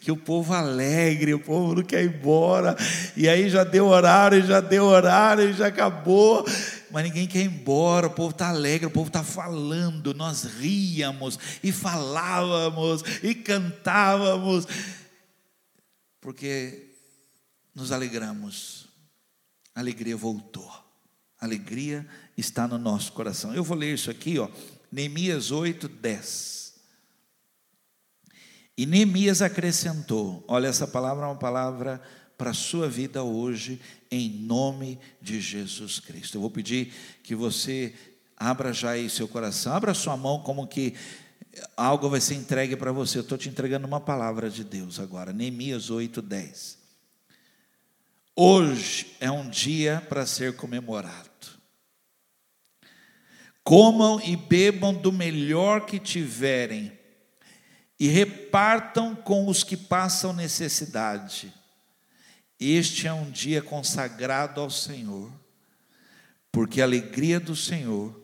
que 0.00 0.10
o 0.10 0.16
povo 0.16 0.54
alegre, 0.54 1.34
o 1.34 1.38
povo 1.38 1.74
não 1.74 1.82
quer 1.82 2.02
ir 2.02 2.08
embora, 2.08 2.74
e 3.14 3.28
aí 3.28 3.50
já 3.50 3.64
deu 3.64 3.86
horário, 3.86 4.42
já 4.46 4.60
deu 4.60 4.86
horário, 4.86 5.52
já 5.52 5.66
acabou, 5.66 6.42
mas 6.92 7.04
ninguém 7.04 7.26
quer 7.26 7.40
ir 7.40 7.46
embora, 7.46 8.06
o 8.06 8.10
povo 8.10 8.30
está 8.30 8.48
alegre, 8.48 8.86
o 8.86 8.90
povo 8.90 9.08
está 9.08 9.24
falando, 9.24 10.12
nós 10.14 10.44
ríamos 10.44 11.38
e 11.62 11.72
falávamos 11.72 13.02
e 13.22 13.34
cantávamos, 13.34 14.66
porque 16.20 16.94
nos 17.74 17.90
alegramos, 17.90 18.86
a 19.74 19.80
alegria 19.80 20.16
voltou, 20.16 20.70
a 21.40 21.44
alegria 21.44 22.06
está 22.36 22.68
no 22.68 22.78
nosso 22.78 23.12
coração. 23.12 23.54
Eu 23.54 23.64
vou 23.64 23.76
ler 23.76 23.94
isso 23.94 24.10
aqui, 24.10 24.38
ó, 24.38 24.48
Neemias 24.90 25.50
8, 25.50 25.88
10. 25.88 26.74
E 28.76 28.86
Neemias 28.86 29.42
acrescentou: 29.42 30.44
olha, 30.48 30.66
essa 30.66 30.86
palavra 30.86 31.24
é 31.24 31.28
uma 31.28 31.38
palavra 31.38 32.02
para 32.42 32.50
a 32.50 32.54
sua 32.54 32.88
vida 32.88 33.22
hoje, 33.22 33.80
em 34.10 34.28
nome 34.28 34.98
de 35.20 35.40
Jesus 35.40 36.00
Cristo. 36.00 36.36
Eu 36.36 36.40
vou 36.40 36.50
pedir 36.50 36.92
que 37.22 37.36
você 37.36 37.94
abra 38.36 38.72
já 38.72 38.90
aí 38.90 39.08
seu 39.08 39.28
coração, 39.28 39.72
abra 39.72 39.94
sua 39.94 40.16
mão 40.16 40.42
como 40.42 40.66
que 40.66 40.92
algo 41.76 42.10
vai 42.10 42.20
ser 42.20 42.34
entregue 42.34 42.74
para 42.74 42.90
você. 42.90 43.18
Eu 43.18 43.22
estou 43.22 43.38
te 43.38 43.48
entregando 43.48 43.86
uma 43.86 44.00
palavra 44.00 44.50
de 44.50 44.64
Deus 44.64 44.98
agora, 44.98 45.32
Neemias 45.32 45.88
8, 45.88 46.20
10. 46.20 46.78
Hoje 48.34 49.14
é 49.20 49.30
um 49.30 49.48
dia 49.48 50.04
para 50.08 50.26
ser 50.26 50.56
comemorado. 50.56 51.30
Comam 53.62 54.20
e 54.20 54.34
bebam 54.34 54.92
do 54.92 55.12
melhor 55.12 55.86
que 55.86 56.00
tiverem, 56.00 56.90
e 58.00 58.08
repartam 58.08 59.14
com 59.14 59.46
os 59.46 59.62
que 59.62 59.76
passam 59.76 60.32
necessidade. 60.32 61.61
Este 62.70 63.06
é 63.06 63.12
um 63.12 63.30
dia 63.30 63.60
consagrado 63.60 64.60
ao 64.60 64.70
Senhor, 64.70 65.32
porque 66.50 66.80
a 66.80 66.84
alegria 66.84 67.40
do 67.40 67.56
Senhor 67.56 68.22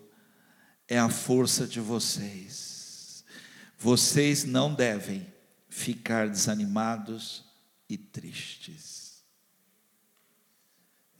é 0.87 0.99
a 0.99 1.09
força 1.09 1.67
de 1.67 1.81
vocês. 1.81 3.25
Vocês 3.77 4.45
não 4.45 4.73
devem 4.73 5.27
ficar 5.69 6.29
desanimados 6.29 7.45
e 7.89 7.97
tristes. 7.97 9.25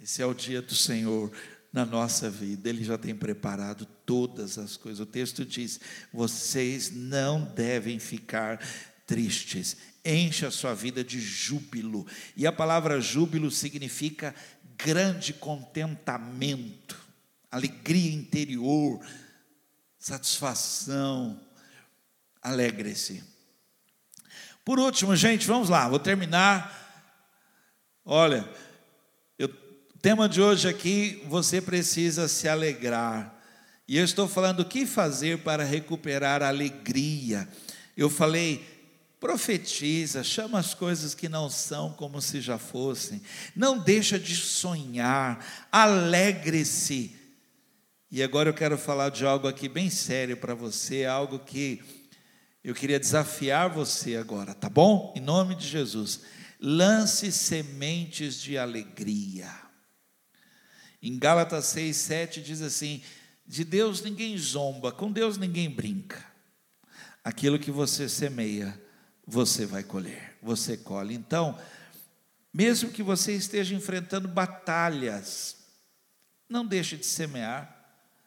Esse 0.01 0.23
é 0.23 0.27
o 0.27 0.35
dia 0.35 0.63
do 0.63 0.75
Senhor 0.75 1.33
na 1.73 1.85
nossa 1.85 2.31
vida, 2.31 2.69
Ele 2.69 2.83
já 2.83 2.97
tem 2.97 3.15
preparado 3.15 3.85
todas 4.07 4.59
as 4.59 4.77
coisas. 4.77 5.01
O 5.01 5.07
texto 5.07 5.45
diz: 5.45 5.81
vocês 6.13 6.91
não 6.91 7.45
devem 7.45 7.99
ficar 7.99 8.59
tristes, 9.07 9.77
enche 10.05 10.47
a 10.47 10.51
sua 10.51 10.75
vida 10.75 11.05
de 11.05 11.21
júbilo. 11.21 12.07
E 12.37 12.47
a 12.47 12.53
palavra 12.53 13.01
júbilo 13.01 13.51
significa 13.51 14.35
grande 14.77 15.33
contentamento, 15.33 16.97
alegria 17.51 18.13
interior, 18.13 19.01
satisfação. 19.99 21.41
Alegre-se. 22.41 23.23
Por 24.65 24.79
último, 24.79 25.17
gente, 25.17 25.47
vamos 25.47 25.69
lá, 25.69 25.89
vou 25.89 25.99
terminar. 25.99 26.87
Olha, 28.05 28.49
o 29.41 29.99
tema 30.01 30.29
de 30.29 30.41
hoje 30.41 30.69
aqui, 30.69 31.23
você 31.27 31.61
precisa 31.61 32.29
se 32.29 32.49
alegrar. 32.49 33.35
E 33.89 33.97
eu 33.97 34.05
estou 34.05 34.29
falando 34.29 34.61
o 34.61 34.65
que 34.65 34.87
fazer 34.87 35.39
para 35.39 35.65
recuperar 35.65 36.43
a 36.43 36.49
alegria. 36.49 37.49
Eu 37.97 38.09
falei, 38.09 38.78
profetiza, 39.21 40.23
chama 40.23 40.59
as 40.59 40.75
coisas 40.75 41.15
que 41.15 41.29
não 41.29 41.51
são 41.51 41.93
como 41.93 42.21
se 42.21 42.41
já 42.41 42.59
fossem. 42.59 43.21
Não 43.55 43.79
deixa 43.79 44.19
de 44.19 44.37
sonhar, 44.37 45.45
alegre-se. 45.71 47.17
E 48.11 48.23
agora 48.23 48.49
eu 48.49 48.55
quero 48.55 48.79
falar 48.79 49.11
de 49.11 49.27
algo 49.27 49.49
aqui 49.49 49.69
bem 49.69 49.91
sério 49.91 50.37
para 50.37 50.55
você, 50.55 51.05
algo 51.05 51.39
que 51.39 51.83
eu 52.63 52.75
queria 52.75 52.99
desafiar 52.99 53.69
você 53.69 54.17
agora, 54.17 54.55
tá 54.55 54.69
bom? 54.69 55.13
Em 55.17 55.21
nome 55.21 55.55
de 55.55 55.67
Jesus. 55.67 56.21
Lance 56.61 57.31
sementes 57.31 58.41
de 58.41 58.59
alegria. 58.59 59.51
Em 61.01 61.19
Gálatas 61.19 61.67
6, 61.67 61.97
7 61.97 62.43
diz 62.43 62.61
assim: 62.63 63.03
De 63.47 63.63
Deus 63.63 64.03
ninguém 64.03 64.37
zomba, 64.37 64.91
com 64.91 65.13
Deus 65.13 65.39
ninguém 65.39 65.71
brinca. 65.71 66.25
Aquilo 67.23 67.59
que 67.59 67.71
você 67.71 68.09
semeia, 68.09 68.81
você 69.31 69.67
vai 69.67 69.83
colher, 69.83 70.39
você 70.43 70.75
colhe. 70.75 71.15
Então, 71.15 71.61
mesmo 72.51 72.91
que 72.91 73.03
você 73.03 73.35
esteja 73.35 73.75
enfrentando 73.75 74.27
batalhas, 74.27 75.59
não 76.49 76.65
deixe 76.65 76.97
de 76.97 77.05
semear, 77.05 77.77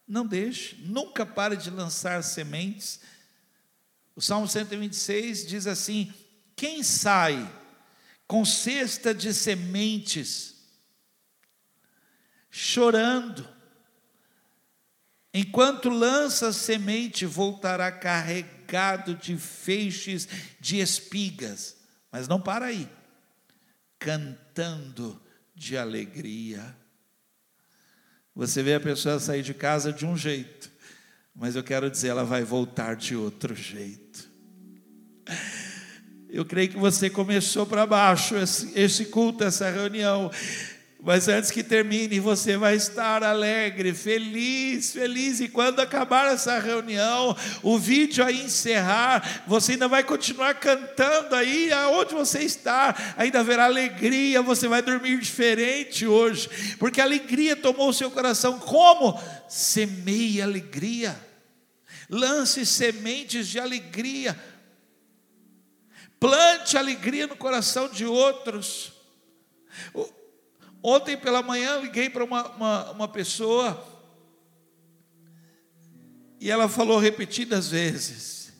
não 0.08 0.28
deixe, 0.28 0.76
nunca 0.84 1.26
pare 1.26 1.58
de 1.58 1.72
lançar 1.72 2.24
sementes. 2.24 3.00
O 4.16 4.22
Salmo 4.22 4.48
126 4.48 5.48
diz 5.48 5.66
assim: 5.66 6.14
quem 6.56 6.84
sai 6.84 7.52
com 8.28 8.46
cesta 8.46 9.12
de 9.12 9.34
sementes, 9.34 10.54
chorando, 12.52 13.50
enquanto 15.34 15.90
lança 15.90 16.54
semente, 16.54 17.26
voltará 17.26 17.92
carregado 17.92 18.61
de 19.20 19.38
feixes 19.38 20.28
de 20.60 20.80
espigas, 20.80 21.78
mas 22.12 22.28
não 22.28 22.40
para 22.40 22.68
aí, 22.68 22.90
cantando 24.00 25.22
de 25.54 25.78
alegria. 25.78 26.76
Você 28.36 28.64
vê 28.64 28.76
a 28.76 28.80
pessoa 28.80 29.20
sair 29.20 29.44
de 29.44 29.54
casa 29.54 29.92
de 29.92 30.06
um 30.06 30.18
jeito, 30.18 30.72
mas 31.36 31.56
eu 31.56 31.64
quero 31.64 31.90
dizer, 31.90 32.10
ela 32.10 32.24
vai 32.24 32.44
voltar 32.44 32.96
de 32.96 33.16
outro 33.16 33.54
jeito. 33.56 34.30
Eu 36.30 36.46
creio 36.46 36.70
que 36.70 36.78
você 36.78 37.10
começou 37.10 37.66
para 37.66 37.86
baixo 37.86 38.36
esse, 38.38 38.72
esse 38.80 39.06
culto, 39.06 39.44
essa 39.44 39.70
reunião. 39.70 40.32
Mas 41.04 41.28
antes 41.28 41.50
que 41.50 41.64
termine, 41.64 42.20
você 42.20 42.56
vai 42.56 42.76
estar 42.76 43.24
alegre, 43.24 43.92
feliz, 43.92 44.92
feliz. 44.94 45.40
E 45.40 45.48
quando 45.48 45.80
acabar 45.80 46.32
essa 46.32 46.60
reunião, 46.60 47.36
o 47.64 47.76
vídeo 47.80 48.24
aí 48.24 48.44
encerrar, 48.44 49.44
você 49.48 49.72
ainda 49.72 49.88
vai 49.88 50.04
continuar 50.04 50.54
cantando 50.54 51.36
aí, 51.36 51.74
aonde 51.74 52.14
você 52.14 52.42
está, 52.44 53.16
ainda 53.18 53.40
haverá 53.40 53.66
alegria, 53.66 54.44
você 54.44 54.68
vai 54.68 54.84
dormir 54.84 55.20
diferente 55.20 56.06
hoje, 56.06 56.48
porque 56.78 57.02
a 57.02 57.04
alegria 57.04 57.56
tomou 57.56 57.90
o 57.90 57.94
seu 57.94 58.12
coração. 58.12 58.60
Como? 58.60 59.20
Semeie 59.50 60.40
alegria, 60.40 61.20
lance 62.08 62.64
sementes 62.64 63.48
de 63.48 63.60
alegria, 63.60 64.40
plante 66.20 66.78
alegria 66.78 67.26
no 67.26 67.36
coração 67.36 67.90
de 67.90 68.06
outros. 68.06 68.94
Ontem 70.84 71.16
pela 71.16 71.44
manhã 71.44 71.78
liguei 71.78 72.10
para 72.10 72.24
uma, 72.24 72.48
uma, 72.50 72.92
uma 72.92 73.08
pessoa 73.08 73.88
e 76.40 76.50
ela 76.50 76.68
falou 76.68 76.98
repetidas 76.98 77.70
vezes: 77.70 78.52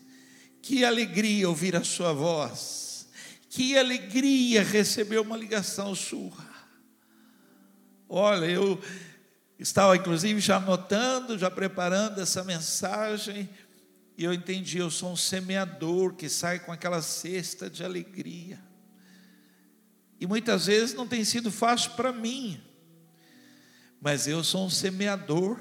que 0.62 0.86
alegria 0.86 1.50
ouvir 1.50 1.76
a 1.76 1.84
sua 1.84 2.14
voz, 2.14 3.08
que 3.50 3.76
alegria 3.76 4.64
receber 4.64 5.20
uma 5.20 5.36
ligação 5.36 5.96
sua. 5.96 6.52
Olha, 8.08 8.46
eu 8.46 8.80
estava 9.58 9.96
inclusive 9.96 10.40
já 10.40 10.58
anotando, 10.58 11.40
já 11.40 11.50
preparando 11.50 12.22
essa 12.22 12.44
mensagem, 12.44 13.50
e 14.16 14.24
eu 14.24 14.32
entendi: 14.32 14.78
eu 14.78 14.92
sou 14.92 15.14
um 15.14 15.18
semeador 15.18 16.14
que 16.14 16.30
sai 16.30 16.60
com 16.60 16.72
aquela 16.72 17.02
cesta 17.02 17.68
de 17.68 17.84
alegria. 17.84 18.60
E 20.22 20.28
muitas 20.28 20.68
vezes 20.68 20.94
não 20.94 21.08
tem 21.08 21.26
sido 21.26 21.52
fácil 21.52 21.94
para 21.94 22.14
mim, 22.14 22.62
mas 24.00 24.28
eu 24.28 24.44
sou 24.44 24.68
um 24.68 24.70
semeador. 24.70 25.60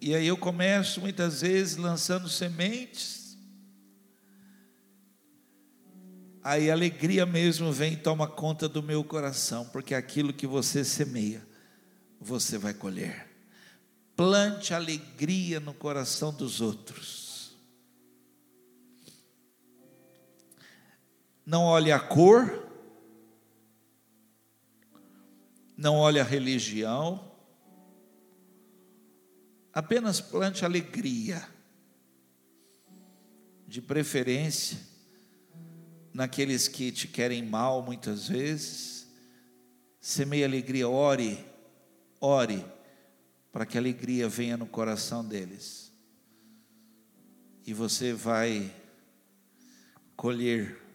E 0.00 0.12
aí 0.12 0.26
eu 0.26 0.36
começo 0.36 1.00
muitas 1.00 1.42
vezes 1.42 1.76
lançando 1.76 2.28
sementes. 2.28 3.38
Aí 6.42 6.68
a 6.70 6.74
alegria 6.74 7.24
mesmo 7.24 7.72
vem 7.72 7.92
e 7.92 7.96
toma 7.96 8.26
conta 8.26 8.68
do 8.68 8.82
meu 8.82 9.04
coração, 9.04 9.64
porque 9.66 9.94
aquilo 9.94 10.32
que 10.32 10.46
você 10.46 10.84
semeia, 10.84 11.46
você 12.20 12.58
vai 12.58 12.74
colher. 12.74 13.28
Plante 14.16 14.74
alegria 14.74 15.60
no 15.60 15.72
coração 15.72 16.32
dos 16.32 16.60
outros. 16.60 17.25
Não 21.46 21.62
olhe 21.62 21.92
a 21.92 22.00
cor, 22.00 22.66
não 25.76 25.94
olhe 25.94 26.18
a 26.18 26.24
religião, 26.24 27.32
apenas 29.72 30.20
plante 30.20 30.64
alegria, 30.64 31.48
de 33.68 33.80
preferência, 33.80 34.78
naqueles 36.12 36.66
que 36.66 36.90
te 36.90 37.06
querem 37.06 37.44
mal 37.44 37.82
muitas 37.82 38.28
vezes, 38.28 39.06
semeie 40.00 40.44
alegria, 40.44 40.88
ore, 40.88 41.44
ore, 42.20 42.64
para 43.52 43.66
que 43.66 43.76
a 43.76 43.80
alegria 43.80 44.28
venha 44.28 44.56
no 44.56 44.66
coração 44.66 45.24
deles, 45.24 45.92
e 47.64 47.74
você 47.74 48.12
vai 48.12 48.74
colher 50.16 50.85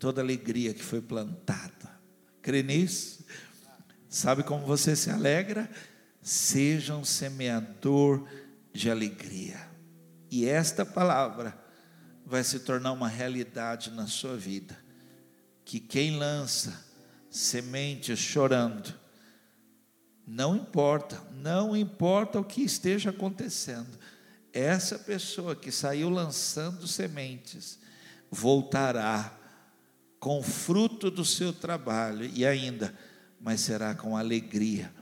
toda 0.00 0.22
alegria 0.22 0.72
que 0.72 0.82
foi 0.82 1.00
plantada. 1.02 2.00
Crê 2.40 2.62
nisso? 2.62 3.24
Sabe 4.08 4.42
como 4.42 4.66
você 4.66 4.96
se 4.96 5.10
alegra? 5.10 5.70
Seja 6.22 6.96
um 6.96 7.04
semeador 7.04 8.26
de 8.72 8.90
alegria. 8.90 9.60
E 10.30 10.46
esta 10.46 10.86
palavra 10.86 11.56
vai 12.24 12.42
se 12.42 12.60
tornar 12.60 12.92
uma 12.92 13.08
realidade 13.08 13.90
na 13.90 14.06
sua 14.06 14.36
vida. 14.36 14.76
Que 15.66 15.78
quem 15.78 16.16
lança 16.16 16.86
sementes 17.28 18.18
chorando, 18.18 18.94
não 20.26 20.56
importa, 20.56 21.22
não 21.34 21.76
importa 21.76 22.40
o 22.40 22.44
que 22.44 22.62
esteja 22.62 23.10
acontecendo, 23.10 23.98
essa 24.52 24.98
pessoa 24.98 25.54
que 25.54 25.70
saiu 25.70 26.08
lançando 26.08 26.88
sementes 26.88 27.78
voltará 28.30 29.39
com 30.20 30.42
fruto 30.42 31.10
do 31.10 31.24
seu 31.24 31.50
trabalho 31.50 32.30
e 32.34 32.44
ainda, 32.44 32.94
mas 33.40 33.62
será 33.62 33.94
com 33.94 34.16
alegria, 34.16 34.92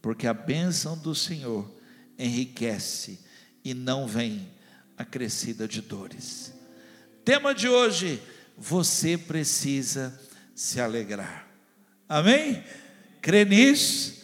porque 0.00 0.26
a 0.26 0.32
bênção 0.32 0.96
do 0.96 1.16
Senhor 1.16 1.68
enriquece 2.16 3.18
e 3.64 3.74
não 3.74 4.06
vem 4.06 4.48
acrescida 4.96 5.66
de 5.66 5.82
dores. 5.82 6.54
Tema 7.24 7.52
de 7.52 7.68
hoje: 7.68 8.22
você 8.56 9.18
precisa 9.18 10.18
se 10.54 10.80
alegrar. 10.80 11.48
Amém? 12.08 12.62
Crê 13.20 13.44
nisso? 13.44 14.17